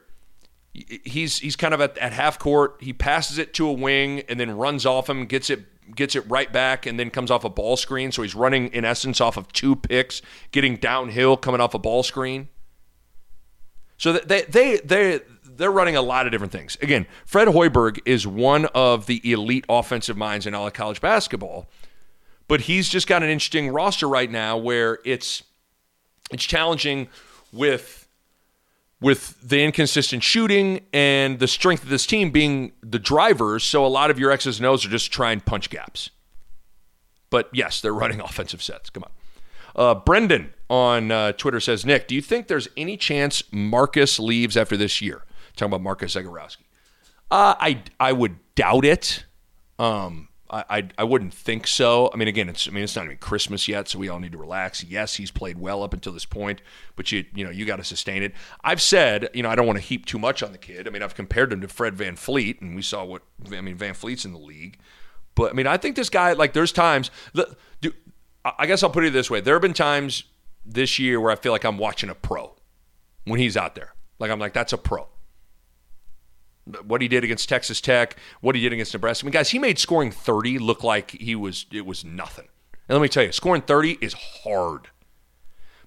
he's 0.74 1.40
he's 1.40 1.56
kind 1.56 1.74
of 1.74 1.82
at, 1.82 1.98
at 1.98 2.14
half 2.14 2.38
court. 2.38 2.78
He 2.82 2.94
passes 2.94 3.40
it 3.40 3.56
to 3.56 3.68
a 3.68 3.74
wing 3.74 4.22
and 4.30 4.40
then 4.40 4.56
runs 4.56 4.86
off 4.86 5.10
him, 5.10 5.26
gets 5.26 5.50
it 5.50 5.66
gets 5.96 6.16
it 6.16 6.22
right 6.30 6.54
back, 6.54 6.86
and 6.86 7.00
then 7.00 7.10
comes 7.10 7.32
off 7.32 7.46
a 7.46 7.50
ball 7.50 7.78
screen. 7.78 8.12
So 8.12 8.22
he's 8.22 8.36
running 8.36 8.68
in 8.68 8.86
essence 8.86 9.20
off 9.20 9.38
of 9.38 9.52
two 9.54 9.76
picks, 9.76 10.22
getting 10.52 10.76
downhill, 10.76 11.36
coming 11.36 11.62
off 11.62 11.74
a 11.74 11.80
ball 11.80 12.04
screen. 12.04 12.50
So 13.98 14.14
they 14.14 14.44
they 14.44 14.78
they 14.78 15.22
they're 15.58 15.72
running 15.72 15.96
a 15.96 16.02
lot 16.02 16.26
of 16.26 16.32
different 16.32 16.54
things. 16.54 16.78
Again, 16.82 17.06
Fred 17.26 17.48
Hoiberg 17.48 18.00
is 18.06 18.26
one 18.26 18.66
of 18.68 19.06
the 19.06 19.20
elite 19.30 19.66
offensive 19.68 20.18
minds 20.18 20.46
in 20.46 20.54
all 20.54 20.68
of 20.68 20.74
college 20.74 21.02
basketball, 21.02 21.68
but 22.48 22.62
he's 22.62 22.90
just 22.90 23.08
got 23.08 23.24
an 23.24 23.30
interesting 23.30 23.70
roster 23.70 24.08
right 24.08 24.32
now 24.32 24.58
where 24.58 25.00
it's 25.04 25.44
it's 26.32 26.46
challenging 26.46 27.08
with 27.52 28.08
with 29.00 29.40
the 29.48 29.64
inconsistent 29.64 30.24
shooting 30.24 30.82
and 30.92 31.40
the 31.40 31.48
strength 31.48 31.84
of 31.84 31.90
this 31.90 32.06
team 32.06 32.32
being 32.32 32.72
the 32.82 33.00
drivers. 33.00 33.64
So 33.64 33.86
a 33.86 33.88
lot 33.88 34.10
of 34.10 34.18
your 34.18 34.32
X's 34.32 34.58
and 34.58 34.66
O's 34.66 34.86
are 34.86 34.90
just 34.90 35.12
trying 35.12 35.40
to 35.40 35.46
punch 35.46 35.70
gaps. 35.70 36.10
But 37.30 37.50
yes, 37.54 37.80
they're 37.82 37.94
running 37.94 38.20
offensive 38.22 38.62
sets. 38.62 38.90
Come 38.90 39.04
on. 39.04 39.12
Uh, 39.76 39.94
Brendan 39.94 40.54
on 40.70 41.12
uh, 41.12 41.34
Twitter 41.34 41.60
says, 41.60 41.86
Nick, 41.86 42.08
do 42.08 42.16
you 42.16 42.22
think 42.22 42.48
there's 42.48 42.68
any 42.76 42.98
chance 42.98 43.44
Marcus 43.52 44.20
leaves 44.20 44.58
after 44.58 44.76
this 44.76 45.02
year? 45.02 45.24
Talking 45.58 45.74
about 45.74 45.82
Marcus 45.82 46.16
Zegarowski. 46.16 46.64
Uh, 47.30 47.56
I 47.60 47.84
I 48.00 48.14
would 48.14 48.38
doubt 48.56 48.86
it. 48.86 49.26
Um, 49.80 50.30
I, 50.50 50.64
I, 50.70 50.90
I 51.00 51.04
wouldn't 51.04 51.34
think 51.34 51.68
so. 51.68 52.10
I 52.14 52.18
mean, 52.18 52.28
again, 52.28 52.48
it's 52.48 52.68
I 52.68 52.72
mean 52.72 52.84
it's 52.84 52.96
not 52.96 53.06
even 53.06 53.18
Christmas 53.18 53.68
yet, 53.68 53.88
so 53.88 54.00
we 54.00 54.08
all 54.08 54.20
need 54.20 54.32
to 54.32 54.38
relax. 54.38 54.84
Yes, 54.84 55.16
he's 55.16 55.32
played 55.32 55.58
well 55.58 55.84
up 55.84 55.94
until 55.94 56.14
this 56.14 56.26
point, 56.26 56.62
but 56.96 57.12
you 57.12 57.26
you 57.34 57.44
know 57.44 57.52
you 57.52 57.66
got 57.66 57.78
to 57.78 57.84
sustain 57.84 58.24
it. 58.24 58.34
I've 58.64 58.82
said 58.82 59.30
you 59.34 59.44
know 59.44 59.50
I 59.50 59.56
don't 59.56 59.68
want 59.68 59.78
to 59.78 59.84
heap 59.84 60.06
too 60.06 60.20
much 60.20 60.42
on 60.42 60.52
the 60.52 60.58
kid. 60.58 60.88
I 60.88 60.92
mean 60.92 61.04
I've 61.04 61.16
compared 61.16 61.52
him 61.52 61.62
to 61.62 61.68
Fred 61.68 61.96
VanVleet, 61.96 62.62
and 62.62 62.76
we 62.76 62.82
saw 62.82 63.04
what 63.04 63.24
I 63.52 63.62
mean 63.62 63.78
VanVleet's 63.78 64.26
in 64.26 64.32
the 64.32 64.40
league, 64.40 64.80
but 65.36 65.52
I 65.52 65.54
mean 65.54 65.68
I 65.68 65.78
think 65.78 65.96
this 65.96 66.10
guy 66.10 66.34
like 66.34 66.54
there's 66.54 66.72
times. 66.72 67.12
Do, 67.82 67.92
I 68.46 68.66
guess 68.66 68.84
I'll 68.84 68.90
put 68.90 69.04
it 69.04 69.12
this 69.12 69.30
way: 69.30 69.42
there 69.42 69.56
have 69.56 69.62
been 69.62 69.74
times 69.74 70.24
this 70.66 70.98
year 70.98 71.20
where 71.20 71.32
I 71.32 71.36
feel 71.36 71.52
like 71.52 71.66
I'm 71.66 71.78
watching 71.78 72.10
a 72.10 72.16
pro 72.16 72.56
when 73.26 73.40
he's 73.40 73.58
out 73.58 73.76
there. 73.76 73.94
Like 74.20 74.32
I'm 74.32 74.40
like 74.40 74.54
that's 74.54 74.72
a 74.72 74.78
pro 74.78 75.08
what 76.86 77.02
he 77.02 77.08
did 77.08 77.24
against 77.24 77.50
Texas 77.50 77.82
Tech, 77.82 78.16
what 78.42 78.56
he 78.56 78.62
did 78.62 78.74
against 78.74 78.94
Nebraska. 78.94 79.24
I 79.24 79.26
mean, 79.26 79.34
guys, 79.34 79.50
he 79.50 79.60
made 79.60 79.80
scoring 79.80 80.12
30 80.12 80.60
look 80.60 80.84
like 80.84 81.12
he 81.12 81.36
was 81.36 81.66
it 81.72 81.86
was 81.86 82.04
nothing. 82.04 82.48
And 82.88 82.98
let 82.98 83.02
me 83.02 83.10
tell 83.10 83.24
you, 83.24 83.32
scoring 83.32 83.62
30 83.62 83.98
is 84.02 84.14
hard. 84.44 84.90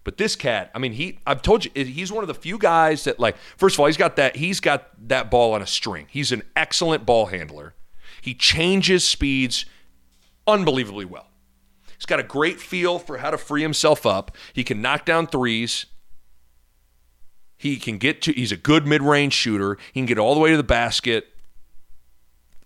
But 0.03 0.17
this 0.17 0.35
cat, 0.35 0.71
I 0.75 0.79
mean, 0.79 0.93
he 0.93 1.19
I've 1.27 1.43
told 1.43 1.65
you 1.65 1.71
he's 1.75 2.11
one 2.11 2.25
of 2.25 2.29
the 2.29 2.35
few 2.35 2.59
guys 2.59 3.05
that 3.05 3.21
like 3.21 3.37
first 3.57 3.77
of 3.77 3.81
all, 3.81 3.87
he's 3.87 3.97
got 3.97 4.17
that 4.17 4.37
he's 4.37 4.61
got 4.61 4.89
that 5.09 5.31
ball 5.31 5.53
on 5.53 5.63
a 5.63 5.67
string. 5.67 6.07
He's 6.11 6.33
an 6.33 6.43
excellent 6.57 7.05
ball 7.05 7.27
handler. 7.27 7.75
He 8.23 8.35
changes 8.35 9.07
speeds 9.07 9.67
unbelievably 10.47 11.07
well. 11.07 11.29
He's 11.97 12.07
got 12.07 12.21
a 12.21 12.25
great 12.25 12.61
feel 12.61 12.99
for 12.99 13.19
how 13.19 13.31
to 13.31 13.39
free 13.39 13.63
himself 13.63 14.07
up. 14.07 14.35
He 14.55 14.65
can 14.65 14.81
knock 14.81 15.05
down 15.05 15.27
threes. 15.27 15.87
He 17.61 17.77
can 17.77 17.99
get 17.99 18.23
to. 18.23 18.33
He's 18.33 18.53
a 18.53 18.57
good 18.57 18.87
mid-range 18.87 19.35
shooter. 19.35 19.77
He 19.93 20.01
can 20.01 20.07
get 20.07 20.17
all 20.17 20.33
the 20.33 20.41
way 20.41 20.51
to 20.51 20.57
the 20.57 20.63
basket. 20.63 21.35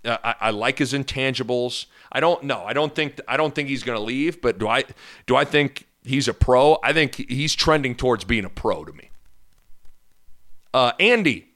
Uh, 0.05 0.19
I, 0.23 0.35
I, 0.41 0.51
like 0.51 0.79
his 0.79 0.93
intangibles. 0.93 1.87
I 2.13 2.21
don't 2.21 2.45
know. 2.45 2.63
I 2.65 2.75
don't 2.75 2.95
think. 2.95 3.21
I 3.27 3.37
don't 3.37 3.53
think 3.53 3.69
he's 3.69 3.83
going 3.83 3.99
to 3.99 4.05
leave. 4.05 4.41
But 4.41 4.61
do 4.61 4.69
I? 4.69 4.85
Do 5.27 5.35
I 5.35 5.45
think 5.45 5.89
he's 6.05 6.29
a 6.29 6.33
pro? 6.33 6.79
I 6.85 6.93
think 6.93 7.17
he's 7.29 7.57
trending 7.57 7.97
towards 7.97 8.23
being 8.23 8.45
a 8.45 8.49
pro 8.49 8.85
to 8.85 8.93
me. 8.93 9.11
Uh, 10.73 10.93
Andy 11.01 11.49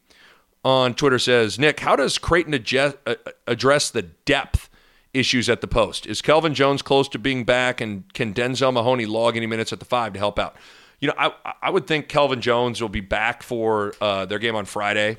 on 0.64 0.94
Twitter 0.94 1.20
says, 1.20 1.60
Nick, 1.60 1.78
how 1.78 1.94
does 1.94 2.18
Creighton 2.18 2.52
uh, 2.54 3.14
address 3.46 3.88
the 3.88 4.02
depth 4.02 4.68
issues 5.14 5.48
at 5.48 5.60
the 5.60 5.68
post? 5.68 6.08
Is 6.08 6.20
Kelvin 6.20 6.54
Jones 6.54 6.82
close 6.82 7.08
to 7.10 7.20
being 7.20 7.44
back, 7.44 7.80
and 7.80 8.12
can 8.14 8.34
Denzel 8.34 8.72
Mahoney 8.72 9.06
log 9.06 9.36
any 9.36 9.46
minutes 9.46 9.72
at 9.72 9.78
the 9.78 9.84
five 9.84 10.12
to 10.14 10.18
help 10.18 10.40
out? 10.40 10.56
You 11.00 11.08
know, 11.08 11.14
I 11.16 11.32
I 11.62 11.70
would 11.70 11.86
think 11.86 12.08
Kelvin 12.08 12.40
Jones 12.40 12.80
will 12.80 12.88
be 12.88 13.00
back 13.00 13.42
for 13.42 13.94
uh, 14.00 14.26
their 14.26 14.38
game 14.38 14.56
on 14.56 14.64
Friday, 14.64 15.18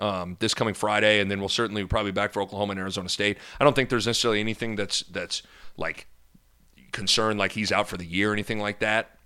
um, 0.00 0.36
this 0.40 0.54
coming 0.54 0.74
Friday, 0.74 1.20
and 1.20 1.30
then 1.30 1.40
we'll 1.40 1.48
certainly 1.48 1.84
probably 1.84 2.12
back 2.12 2.32
for 2.32 2.42
Oklahoma 2.42 2.72
and 2.72 2.80
Arizona 2.80 3.08
State. 3.08 3.38
I 3.60 3.64
don't 3.64 3.74
think 3.74 3.90
there's 3.90 4.06
necessarily 4.06 4.40
anything 4.40 4.76
that's 4.76 5.00
that's 5.02 5.42
like 5.76 6.06
concerned 6.92 7.38
like 7.38 7.52
he's 7.52 7.70
out 7.70 7.88
for 7.88 7.96
the 7.96 8.04
year 8.04 8.30
or 8.30 8.32
anything 8.32 8.58
like 8.58 8.80
that. 8.80 9.16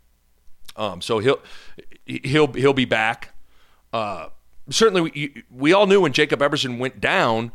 Um, 0.77 1.01
so 1.01 1.21
he'll 1.21 1.41
he'll 2.05 2.53
he'll 2.53 2.75
be 2.75 2.85
back. 2.85 3.35
Uh, 3.93 4.29
certainly 4.69 5.03
we, 5.03 5.45
we 5.51 5.73
all 5.73 5.87
knew 5.87 6.01
when 6.01 6.13
Jacob 6.13 6.41
Epperson 6.41 6.79
went 6.79 7.01
down, 7.01 7.53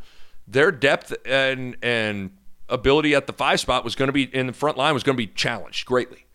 their 0.47 0.71
depth 0.71 1.13
and 1.25 1.77
and 1.81 2.31
ability 2.67 3.15
at 3.15 3.27
the 3.27 3.33
five 3.33 3.59
spot 3.59 3.83
was 3.83 3.95
going 3.95 4.07
to 4.07 4.13
be 4.13 4.23
in 4.23 4.47
the 4.47 4.53
front 4.53 4.77
line 4.77 4.93
was 4.93 5.03
going 5.03 5.15
to 5.15 5.21
be 5.21 5.27
challenged 5.27 5.85
greatly. 5.85 6.25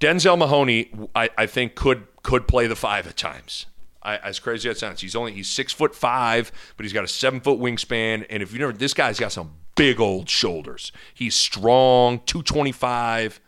Denzel 0.00 0.38
Mahoney, 0.38 0.90
I, 1.14 1.30
I 1.36 1.46
think 1.46 1.74
could 1.74 2.06
could 2.22 2.46
play 2.46 2.66
the 2.66 2.76
five 2.76 3.06
at 3.06 3.16
times. 3.16 3.66
I, 4.02 4.16
as 4.18 4.38
crazy 4.38 4.68
as 4.68 4.76
it 4.76 4.80
sounds, 4.80 5.00
he's 5.00 5.16
only 5.16 5.32
he's 5.32 5.48
six 5.48 5.72
foot 5.72 5.94
five, 5.94 6.52
but 6.76 6.84
he's 6.84 6.92
got 6.92 7.04
a 7.04 7.08
seven 7.08 7.40
foot 7.40 7.58
wingspan. 7.58 8.24
And 8.30 8.42
if 8.42 8.52
you 8.52 8.58
never, 8.58 8.72
this 8.72 8.94
guy's 8.94 9.18
got 9.18 9.32
some 9.32 9.52
big 9.74 10.00
old 10.00 10.28
shoulders. 10.28 10.92
He's 11.14 11.34
strong, 11.34 12.20
two 12.26 12.42
twenty 12.42 12.72
five. 12.72 13.40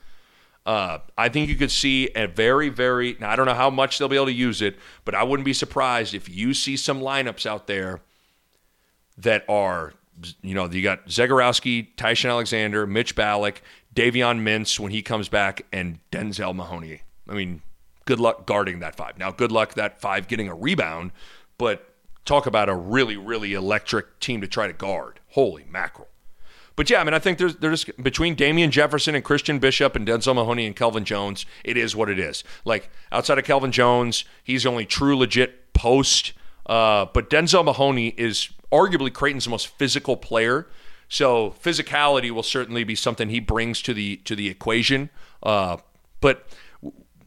Uh, 0.67 0.99
I 1.17 1.29
think 1.29 1.49
you 1.49 1.57
could 1.57 1.71
see 1.71 2.11
a 2.15 2.27
very, 2.27 2.69
very. 2.69 3.17
Now 3.21 3.31
I 3.31 3.37
don't 3.37 3.47
know 3.47 3.55
how 3.55 3.71
much 3.71 3.99
they'll 3.99 4.09
be 4.09 4.17
able 4.17 4.27
to 4.27 4.33
use 4.33 4.61
it, 4.61 4.77
but 5.05 5.15
I 5.15 5.23
wouldn't 5.23 5.45
be 5.45 5.53
surprised 5.53 6.15
if 6.15 6.29
you 6.29 6.53
see 6.53 6.77
some 6.77 7.01
lineups 7.01 7.47
out 7.47 7.67
there 7.67 8.01
that 9.17 9.45
are, 9.49 9.95
you 10.43 10.55
know, 10.55 10.67
you 10.67 10.83
got 10.83 11.07
Zegarowski, 11.07 11.89
Ty-Shon 11.97 12.31
Alexander, 12.31 12.87
Mitch 12.87 13.15
Ballock, 13.15 13.63
Davion 14.01 14.41
Mintz 14.41 14.81
when 14.81 14.93
he 14.93 15.03
comes 15.03 15.29
back, 15.29 15.67
and 15.73 15.99
Denzel 16.11 16.55
Mahoney. 16.55 17.03
I 17.29 17.35
mean, 17.35 17.61
good 18.07 18.19
luck 18.19 18.47
guarding 18.47 18.81
that 18.81 18.97
five. 18.97 19.19
Now, 19.19 19.31
good 19.31 19.53
luck 19.53 19.75
that 19.75 20.01
five 20.01 20.27
getting 20.27 20.49
a 20.49 20.55
rebound, 20.55 21.13
but 21.59 21.95
talk 22.25 22.47
about 22.47 22.71
a 22.71 22.75
really, 22.75 23.19
really 23.19 23.53
electric 23.53 24.19
team 24.19 24.41
to 24.41 24.47
try 24.47 24.67
to 24.67 24.73
guard. 24.73 25.21
Holy 25.31 25.67
mackerel. 25.71 26.09
But 26.77 26.89
yeah, 26.89 27.03
I 27.03 27.05
mean, 27.05 27.13
I 27.13 27.19
think 27.19 27.37
there's 27.37 27.57
there's 27.57 27.85
between 27.85 28.37
Damien 28.37 28.71
Jefferson 28.71 29.15
and 29.15 29.23
Christian 29.23 29.59
Bishop 29.59 29.95
and 29.95 30.09
Denzel 30.09 30.35
Mahoney 30.35 30.65
and 30.65 30.75
Kelvin 30.75 31.05
Jones, 31.05 31.45
it 31.63 31.77
is 31.77 31.95
what 31.95 32.09
it 32.09 32.19
is. 32.19 32.43
Like 32.65 32.89
outside 33.13 33.39
of 33.39 33.45
Kelvin 33.45 33.71
Jones, 33.71 34.25
he's 34.43 34.63
the 34.63 34.71
only 34.71 34.87
true 34.87 35.15
legit 35.15 35.75
post. 35.75 36.33
Uh, 36.65 37.05
but 37.13 37.29
Denzel 37.29 37.67
Mahoney 37.67 38.15
is 38.17 38.49
arguably 38.73 39.13
Creighton's 39.13 39.47
most 39.47 39.67
physical 39.67 40.17
player. 40.17 40.69
So 41.11 41.51
physicality 41.63 42.31
will 42.31 42.45
certainly 42.45 42.85
be 42.85 42.95
something 42.95 43.29
he 43.29 43.41
brings 43.41 43.83
to 43.83 43.93
the 43.93 44.17
to 44.19 44.35
the 44.35 44.49
equation. 44.49 45.11
Uh, 45.43 45.79
but 46.21 46.47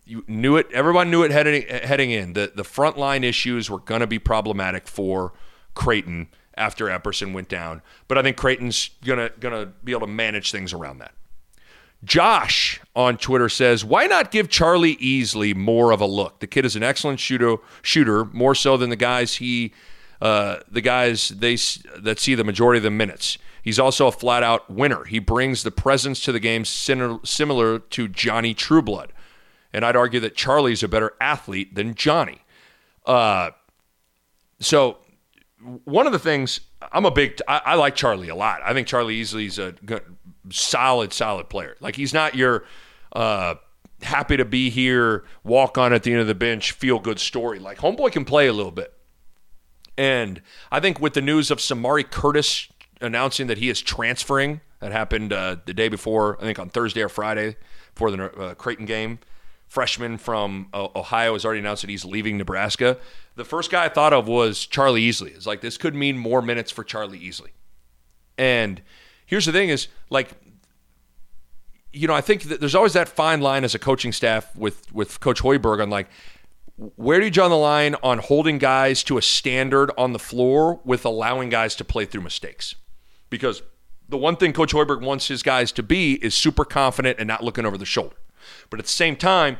you 0.05 0.23
knew 0.25 0.55
it. 0.55 0.67
Everyone 0.71 1.11
knew 1.11 1.21
it 1.23 1.31
heading 1.31 1.67
heading 1.67 2.09
in. 2.09 2.33
The 2.33 2.51
the 2.55 2.63
front 2.63 2.97
line 2.97 3.23
issues 3.25 3.69
were 3.69 3.79
going 3.79 3.99
to 3.99 4.07
be 4.07 4.19
problematic 4.19 4.87
for 4.87 5.33
Creighton 5.75 6.29
after 6.55 6.85
Epperson 6.85 7.33
went 7.33 7.49
down. 7.49 7.81
But 8.07 8.17
I 8.17 8.21
think 8.21 8.37
Creighton's 8.37 8.89
gonna 9.03 9.31
gonna 9.39 9.73
be 9.83 9.91
able 9.91 10.07
to 10.07 10.13
manage 10.13 10.51
things 10.51 10.71
around 10.71 10.99
that. 10.99 11.13
Josh 12.05 12.79
on 12.95 13.17
Twitter 13.17 13.49
says, 13.49 13.83
"Why 13.83 14.07
not 14.07 14.31
give 14.31 14.49
Charlie 14.49 14.95
Easley 14.95 15.53
more 15.53 15.91
of 15.91 15.99
a 15.99 16.05
look? 16.05 16.39
The 16.39 16.47
kid 16.47 16.63
is 16.63 16.77
an 16.77 16.83
excellent 16.83 17.19
shooter, 17.19 17.57
shooter 17.81 18.25
more 18.25 18.55
so 18.55 18.77
than 18.77 18.89
the 18.89 18.95
guys 18.95 19.35
he, 19.35 19.73
uh, 20.21 20.59
the 20.71 20.81
guys 20.81 21.29
they 21.29 21.57
that 21.97 22.19
see 22.19 22.35
the 22.35 22.45
majority 22.45 22.77
of 22.77 22.83
the 22.83 22.91
minutes. 22.91 23.37
He's 23.63 23.79
also 23.79 24.07
a 24.07 24.11
flat 24.11 24.43
out 24.43 24.69
winner. 24.69 25.05
He 25.05 25.19
brings 25.19 25.63
the 25.63 25.71
presence 25.71 26.19
to 26.25 26.31
the 26.31 26.39
game 26.39 26.65
similar 26.65 27.79
to 27.79 28.07
Johnny 28.09 28.53
Trueblood, 28.53 29.13
and 29.71 29.85
I'd 29.85 29.95
argue 29.95 30.19
that 30.19 30.35
Charlie's 30.35 30.83
a 30.83 30.87
better 30.87 31.13
athlete 31.21 31.73
than 31.73 31.95
Johnny. 31.95 32.41
Uh, 33.05 33.51
so 34.59 34.97
one 35.85 36.05
of 36.05 36.11
the 36.11 36.19
things 36.19 36.59
I'm 36.91 37.05
a 37.05 37.11
big 37.11 37.39
I, 37.47 37.61
I 37.65 37.75
like 37.75 37.95
Charlie 37.95 38.29
a 38.29 38.35
lot. 38.35 38.61
I 38.63 38.73
think 38.73 38.87
Charlie 38.87 39.21
Easley's 39.21 39.57
a 39.57 39.73
good, 39.85 40.03
solid, 40.49 41.13
solid 41.13 41.49
player. 41.49 41.77
Like 41.79 41.95
he's 41.95 42.13
not 42.13 42.35
your 42.35 42.65
uh, 43.13 43.55
happy 44.01 44.37
to 44.37 44.45
be 44.45 44.69
here, 44.69 45.23
walk 45.43 45.77
on 45.77 45.93
at 45.93 46.03
the 46.03 46.11
end 46.11 46.21
of 46.21 46.27
the 46.27 46.35
bench, 46.35 46.73
feel 46.73 46.99
good 46.99 47.19
story. 47.19 47.59
Like 47.59 47.77
homeboy 47.77 48.11
can 48.11 48.25
play 48.25 48.47
a 48.47 48.53
little 48.53 48.71
bit. 48.71 48.93
And 49.97 50.41
I 50.71 50.79
think 50.79 50.99
with 50.99 51.13
the 51.13 51.21
news 51.21 51.51
of 51.51 51.59
Samari 51.59 52.09
Curtis 52.09 52.67
announcing 53.03 53.47
that 53.47 53.57
he 53.59 53.69
is 53.69 53.81
transferring, 53.81 54.61
that 54.79 54.91
happened 54.91 55.31
uh, 55.31 55.57
the 55.65 55.73
day 55.73 55.89
before, 55.89 56.37
I 56.39 56.43
think 56.43 56.57
on 56.57 56.69
Thursday 56.69 57.01
or 57.01 57.09
Friday, 57.09 57.57
before 57.93 58.11
the 58.11 58.23
uh, 58.23 58.53
Creighton 58.55 58.85
game 58.85 59.19
freshman 59.73 60.19
from 60.19 60.67
uh, 60.71 60.87
Ohio 60.95 61.33
has 61.33 61.43
already 61.43 61.59
announced 61.59 61.81
that 61.81 61.89
he's 61.89 62.05
leaving 62.05 62.37
Nebraska. 62.37 62.95
The 63.35 63.43
first 63.43 63.71
guy 63.71 63.85
I 63.85 63.89
thought 63.89 64.13
of 64.13 64.27
was 64.27 64.67
Charlie 64.67 65.01
Easley. 65.01 65.35
It's 65.35 65.47
like 65.47 65.61
this 65.61 65.77
could 65.77 65.95
mean 65.95 66.15
more 66.15 66.43
minutes 66.43 66.69
for 66.69 66.83
Charlie 66.83 67.19
Easley. 67.19 67.49
And 68.37 68.83
here's 69.25 69.45
the 69.45 69.51
thing: 69.51 69.69
is 69.69 69.87
like, 70.11 70.29
you 71.91 72.07
know, 72.07 72.13
I 72.13 72.21
think 72.21 72.43
that 72.43 72.59
there's 72.59 72.75
always 72.75 72.93
that 72.93 73.09
fine 73.09 73.41
line 73.41 73.63
as 73.63 73.73
a 73.73 73.79
coaching 73.79 74.11
staff 74.11 74.55
with 74.55 74.93
with 74.93 75.19
Coach 75.19 75.41
Hoiberg 75.41 75.81
on 75.81 75.89
like, 75.89 76.07
where 76.95 77.19
do 77.19 77.25
you 77.25 77.31
draw 77.31 77.47
the 77.47 77.55
line 77.55 77.95
on 78.03 78.19
holding 78.19 78.59
guys 78.59 79.03
to 79.05 79.17
a 79.17 79.23
standard 79.23 79.91
on 79.97 80.13
the 80.13 80.19
floor 80.19 80.81
with 80.85 81.03
allowing 81.03 81.49
guys 81.49 81.75
to 81.77 81.83
play 81.83 82.05
through 82.05 82.21
mistakes? 82.21 82.75
Because 83.33 83.63
the 84.07 84.17
one 84.17 84.35
thing 84.35 84.53
Coach 84.53 84.73
Hoiberg 84.73 85.01
wants 85.01 85.27
his 85.27 85.41
guys 85.41 85.71
to 85.71 85.81
be 85.81 86.23
is 86.23 86.35
super 86.35 86.63
confident 86.63 87.17
and 87.17 87.27
not 87.27 87.43
looking 87.43 87.65
over 87.65 87.79
the 87.79 87.85
shoulder. 87.85 88.15
But 88.69 88.79
at 88.79 88.85
the 88.85 88.91
same 88.91 89.15
time, 89.15 89.57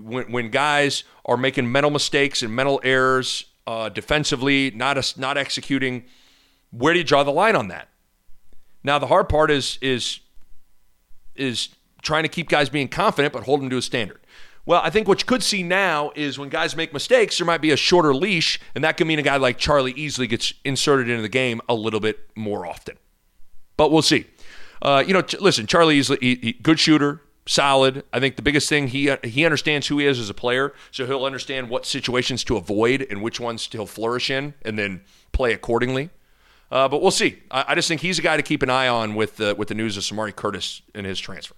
when, 0.00 0.30
when 0.30 0.48
guys 0.48 1.02
are 1.24 1.36
making 1.36 1.72
mental 1.72 1.90
mistakes 1.90 2.40
and 2.40 2.54
mental 2.54 2.80
errors 2.84 3.46
uh, 3.66 3.88
defensively, 3.88 4.70
not 4.70 4.96
a, 4.96 5.20
not 5.20 5.36
executing, 5.36 6.04
where 6.70 6.92
do 6.92 7.00
you 7.00 7.04
draw 7.04 7.24
the 7.24 7.32
line 7.32 7.56
on 7.56 7.66
that? 7.66 7.88
Now 8.84 9.00
the 9.00 9.08
hard 9.08 9.28
part 9.28 9.50
is 9.50 9.76
is 9.82 10.20
is 11.34 11.70
trying 12.00 12.22
to 12.22 12.28
keep 12.28 12.48
guys 12.48 12.68
being 12.68 12.86
confident 12.86 13.32
but 13.32 13.42
hold 13.42 13.60
them 13.60 13.70
to 13.70 13.76
a 13.76 13.82
standard. 13.82 14.20
Well, 14.66 14.80
I 14.84 14.90
think 14.90 15.08
what 15.08 15.20
you 15.20 15.26
could 15.26 15.42
see 15.42 15.64
now 15.64 16.12
is 16.14 16.38
when 16.38 16.48
guys 16.48 16.76
make 16.76 16.92
mistakes, 16.92 17.38
there 17.38 17.46
might 17.46 17.60
be 17.60 17.72
a 17.72 17.76
shorter 17.76 18.14
leash, 18.14 18.60
and 18.76 18.84
that 18.84 18.96
could 18.96 19.08
mean 19.08 19.18
a 19.18 19.22
guy 19.22 19.36
like 19.36 19.58
Charlie 19.58 19.94
Easley 19.94 20.28
gets 20.28 20.54
inserted 20.64 21.08
into 21.08 21.22
the 21.22 21.28
game 21.28 21.60
a 21.68 21.74
little 21.74 22.00
bit 22.00 22.30
more 22.36 22.64
often. 22.64 22.96
But 23.76 23.90
we'll 23.90 24.02
see. 24.02 24.26
Uh, 24.82 25.02
you 25.06 25.12
know, 25.12 25.22
listen, 25.40 25.66
Charlie 25.66 25.98
is 25.98 26.08
he, 26.20 26.58
good 26.62 26.78
shooter, 26.78 27.22
solid. 27.46 28.04
I 28.12 28.20
think 28.20 28.36
the 28.36 28.42
biggest 28.42 28.68
thing 28.68 28.88
he 28.88 29.14
he 29.22 29.44
understands 29.44 29.86
who 29.86 29.98
he 29.98 30.06
is 30.06 30.18
as 30.18 30.30
a 30.30 30.34
player, 30.34 30.74
so 30.90 31.06
he'll 31.06 31.24
understand 31.24 31.70
what 31.70 31.86
situations 31.86 32.44
to 32.44 32.56
avoid 32.56 33.06
and 33.08 33.22
which 33.22 33.40
ones 33.40 33.68
he'll 33.70 33.86
flourish 33.86 34.30
in, 34.30 34.54
and 34.62 34.78
then 34.78 35.02
play 35.32 35.52
accordingly. 35.52 36.10
Uh, 36.70 36.88
but 36.88 37.00
we'll 37.00 37.10
see. 37.10 37.42
I, 37.50 37.64
I, 37.68 37.74
just 37.74 37.88
think 37.88 38.00
he's 38.00 38.18
a 38.18 38.22
guy 38.22 38.36
to 38.36 38.42
keep 38.42 38.62
an 38.62 38.70
eye 38.70 38.88
on 38.88 39.14
with 39.14 39.36
the, 39.36 39.54
with 39.54 39.68
the 39.68 39.74
news 39.74 39.96
of 39.96 40.02
Samari 40.02 40.34
Curtis 40.34 40.82
and 40.94 41.06
his 41.06 41.20
transfer. 41.20 41.54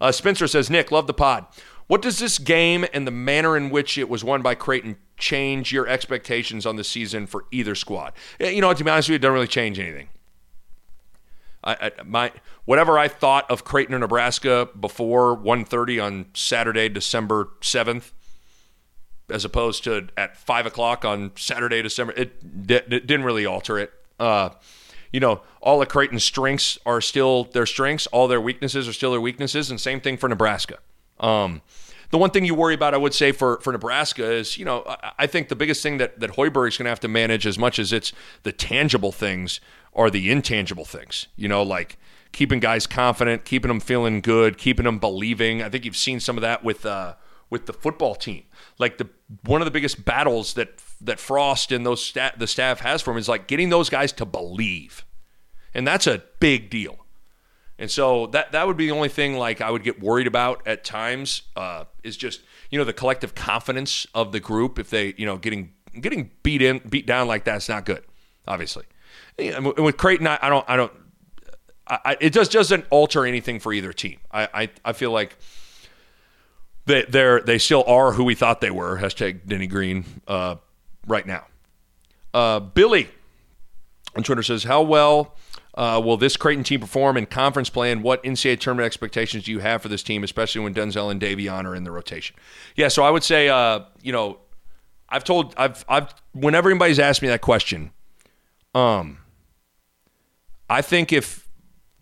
Uh, 0.00 0.10
Spencer 0.10 0.46
says, 0.46 0.68
Nick, 0.68 0.90
love 0.90 1.06
the 1.06 1.14
pod. 1.14 1.46
What 1.86 2.02
does 2.02 2.18
this 2.18 2.38
game 2.38 2.84
and 2.92 3.06
the 3.06 3.10
manner 3.10 3.56
in 3.56 3.70
which 3.70 3.96
it 3.96 4.08
was 4.08 4.22
won 4.22 4.42
by 4.42 4.54
Creighton 4.54 4.96
change 5.16 5.72
your 5.72 5.86
expectations 5.86 6.66
on 6.66 6.76
the 6.76 6.84
season 6.84 7.26
for 7.26 7.44
either 7.50 7.74
squad? 7.74 8.12
You 8.38 8.60
know, 8.60 8.72
to 8.74 8.84
be 8.84 8.90
honest 8.90 9.08
with 9.08 9.12
you, 9.12 9.16
it 9.16 9.18
doesn't 9.20 9.34
really 9.34 9.46
change 9.46 9.78
anything. 9.78 10.08
I, 11.64 11.90
I, 11.98 12.02
my 12.04 12.32
whatever 12.64 12.98
I 12.98 13.08
thought 13.08 13.50
of 13.50 13.64
Creighton 13.64 13.94
or 13.94 13.98
Nebraska 13.98 14.68
before 14.78 15.36
1:30 15.36 16.04
on 16.04 16.26
Saturday, 16.34 16.88
December 16.88 17.48
7th, 17.60 18.12
as 19.30 19.44
opposed 19.44 19.84
to 19.84 20.08
at 20.16 20.36
five 20.36 20.66
o'clock 20.66 21.04
on 21.04 21.32
Saturday, 21.36 21.82
December, 21.82 22.12
it, 22.16 22.42
it 22.68 22.88
didn't 22.88 23.24
really 23.24 23.46
alter 23.46 23.78
it. 23.78 23.92
Uh, 24.18 24.50
you 25.12 25.20
know, 25.20 25.40
all 25.60 25.80
of 25.80 25.88
Creighton's 25.88 26.24
strengths 26.24 26.78
are 26.84 27.00
still 27.00 27.44
their 27.44 27.66
strengths. 27.66 28.06
All 28.08 28.28
their 28.28 28.40
weaknesses 28.40 28.86
are 28.88 28.92
still 28.92 29.10
their 29.10 29.20
weaknesses, 29.20 29.70
and 29.70 29.80
same 29.80 30.00
thing 30.00 30.16
for 30.16 30.28
Nebraska. 30.28 30.78
Um, 31.18 31.62
the 32.10 32.18
one 32.18 32.30
thing 32.30 32.44
you 32.44 32.54
worry 32.54 32.74
about, 32.74 32.94
I 32.94 32.96
would 32.96 33.14
say, 33.14 33.32
for, 33.32 33.60
for 33.60 33.72
Nebraska 33.72 34.30
is, 34.30 34.56
you 34.56 34.64
know, 34.64 34.84
I, 34.86 35.12
I 35.20 35.26
think 35.26 35.48
the 35.48 35.56
biggest 35.56 35.82
thing 35.82 35.98
that, 35.98 36.20
that 36.20 36.30
is 36.30 36.36
going 36.38 36.68
to 36.68 36.84
have 36.84 37.00
to 37.00 37.08
manage 37.08 37.46
as 37.46 37.58
much 37.58 37.78
as 37.78 37.92
it's 37.92 38.12
the 38.42 38.52
tangible 38.52 39.12
things 39.12 39.60
are 39.94 40.10
the 40.10 40.30
intangible 40.30 40.84
things, 40.84 41.26
you 41.36 41.48
know, 41.48 41.62
like 41.62 41.98
keeping 42.32 42.60
guys 42.60 42.86
confident, 42.86 43.44
keeping 43.44 43.68
them 43.68 43.80
feeling 43.80 44.20
good, 44.20 44.58
keeping 44.58 44.84
them 44.84 44.98
believing. 44.98 45.62
I 45.62 45.68
think 45.68 45.84
you've 45.84 45.96
seen 45.96 46.20
some 46.20 46.36
of 46.36 46.42
that 46.42 46.64
with 46.64 46.86
uh, 46.86 47.14
with 47.50 47.66
the 47.66 47.72
football 47.72 48.14
team. 48.14 48.44
Like 48.78 48.98
the 48.98 49.08
one 49.44 49.60
of 49.60 49.64
the 49.64 49.70
biggest 49.70 50.04
battles 50.04 50.54
that 50.54 50.82
that 51.00 51.18
Frost 51.18 51.72
and 51.72 51.84
those 51.84 52.04
sta- 52.04 52.32
the 52.36 52.46
staff 52.46 52.80
has 52.80 53.02
for 53.02 53.12
him 53.12 53.18
is 53.18 53.28
like 53.28 53.46
getting 53.46 53.70
those 53.70 53.88
guys 53.88 54.12
to 54.12 54.24
believe, 54.24 55.04
and 55.74 55.86
that's 55.86 56.06
a 56.06 56.22
big 56.40 56.70
deal. 56.70 57.06
And 57.78 57.90
so 57.90 58.26
that 58.28 58.52
that 58.52 58.66
would 58.66 58.76
be 58.76 58.86
the 58.86 58.92
only 58.92 59.08
thing 59.08 59.36
like 59.36 59.60
I 59.60 59.70
would 59.70 59.84
get 59.84 60.00
worried 60.00 60.26
about 60.26 60.66
at 60.66 60.84
times 60.84 61.42
uh, 61.54 61.84
is 62.02 62.16
just 62.16 62.40
you 62.70 62.78
know 62.78 62.84
the 62.84 62.92
collective 62.92 63.34
confidence 63.34 64.06
of 64.14 64.32
the 64.32 64.40
group 64.40 64.78
if 64.78 64.90
they 64.90 65.14
you 65.16 65.26
know 65.26 65.38
getting 65.38 65.72
getting 66.00 66.30
beat 66.42 66.62
in 66.62 66.80
beat 66.88 67.06
down 67.06 67.28
like 67.28 67.44
that's 67.44 67.68
not 67.68 67.84
good, 67.84 68.02
obviously. 68.46 68.84
And 69.38 69.66
with 69.76 69.96
Creighton, 69.96 70.26
I, 70.26 70.38
I 70.42 70.48
don't, 70.48 70.64
I 70.68 70.76
don't, 70.76 70.92
I, 71.86 72.16
it 72.20 72.30
just 72.30 72.50
doesn't 72.50 72.84
alter 72.90 73.24
anything 73.24 73.60
for 73.60 73.72
either 73.72 73.92
team. 73.92 74.18
I, 74.32 74.48
I, 74.52 74.70
I 74.84 74.92
feel 74.92 75.12
like 75.12 75.36
they 76.86 77.02
they're 77.02 77.40
they 77.40 77.58
still 77.58 77.84
are 77.86 78.12
who 78.12 78.24
we 78.24 78.34
thought 78.34 78.60
they 78.60 78.70
were. 78.70 78.98
Hashtag 78.98 79.46
Denny 79.46 79.68
Green 79.68 80.04
uh, 80.26 80.56
right 81.06 81.26
now. 81.26 81.46
Uh, 82.34 82.60
Billy 82.60 83.08
on 84.16 84.22
Twitter 84.22 84.42
says, 84.42 84.64
"How 84.64 84.82
well 84.82 85.36
uh, 85.78 86.00
will 86.04 86.16
this 86.16 86.36
Creighton 86.36 86.64
team 86.64 86.80
perform 86.80 87.16
in 87.16 87.24
conference 87.24 87.70
play, 87.70 87.92
and 87.92 88.02
what 88.02 88.22
NCAA 88.24 88.58
tournament 88.58 88.84
expectations 88.84 89.44
do 89.44 89.52
you 89.52 89.60
have 89.60 89.80
for 89.80 89.88
this 89.88 90.02
team, 90.02 90.24
especially 90.24 90.60
when 90.60 90.74
Denzel 90.74 91.08
and 91.08 91.20
Davion 91.20 91.64
are 91.64 91.74
in 91.74 91.84
the 91.84 91.92
rotation?" 91.92 92.34
Yeah, 92.74 92.88
so 92.88 93.04
I 93.04 93.10
would 93.10 93.22
say, 93.22 93.48
uh, 93.48 93.80
you 94.02 94.10
know, 94.10 94.40
I've 95.08 95.22
told 95.22 95.54
I've 95.56 95.84
I've 95.88 96.12
whenever 96.32 96.68
anybody's 96.68 96.98
asked 96.98 97.22
me 97.22 97.28
that 97.28 97.42
question, 97.42 97.92
um, 98.74 99.18
I 100.68 100.82
think 100.82 101.12
if 101.12 101.48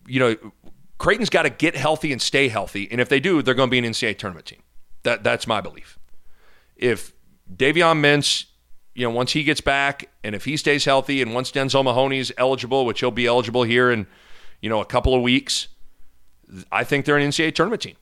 you 0.07 0.21
know 0.21 0.37
Creighton's 0.97 1.29
got 1.29 1.43
to 1.43 1.51
get 1.51 1.77
healthy 1.77 2.13
and 2.13 2.23
stay 2.23 2.49
healthy, 2.49 2.89
and 2.91 2.99
if 2.99 3.11
they 3.11 3.21
do, 3.21 3.43
they're 3.43 3.53
going 3.53 3.69
to 3.69 3.71
be 3.71 3.79
an 3.79 3.85
NCAA 3.85 4.17
tournament 4.17 4.47
team. 4.47 4.63
That 5.03 5.23
that's 5.23 5.47
my 5.47 5.61
belief. 5.61 5.99
If 6.77 7.13
Davion 7.55 8.01
Mintz, 8.01 8.47
you 8.97 9.03
know, 9.03 9.11
once 9.11 9.33
he 9.33 9.45
gets 9.45 9.61
back, 9.61 10.09
and 10.25 10.35
if 10.35 10.47
he 10.47 10.57
stays 10.57 10.87
healthy, 10.87 11.21
and 11.21 11.35
once 11.35 11.53
Denzel 11.53 11.85
Mahoney's 11.85 12.33
eligible, 12.39 12.87
which 12.87 13.01
he'll 13.01 13.11
be 13.11 13.27
eligible 13.27 13.63
here 13.63 13.91
in 13.91 14.07
you 14.63 14.71
know 14.71 14.81
a 14.81 14.87
couple 14.87 15.15
of 15.15 15.21
weeks, 15.21 15.69
I 16.73 16.83
think 16.83 17.05
they're 17.05 17.19
an 17.19 17.29
NCAA 17.29 17.55
tournament 17.55 17.83
team. 17.83 17.97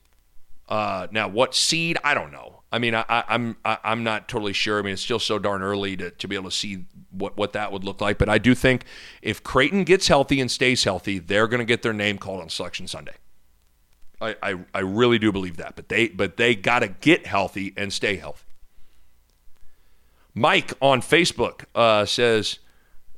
Uh, 0.68 1.08
now, 1.10 1.26
what 1.26 1.54
seed? 1.54 1.98
I 2.04 2.14
don't 2.14 2.30
know. 2.30 2.62
I 2.70 2.78
mean, 2.78 2.94
I, 2.94 3.04
I'm 3.08 3.56
I, 3.64 3.78
I'm 3.82 4.04
not 4.04 4.28
totally 4.28 4.52
sure. 4.52 4.78
I 4.78 4.82
mean, 4.82 4.92
it's 4.92 5.02
still 5.02 5.18
so 5.18 5.40
darn 5.40 5.62
early 5.62 5.96
to, 5.96 6.12
to 6.12 6.28
be 6.28 6.36
able 6.36 6.50
to 6.50 6.56
see 6.56 6.84
what, 7.10 7.36
what 7.36 7.54
that 7.54 7.72
would 7.72 7.82
look 7.82 8.00
like. 8.00 8.16
But 8.16 8.28
I 8.28 8.38
do 8.38 8.54
think 8.54 8.84
if 9.20 9.42
Creighton 9.42 9.82
gets 9.82 10.06
healthy 10.06 10.40
and 10.40 10.48
stays 10.48 10.84
healthy, 10.84 11.18
they're 11.18 11.48
going 11.48 11.58
to 11.58 11.64
get 11.64 11.82
their 11.82 11.92
name 11.92 12.18
called 12.18 12.40
on 12.40 12.48
Selection 12.48 12.86
Sunday. 12.86 13.14
I, 14.20 14.36
I, 14.42 14.58
I 14.72 14.80
really 14.80 15.18
do 15.18 15.32
believe 15.32 15.56
that. 15.56 15.74
But 15.74 15.88
they 15.88 16.06
but 16.08 16.36
they 16.36 16.54
got 16.54 16.80
to 16.80 16.88
get 16.88 17.26
healthy 17.26 17.74
and 17.76 17.92
stay 17.92 18.14
healthy. 18.14 18.43
Mike 20.34 20.72
on 20.80 21.00
Facebook 21.00 21.64
uh, 21.74 22.04
says, 22.04 22.58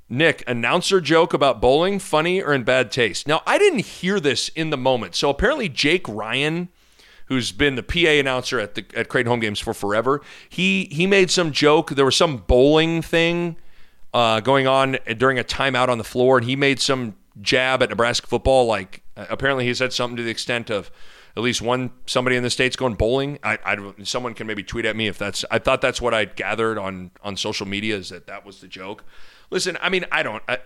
Nick, 0.09 0.45
announcer 0.47 1.01
joke 1.01 1.35
about 1.35 1.61
bowling, 1.61 1.99
funny 1.99 2.43
or 2.43 2.53
in 2.53 2.62
bad 2.62 2.93
taste? 2.93 3.27
Now, 3.27 3.43
I 3.47 3.59
didn't 3.59 3.81
hear 3.81 4.21
this 4.21 4.49
in 4.51 4.71
the 4.71 4.77
moment. 4.77 5.14
So 5.14 5.31
apparently, 5.31 5.69
Jake 5.69 6.07
Ryan 6.09 6.69
who's 7.27 7.53
been 7.53 7.75
the 7.75 7.83
PA 7.83 8.11
announcer 8.11 8.59
at 8.59 8.75
the 8.75 8.85
at 8.95 9.09
Creighton 9.09 9.31
home 9.31 9.41
games 9.41 9.61
for 9.61 9.75
forever. 9.75 10.23
He 10.49 10.89
he 10.91 11.07
made 11.07 11.31
some 11.31 11.53
joke. 11.53 11.91
There 11.91 12.05
was 12.05 12.17
some 12.17 12.39
bowling 12.39 13.03
thing 13.03 13.57
uh, 14.14 14.41
going 14.41 14.67
on 14.67 14.99
during 15.17 15.39
a 15.39 15.45
timeout 15.45 15.89
on 15.89 15.99
the 15.99 16.05
floor, 16.05 16.39
and 16.39 16.47
he 16.47 16.57
made 16.57 16.81
some 16.81 17.17
jab 17.41 17.83
at 17.83 17.91
Nebraska 17.91 18.27
football. 18.27 18.67
Like 18.67 19.03
apparently 19.17 19.67
he 19.67 19.75
said 19.75 19.93
something 19.93 20.17
to 20.17 20.23
the 20.23 20.31
extent 20.31 20.71
of 20.71 20.91
at 21.37 21.43
least 21.43 21.61
one 21.61 21.91
somebody 22.07 22.37
in 22.37 22.43
the 22.43 22.51
states 22.51 22.76
going 22.76 22.95
bowling. 22.95 23.39
I, 23.43 23.59
I 23.64 23.93
someone 24.05 24.34
can 24.34 24.47
maybe 24.47 24.62
tweet 24.62 24.87
at 24.87 24.97
me 24.97 25.07
if 25.07 25.18
that's. 25.18 25.45
I 25.51 25.59
thought 25.59 25.80
that's 25.80 26.01
what 26.01 26.14
I 26.14 26.24
gathered 26.24 26.78
on 26.78 27.11
on 27.22 27.37
social 27.37 27.66
media 27.66 27.97
is 27.97 28.09
that 28.09 28.26
that 28.26 28.47
was 28.47 28.61
the 28.61 28.68
joke. 28.68 29.05
Listen, 29.51 29.76
I 29.80 29.91
mean, 29.91 30.07
I 30.11 30.22
don't. 30.22 30.43
I, 30.49 30.59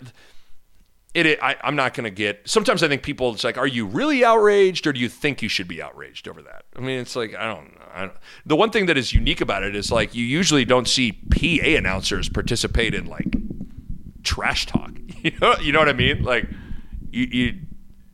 it, 1.13 1.39
I, 1.43 1.57
am 1.63 1.75
not 1.75 1.93
going 1.93 2.05
to 2.05 2.09
get. 2.09 2.47
Sometimes 2.47 2.83
I 2.83 2.87
think 2.87 3.03
people, 3.03 3.33
it's 3.33 3.43
like, 3.43 3.57
are 3.57 3.67
you 3.67 3.85
really 3.85 4.23
outraged, 4.23 4.87
or 4.87 4.93
do 4.93 4.99
you 5.01 5.09
think 5.09 5.41
you 5.41 5.49
should 5.49 5.67
be 5.67 5.81
outraged 5.81 6.25
over 6.29 6.41
that? 6.43 6.63
I 6.77 6.79
mean, 6.79 6.99
it's 6.99 7.17
like 7.17 7.35
I 7.35 7.53
don't 7.53 7.73
know. 7.73 7.85
I 7.93 8.01
don't, 8.01 8.13
the 8.45 8.55
one 8.55 8.71
thing 8.71 8.85
that 8.85 8.97
is 8.97 9.13
unique 9.13 9.41
about 9.41 9.63
it 9.63 9.75
is 9.75 9.91
like 9.91 10.15
you 10.15 10.23
usually 10.23 10.63
don't 10.63 10.87
see 10.87 11.11
PA 11.11 11.77
announcers 11.77 12.29
participate 12.29 12.93
in 12.93 13.07
like 13.07 13.35
trash 14.23 14.65
talk. 14.65 14.91
You 15.21 15.31
know, 15.39 15.55
you 15.61 15.71
know 15.71 15.77
what 15.77 15.87
I 15.87 15.93
mean? 15.93 16.23
Like 16.23 16.49
you 17.11 17.25
you 17.25 17.59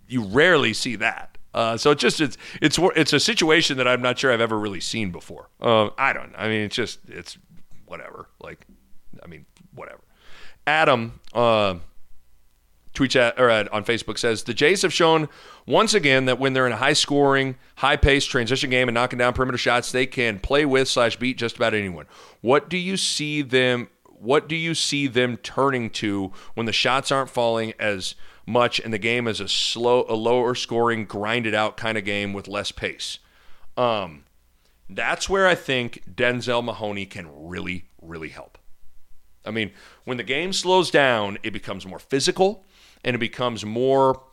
you 0.10 0.24
rarely 0.24 0.74
see 0.74 0.97
that. 0.97 1.37
Uh, 1.58 1.76
so 1.76 1.89
it's 1.89 2.01
just 2.01 2.22
it's 2.22 2.38
it's 2.62 2.78
it's 2.95 3.14
a 3.14 3.20
situation 3.20 3.78
that 3.78 3.88
I'm 3.88 3.99
not 3.99 4.20
sure 4.20 4.32
I've 4.32 4.41
ever 4.41 4.60
really 4.60 4.80
seen 4.80 5.10
before. 5.10 5.49
Uh, 5.60 5.89
I 5.97 6.14
don't. 6.14 6.32
I 6.38 6.47
mean, 6.47 6.62
it's 6.62 6.76
just 6.76 6.99
it's 7.08 7.36
whatever. 7.88 8.30
Like, 8.39 8.68
I 9.24 9.28
mean, 9.28 9.47
whatever. 9.74 10.01
Adam. 10.68 11.20
Uh, 11.34 11.76
tweets 12.93 13.16
at, 13.16 13.39
or 13.39 13.49
at, 13.49 13.72
on 13.72 13.84
Facebook 13.84 14.18
says 14.18 14.43
the 14.43 14.55
Jays 14.55 14.82
have 14.82 14.91
shown 14.91 15.30
once 15.68 15.93
again 15.93 16.26
that 16.26 16.39
when 16.39 16.53
they're 16.53 16.66
in 16.66 16.74
a 16.74 16.78
high 16.78 16.93
scoring, 16.93 17.55
high 17.76 17.95
paced 17.95 18.30
transition 18.30 18.72
game 18.72 18.88
and 18.88 18.95
knocking 18.95 19.20
down 19.20 19.34
perimeter 19.34 19.58
shots, 19.58 19.91
they 19.91 20.08
can 20.08 20.39
play 20.39 20.66
with 20.66 20.88
slash 20.88 21.16
beat 21.18 21.38
just 21.38 21.58
about 21.58 21.76
anyone. 21.76 22.05
What 22.41 22.70
do 22.70 22.78
you 22.78 22.97
see 22.97 23.41
them? 23.41 23.89
What 24.03 24.47
do 24.47 24.55
you 24.55 24.74
see 24.74 25.08
them 25.08 25.38
turning 25.38 25.89
to 25.91 26.32
when 26.55 26.66
the 26.66 26.74
shots 26.74 27.12
aren't 27.12 27.30
falling 27.30 27.74
as 27.80 28.16
much 28.48 28.80
and 28.80 28.91
the 28.91 28.98
game 28.98 29.28
is 29.28 29.39
a 29.39 29.48
slow, 29.48 30.06
a 30.10 30.16
lower 30.16 30.56
scoring, 30.56 31.06
grinded 31.06 31.54
out 31.54 31.78
kind 31.78 31.98
of 31.98 32.06
game 32.06 32.34
with 32.34 32.48
less 32.48 32.72
pace? 32.72 33.20
Um, 33.76 34.24
that's 34.89 35.30
where 35.30 35.45
I 35.45 35.54
think 35.54 36.04
Denzel 36.12 36.64
Mahoney 36.64 37.06
can 37.06 37.28
really, 37.32 37.86
really 38.02 38.30
help. 38.30 38.58
I 39.45 39.52
mean, 39.52 39.72
when 40.06 40.18
the 40.18 40.24
game 40.24 40.52
slows 40.52 40.89
down, 40.89 41.38
it 41.43 41.52
becomes 41.52 41.86
more 41.86 42.00
physical 42.00 42.66
and 43.04 43.16
it 43.16 43.20
becomes 43.20 43.66
more 43.66 44.24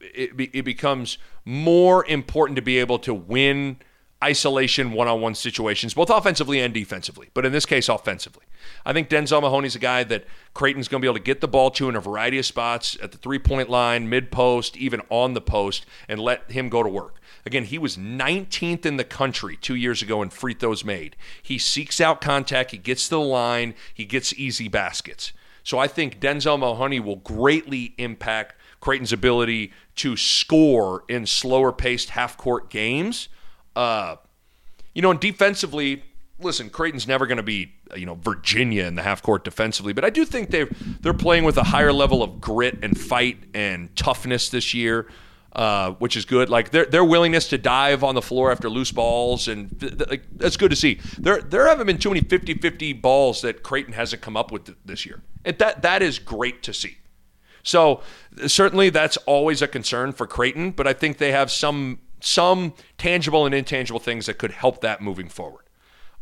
it, 0.00 0.36
be, 0.36 0.50
it 0.52 0.62
becomes 0.62 1.18
more 1.44 2.04
important 2.06 2.56
to 2.56 2.62
be 2.62 2.78
able 2.78 2.98
to 3.00 3.14
win 3.14 3.78
isolation 4.22 4.92
one-on-one 4.92 5.34
situations 5.34 5.94
both 5.94 6.10
offensively 6.10 6.60
and 6.60 6.72
defensively 6.72 7.28
but 7.34 7.44
in 7.44 7.52
this 7.52 7.66
case 7.66 7.88
offensively 7.88 8.44
i 8.84 8.92
think 8.92 9.08
denzel 9.08 9.40
mahoney's 9.40 9.76
a 9.76 9.78
guy 9.78 10.02
that 10.04 10.24
creighton's 10.54 10.88
going 10.88 11.00
to 11.00 11.04
be 11.04 11.08
able 11.08 11.18
to 11.18 11.22
get 11.22 11.40
the 11.40 11.48
ball 11.48 11.70
to 11.70 11.88
in 11.88 11.96
a 11.96 12.00
variety 12.00 12.38
of 12.38 12.46
spots 12.46 12.96
at 13.02 13.12
the 13.12 13.18
three-point 13.18 13.68
line 13.68 14.08
mid-post 14.08 14.76
even 14.76 15.00
on 15.10 15.34
the 15.34 15.40
post 15.40 15.86
and 16.08 16.20
let 16.20 16.50
him 16.50 16.68
go 16.68 16.82
to 16.82 16.88
work. 16.88 17.20
Again 17.44 17.64
he 17.64 17.78
was 17.78 17.96
19th 17.96 18.86
in 18.86 18.96
the 18.96 19.04
country 19.04 19.56
two 19.56 19.74
years 19.74 20.02
ago 20.02 20.22
in 20.22 20.30
free 20.30 20.54
throws 20.54 20.84
made. 20.84 21.16
He 21.42 21.58
seeks 21.58 22.00
out 22.00 22.20
contact 22.20 22.70
he 22.70 22.78
gets 22.78 23.04
to 23.08 23.16
the 23.16 23.20
line 23.20 23.74
he 23.92 24.04
gets 24.04 24.32
easy 24.34 24.68
baskets. 24.68 25.32
So 25.66 25.80
I 25.80 25.88
think 25.88 26.20
Denzel 26.20 26.60
Mahoney 26.60 27.00
will 27.00 27.16
greatly 27.16 27.94
impact 27.98 28.54
Creighton's 28.78 29.12
ability 29.12 29.72
to 29.96 30.16
score 30.16 31.02
in 31.08 31.26
slower 31.26 31.72
paced 31.72 32.10
half 32.10 32.36
court 32.36 32.70
games. 32.70 33.28
Uh, 33.74 34.14
you 34.94 35.02
know, 35.02 35.10
and 35.10 35.18
defensively, 35.18 36.04
listen, 36.38 36.70
Creighton's 36.70 37.06
never 37.06 37.26
going 37.26 37.36
to 37.36 37.42
be 37.42 37.72
you 37.96 38.06
know 38.06 38.14
Virginia 38.14 38.84
in 38.84 38.94
the 38.94 39.02
half 39.02 39.22
court 39.22 39.44
defensively, 39.44 39.92
but 39.92 40.04
I 40.04 40.10
do 40.10 40.24
think 40.24 40.50
they 40.50 40.64
they're 41.00 41.14
playing 41.14 41.44
with 41.44 41.56
a 41.56 41.64
higher 41.64 41.92
level 41.92 42.22
of 42.22 42.40
grit 42.40 42.78
and 42.82 42.98
fight 42.98 43.38
and 43.54 43.94
toughness 43.96 44.48
this 44.48 44.74
year. 44.74 45.08
Uh, 45.52 45.92
which 45.92 46.18
is 46.18 46.26
good. 46.26 46.50
Like 46.50 46.68
their 46.70 46.84
their 46.84 47.02
willingness 47.02 47.48
to 47.48 47.56
dive 47.56 48.04
on 48.04 48.14
the 48.14 48.20
floor 48.20 48.52
after 48.52 48.68
loose 48.68 48.92
balls, 48.92 49.48
and 49.48 49.70
th- 49.80 49.96
th- 49.96 50.10
like, 50.10 50.24
that's 50.32 50.58
good 50.58 50.68
to 50.68 50.76
see. 50.76 51.00
There 51.16 51.40
there 51.40 51.66
haven't 51.66 51.86
been 51.86 51.96
too 51.96 52.10
many 52.10 52.20
50-50 52.20 53.00
balls 53.00 53.40
that 53.40 53.62
Creighton 53.62 53.94
hasn't 53.94 54.20
come 54.20 54.36
up 54.36 54.52
with 54.52 54.66
th- 54.66 54.76
this 54.84 55.06
year. 55.06 55.22
And 55.46 55.56
that 55.56 55.80
that 55.80 56.02
is 56.02 56.18
great 56.18 56.62
to 56.64 56.74
see. 56.74 56.98
So 57.62 58.02
certainly 58.46 58.90
that's 58.90 59.16
always 59.18 59.62
a 59.62 59.66
concern 59.66 60.12
for 60.12 60.26
Creighton, 60.26 60.72
but 60.72 60.86
I 60.86 60.92
think 60.92 61.16
they 61.16 61.32
have 61.32 61.50
some 61.50 62.00
some 62.20 62.74
tangible 62.98 63.46
and 63.46 63.54
intangible 63.54 64.00
things 64.00 64.26
that 64.26 64.36
could 64.36 64.50
help 64.50 64.82
that 64.82 65.00
moving 65.00 65.30
forward. 65.30 65.65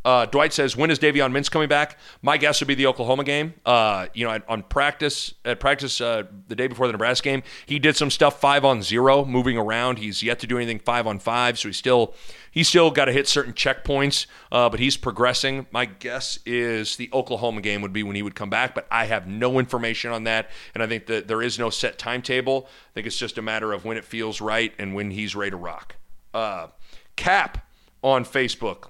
Uh, 0.05 0.27
Dwight 0.27 0.53
says, 0.53 0.77
"When 0.77 0.91
is 0.91 0.99
Davion 0.99 1.33
Mintz 1.33 1.51
coming 1.51 1.69
back?" 1.69 1.99
My 2.21 2.37
guess 2.37 2.61
would 2.61 2.69
be 2.69 2.75
the 2.75 2.87
Oklahoma 2.87 3.25
game. 3.25 3.55
Uh, 3.65 4.09
you 4.13 4.25
know, 4.25 4.33
at, 4.33 4.49
on 4.49 4.63
practice 4.63 5.35
at 5.45 5.61
practice 5.61 6.01
uh, 6.01 6.25
the 6.49 6.55
day 6.55 6.67
before 6.67 6.87
the 6.87 6.93
Nebraska 6.93 7.31
game, 7.31 7.43
he 7.67 7.79
did 7.79 7.97
some 7.97 8.11
stuff 8.11 8.41
five 8.41 8.65
on 8.65 8.83
zero, 8.83 9.25
moving 9.25 9.57
around. 9.57 9.99
He's 9.99 10.23
yet 10.23 10.39
to 10.41 10.47
do 10.47 10.57
anything 10.57 10.79
five 10.79 11.07
on 11.07 11.19
five, 11.19 11.59
so 11.59 11.69
he's 11.69 11.79
still 11.79 12.15
he's 12.51 12.69
still 12.69 12.91
got 12.91 13.07
to 13.07 13.13
hit 13.13 13.27
certain 13.27 13.55
checkpoints, 13.55 14.27
uh, 14.53 14.69
but 14.69 14.79
he's 14.79 14.97
progressing. 14.97 15.67
My 15.71 15.87
guess 15.87 16.39
is 16.45 16.97
the 16.97 17.09
Oklahoma 17.13 17.63
game 17.63 17.81
would 17.81 17.93
be 17.93 18.03
when 18.03 18.15
he 18.15 18.23
would 18.23 18.35
come 18.35 18.51
back, 18.51 18.75
but 18.75 18.87
I 18.91 19.07
have 19.07 19.27
no 19.27 19.59
information 19.59 20.11
on 20.11 20.25
that, 20.25 20.51
and 20.75 20.83
I 20.83 20.87
think 20.87 21.07
that 21.07 21.29
there 21.29 21.41
is 21.41 21.59
no 21.59 21.71
set 21.71 21.99
timetable. 21.99 22.67
I 22.67 22.93
think 22.95 23.07
it's 23.07 23.19
just 23.19 23.39
a 23.39 23.43
matter 23.43 23.73
of 23.73 23.85
when 23.85 23.97
it 23.97 24.05
feels 24.05 24.41
right 24.41 24.73
and 24.79 24.95
when 24.95 25.11
he's 25.11 25.35
ready 25.35 25.53
to 25.53 25.57
rock. 25.57 25.97
Uh, 26.35 26.69
Cap 27.17 27.67
on 28.03 28.25
Facebook 28.25 28.89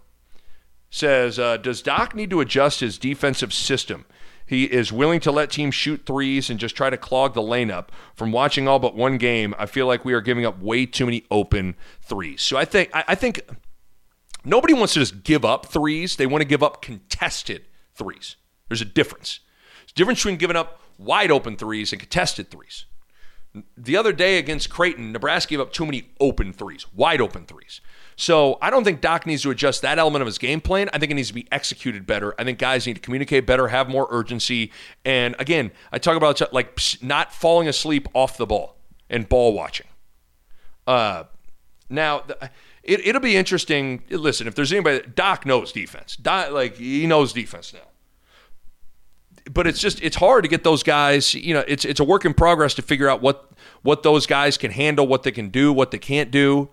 says, 0.95 1.41
uh, 1.41 1.57
Does 1.57 1.83
Doc 1.83 2.15
need 2.15 2.31
to 2.31 2.41
adjust 2.41 2.79
his 2.79 2.99
defensive 2.99 3.53
system? 3.53 4.05
He 4.47 4.65
is 4.65 4.93
willing 4.93 5.21
to 5.21 5.33
let 5.33 5.51
teams 5.51 5.75
shoot 5.75 6.05
threes 6.07 6.51
and 6.51 6.61
just 6.61 6.77
try 6.77 6.91
to 6.91 6.97
clog 6.97 7.35
the 7.35 7.43
lane 7.43 7.71
up. 7.71 7.91
From 8.15 8.31
watching 8.31 8.69
all 8.69 8.79
but 8.79 8.95
one 8.95 9.17
game, 9.19 9.55
I 9.59 9.67
feel 9.67 9.87
like 9.87 10.05
we 10.05 10.13
are 10.13 10.21
giving 10.21 10.47
up 10.47 10.61
way 10.61 10.87
too 10.87 11.07
many 11.07 11.25
open 11.31 11.75
threes. 12.01 12.43
So 12.43 12.57
I 12.57 12.65
think 12.65 12.91
I, 12.95 13.05
I 13.09 13.15
think 13.15 13.41
nobody 14.45 14.75
wants 14.75 14.93
to 14.95 15.01
just 15.01 15.25
give 15.25 15.45
up 15.45 15.67
threes. 15.67 16.17
They 16.17 16.27
want 16.27 16.43
to 16.43 16.49
give 16.49 16.63
up 16.63 16.83
contested 16.83 17.65
threes. 17.95 18.37
There's 18.69 18.83
a 18.83 18.87
difference. 18.87 19.41
There's 19.81 19.93
a 19.93 19.95
difference 19.95 20.21
between 20.21 20.37
giving 20.37 20.57
up 20.57 20.81
wide 20.99 21.31
open 21.31 21.57
threes 21.57 21.93
and 21.93 22.01
contested 22.01 22.51
threes. 22.51 22.85
The 23.77 23.97
other 23.97 24.13
day 24.13 24.39
against 24.39 24.69
Creighton, 24.69 25.13
Nebraska 25.13 25.51
gave 25.51 25.61
up 25.61 25.73
too 25.73 25.85
many 25.87 26.11
open 26.19 26.53
threes, 26.53 26.87
wide 26.93 27.21
open 27.21 27.47
threes. 27.47 27.81
So 28.17 28.59
I 28.61 28.71
don't 28.71 28.85
think 28.85 29.01
Doc 29.01 29.27
needs 29.27 29.43
to 29.43 29.51
adjust 29.51 29.83
that 29.83 29.99
element 29.99 30.23
of 30.23 30.27
his 30.27 30.39
game 30.39 30.61
plan. 30.61 30.89
I 30.93 30.99
think 30.99 31.13
it 31.13 31.15
needs 31.15 31.29
to 31.29 31.35
be 31.35 31.47
executed 31.53 32.07
better. 32.07 32.35
I 32.39 32.45
think 32.45 32.59
guys 32.59 32.87
need 32.87 32.95
to 32.95 33.01
communicate 33.01 33.47
better, 33.47 33.69
have 33.69 33.89
more 33.89 34.09
urgency. 34.11 34.73
And 35.05 35.37
again, 35.39 35.71
I 35.93 35.99
talk 35.99 36.17
about 36.17 36.41
like 36.53 36.81
not 37.01 37.33
falling 37.33 37.69
asleep 37.69 38.09
off 38.13 38.37
the 38.37 38.47
ball 38.47 38.77
and 39.09 39.29
ball 39.29 39.53
watching. 39.53 39.87
Uh, 40.87 41.25
now, 41.89 42.25
it, 42.83 43.07
it'll 43.07 43.21
be 43.21 43.37
interesting. 43.37 44.03
Listen, 44.11 44.47
if 44.49 44.55
there's 44.55 44.73
anybody, 44.73 45.07
Doc 45.15 45.47
knows 45.47 45.71
defense. 45.71 46.17
Doc, 46.17 46.51
like 46.51 46.77
he 46.77 47.07
knows 47.07 47.33
defense 47.33 47.73
now 47.73 47.81
but 49.53 49.67
it's 49.67 49.81
just 49.81 50.03
it's 50.03 50.17
hard 50.17 50.43
to 50.45 50.49
get 50.49 50.65
those 50.65 50.83
guys 50.83 51.35
you 51.35 51.53
know 51.53 51.65
it's 51.69 51.85
it's 51.85 52.01
a 52.01 52.05
work 52.05 52.25
in 52.25 52.33
progress 52.33 52.75
to 52.75 52.83
figure 52.83 53.09
out 53.09 53.21
what 53.21 53.51
what 53.83 54.03
those 54.03 54.27
guys 54.27 54.57
can 54.57 54.71
handle 54.71 55.07
what 55.07 55.23
they 55.23 55.33
can 55.33 55.49
do 55.49 55.73
what 55.73 55.91
they 55.91 55.99
can't 55.99 56.31
do 56.31 56.71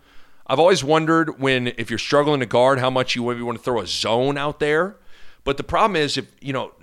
I've 0.52 0.60
always 0.60 0.84
wondered 0.84 1.40
when, 1.40 1.68
if 1.78 1.90
you're 1.90 1.98
struggling 1.98 2.42
to 2.42 2.46
guard, 2.46 2.78
how 2.80 2.90
much 2.90 3.16
you 3.16 3.24
maybe 3.24 3.42
want 3.42 3.58
to 3.58 3.64
throw 3.64 3.80
a 3.80 3.88
zone 3.88 4.38
out 4.38 4.60
there. 4.60 4.98
But 5.46 5.56
the 5.56 5.64
problem 5.64 5.96
is 5.96 6.18
if, 6.18 6.30
you 6.42 6.52
know, 6.52 6.74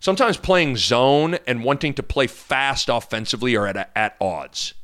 sometimes 0.00 0.36
playing 0.36 0.76
zone 0.76 1.38
and 1.46 1.62
wanting 1.62 1.94
to 1.94 2.02
play 2.02 2.26
fast 2.26 2.88
offensively 2.88 3.54
are 3.54 3.68
at, 3.68 3.92
at 3.94 4.16
odds. 4.20 4.74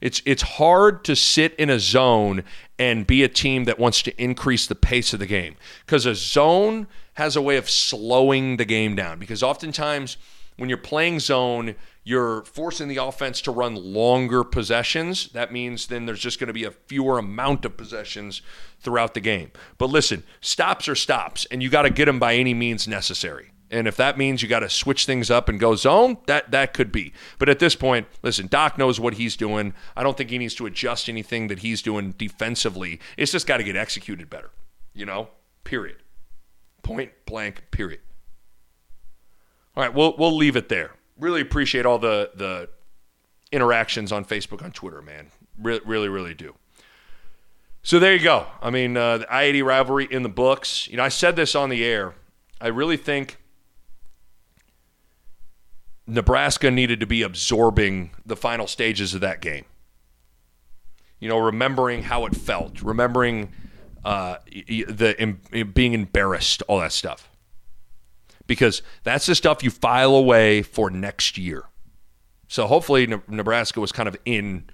It's 0.00 0.22
it's 0.24 0.42
hard 0.42 1.04
to 1.04 1.16
sit 1.16 1.54
in 1.56 1.68
a 1.68 1.80
zone 1.80 2.44
and 2.78 3.06
be 3.06 3.24
a 3.24 3.28
team 3.28 3.64
that 3.64 3.78
wants 3.78 4.02
to 4.02 4.22
increase 4.22 4.68
the 4.68 4.76
pace 4.76 5.12
of 5.12 5.18
the 5.18 5.26
game 5.26 5.56
because 5.84 6.06
a 6.06 6.14
zone 6.14 6.86
has 7.14 7.36
a 7.36 7.42
way 7.42 7.56
of 7.56 7.68
slowing 7.68 8.56
the 8.56 8.64
game 8.64 8.94
down 8.96 9.18
because 9.18 9.42
oftentimes 9.42 10.16
when 10.56 10.68
you're 10.68 10.78
playing 10.78 11.20
zone, 11.20 11.74
you're 12.04 12.44
forcing 12.44 12.88
the 12.88 12.98
offense 12.98 13.40
to 13.42 13.50
run 13.50 13.74
longer 13.74 14.44
possessions. 14.44 15.28
That 15.30 15.52
means 15.52 15.86
then 15.86 16.06
there's 16.06 16.20
just 16.20 16.38
going 16.38 16.48
to 16.48 16.52
be 16.52 16.64
a 16.64 16.70
fewer 16.70 17.18
amount 17.18 17.64
of 17.64 17.76
possessions 17.76 18.42
throughout 18.80 19.14
the 19.14 19.20
game. 19.20 19.50
But 19.78 19.90
listen, 19.90 20.24
stops 20.40 20.88
are 20.88 20.94
stops, 20.94 21.46
and 21.46 21.62
you 21.62 21.70
got 21.70 21.82
to 21.82 21.90
get 21.90 22.06
them 22.06 22.18
by 22.18 22.34
any 22.34 22.54
means 22.54 22.86
necessary. 22.86 23.52
And 23.70 23.88
if 23.88 23.96
that 23.96 24.18
means 24.18 24.42
you 24.42 24.48
got 24.48 24.60
to 24.60 24.68
switch 24.68 25.06
things 25.06 25.30
up 25.30 25.48
and 25.48 25.58
go 25.58 25.74
zone, 25.74 26.18
that 26.26 26.50
that 26.50 26.74
could 26.74 26.92
be. 26.92 27.14
But 27.38 27.48
at 27.48 27.58
this 27.58 27.74
point, 27.74 28.06
listen, 28.22 28.46
Doc 28.46 28.76
knows 28.76 29.00
what 29.00 29.14
he's 29.14 29.34
doing. 29.34 29.72
I 29.96 30.02
don't 30.02 30.16
think 30.16 30.28
he 30.28 30.36
needs 30.36 30.54
to 30.56 30.66
adjust 30.66 31.08
anything 31.08 31.48
that 31.48 31.60
he's 31.60 31.80
doing 31.80 32.12
defensively. 32.18 33.00
It's 33.16 33.32
just 33.32 33.46
got 33.46 33.56
to 33.56 33.64
get 33.64 33.74
executed 33.74 34.28
better. 34.28 34.50
You 34.92 35.06
know, 35.06 35.30
period. 35.64 36.01
Point 36.82 37.12
blank. 37.26 37.64
Period. 37.70 38.00
All 39.76 39.82
right, 39.82 39.94
we'll 39.94 40.14
we'll 40.18 40.36
leave 40.36 40.56
it 40.56 40.68
there. 40.68 40.92
Really 41.18 41.40
appreciate 41.40 41.86
all 41.86 41.98
the 41.98 42.30
the 42.34 42.68
interactions 43.50 44.12
on 44.12 44.24
Facebook, 44.24 44.62
on 44.62 44.72
Twitter, 44.72 45.02
man. 45.02 45.30
Really, 45.58 45.82
really, 45.84 46.08
really 46.08 46.34
do. 46.34 46.54
So 47.82 47.98
there 47.98 48.14
you 48.14 48.22
go. 48.22 48.46
I 48.60 48.70
mean, 48.70 48.96
uh, 48.96 49.18
the 49.18 49.32
I 49.32 49.42
eighty 49.42 49.62
rivalry 49.62 50.06
in 50.10 50.22
the 50.22 50.28
books. 50.28 50.88
You 50.88 50.96
know, 50.96 51.04
I 51.04 51.08
said 51.08 51.36
this 51.36 51.54
on 51.54 51.68
the 51.68 51.84
air. 51.84 52.14
I 52.60 52.68
really 52.68 52.96
think 52.96 53.38
Nebraska 56.06 56.70
needed 56.70 57.00
to 57.00 57.06
be 57.06 57.22
absorbing 57.22 58.10
the 58.24 58.36
final 58.36 58.66
stages 58.66 59.14
of 59.14 59.20
that 59.22 59.40
game. 59.40 59.64
You 61.18 61.28
know, 61.28 61.38
remembering 61.38 62.04
how 62.04 62.26
it 62.26 62.36
felt, 62.36 62.82
remembering 62.82 63.52
uh, 64.04 64.36
the 64.46 65.36
being 65.74 65.92
embarrassed, 65.92 66.62
all 66.68 66.80
that 66.80 66.92
stuff. 66.92 67.28
Because 68.46 68.82
that's 69.04 69.26
the 69.26 69.34
stuff 69.34 69.62
you 69.62 69.70
file 69.70 70.14
away 70.14 70.62
for 70.62 70.90
next 70.90 71.38
year. 71.38 71.64
So 72.48 72.66
hopefully 72.66 73.06
Nebraska 73.28 73.80
was 73.80 73.92
kind 73.92 74.08
of 74.08 74.16
in 74.24 74.64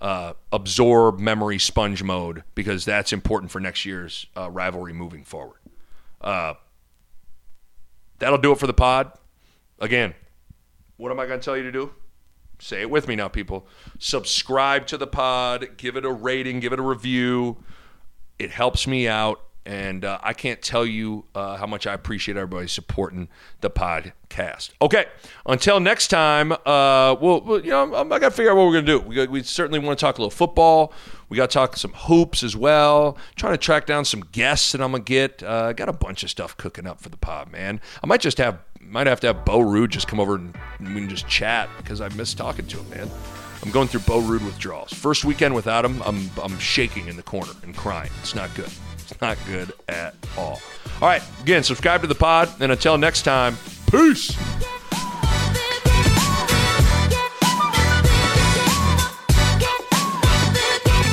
uh, 0.00 0.32
absorb 0.52 1.18
memory 1.18 1.58
sponge 1.58 2.02
mode 2.02 2.42
because 2.54 2.84
that's 2.84 3.12
important 3.12 3.52
for 3.52 3.60
next 3.60 3.84
year's 3.84 4.26
uh, 4.36 4.50
rivalry 4.50 4.92
moving 4.92 5.24
forward. 5.24 5.58
Uh, 6.20 6.54
that'll 8.18 8.38
do 8.38 8.52
it 8.52 8.58
for 8.58 8.66
the 8.66 8.74
pod. 8.74 9.12
Again, 9.78 10.14
what 10.96 11.12
am 11.12 11.20
I 11.20 11.26
going 11.26 11.38
to 11.38 11.44
tell 11.44 11.56
you 11.56 11.62
to 11.62 11.72
do? 11.72 11.92
Say 12.58 12.80
it 12.80 12.90
with 12.90 13.08
me 13.08 13.16
now, 13.16 13.28
people. 13.28 13.66
Subscribe 13.98 14.86
to 14.88 14.96
the 14.96 15.06
pod, 15.06 15.76
give 15.76 15.96
it 15.96 16.04
a 16.04 16.12
rating, 16.12 16.60
give 16.60 16.72
it 16.72 16.78
a 16.78 16.82
review. 16.82 17.58
It 18.38 18.50
helps 18.50 18.86
me 18.86 19.08
out. 19.08 19.40
And 19.66 20.04
uh, 20.04 20.18
I 20.22 20.34
can't 20.34 20.60
tell 20.60 20.84
you 20.84 21.24
uh, 21.34 21.56
how 21.56 21.66
much 21.66 21.86
I 21.86 21.94
appreciate 21.94 22.36
everybody 22.36 22.68
supporting 22.68 23.28
the 23.62 23.70
podcast. 23.70 24.72
Okay, 24.82 25.06
until 25.46 25.80
next 25.80 26.08
time, 26.08 26.52
uh, 26.52 27.16
we'll, 27.18 27.62
you 27.64 27.70
know, 27.70 27.94
I 27.94 28.04
got 28.04 28.20
to 28.20 28.30
figure 28.30 28.50
out 28.50 28.58
what 28.58 28.66
we're 28.66 28.82
going 28.82 28.84
to 28.84 28.98
do. 28.98 29.00
We, 29.00 29.26
we 29.26 29.42
certainly 29.42 29.78
want 29.78 29.98
to 29.98 30.04
talk 30.04 30.18
a 30.18 30.20
little 30.20 30.30
football. 30.30 30.92
We 31.30 31.38
got 31.38 31.48
to 31.48 31.54
talk 31.54 31.78
some 31.78 31.92
hoops 31.94 32.42
as 32.42 32.54
well. 32.54 33.16
Trying 33.36 33.54
to 33.54 33.58
track 33.58 33.86
down 33.86 34.04
some 34.04 34.20
guests 34.20 34.72
that 34.72 34.82
I'm 34.82 34.90
gonna 34.92 35.02
get. 35.02 35.42
Uh, 35.42 35.72
got 35.72 35.88
a 35.88 35.94
bunch 35.94 36.22
of 36.22 36.30
stuff 36.30 36.56
cooking 36.58 36.86
up 36.86 37.00
for 37.00 37.08
the 37.08 37.16
pod, 37.16 37.50
man. 37.50 37.80
I 38.02 38.06
might 38.06 38.20
just 38.20 38.36
have 38.36 38.58
might 38.80 39.06
have 39.06 39.20
to 39.20 39.28
have 39.28 39.46
Bo 39.46 39.60
Ruud 39.60 39.88
just 39.88 40.08
come 40.08 40.20
over 40.20 40.34
and 40.34 40.54
we 40.80 41.00
can 41.00 41.08
just 41.08 41.26
chat 41.26 41.70
because 41.78 42.02
I 42.02 42.08
miss 42.10 42.34
talking 42.34 42.66
to 42.66 42.78
him, 42.78 42.90
man. 42.90 43.10
I'm 43.64 43.70
going 43.70 43.88
through 43.88 44.00
Bo 44.00 44.20
Ruud 44.20 44.44
withdrawals. 44.44 44.92
First 44.92 45.24
weekend 45.24 45.54
without 45.54 45.86
him, 45.86 46.02
I'm 46.04 46.30
I'm 46.42 46.58
shaking 46.58 47.08
in 47.08 47.16
the 47.16 47.22
corner 47.22 47.52
and 47.62 47.74
crying. 47.74 48.10
It's 48.20 48.34
not 48.34 48.54
good. 48.54 48.68
It's 48.98 49.18
not 49.22 49.38
good 49.46 49.72
at 49.88 50.14
all. 50.36 50.60
All 51.00 51.08
right, 51.08 51.22
again, 51.42 51.62
subscribe 51.62 52.02
to 52.02 52.06
the 52.06 52.14
pod, 52.14 52.50
and 52.60 52.70
until 52.70 52.98
next 52.98 53.22
time, 53.22 53.56
peace. 53.90 54.36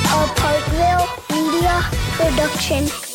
A 0.04 0.26
Parkville 0.36 1.08
Media 1.30 1.82
Production. 2.16 3.11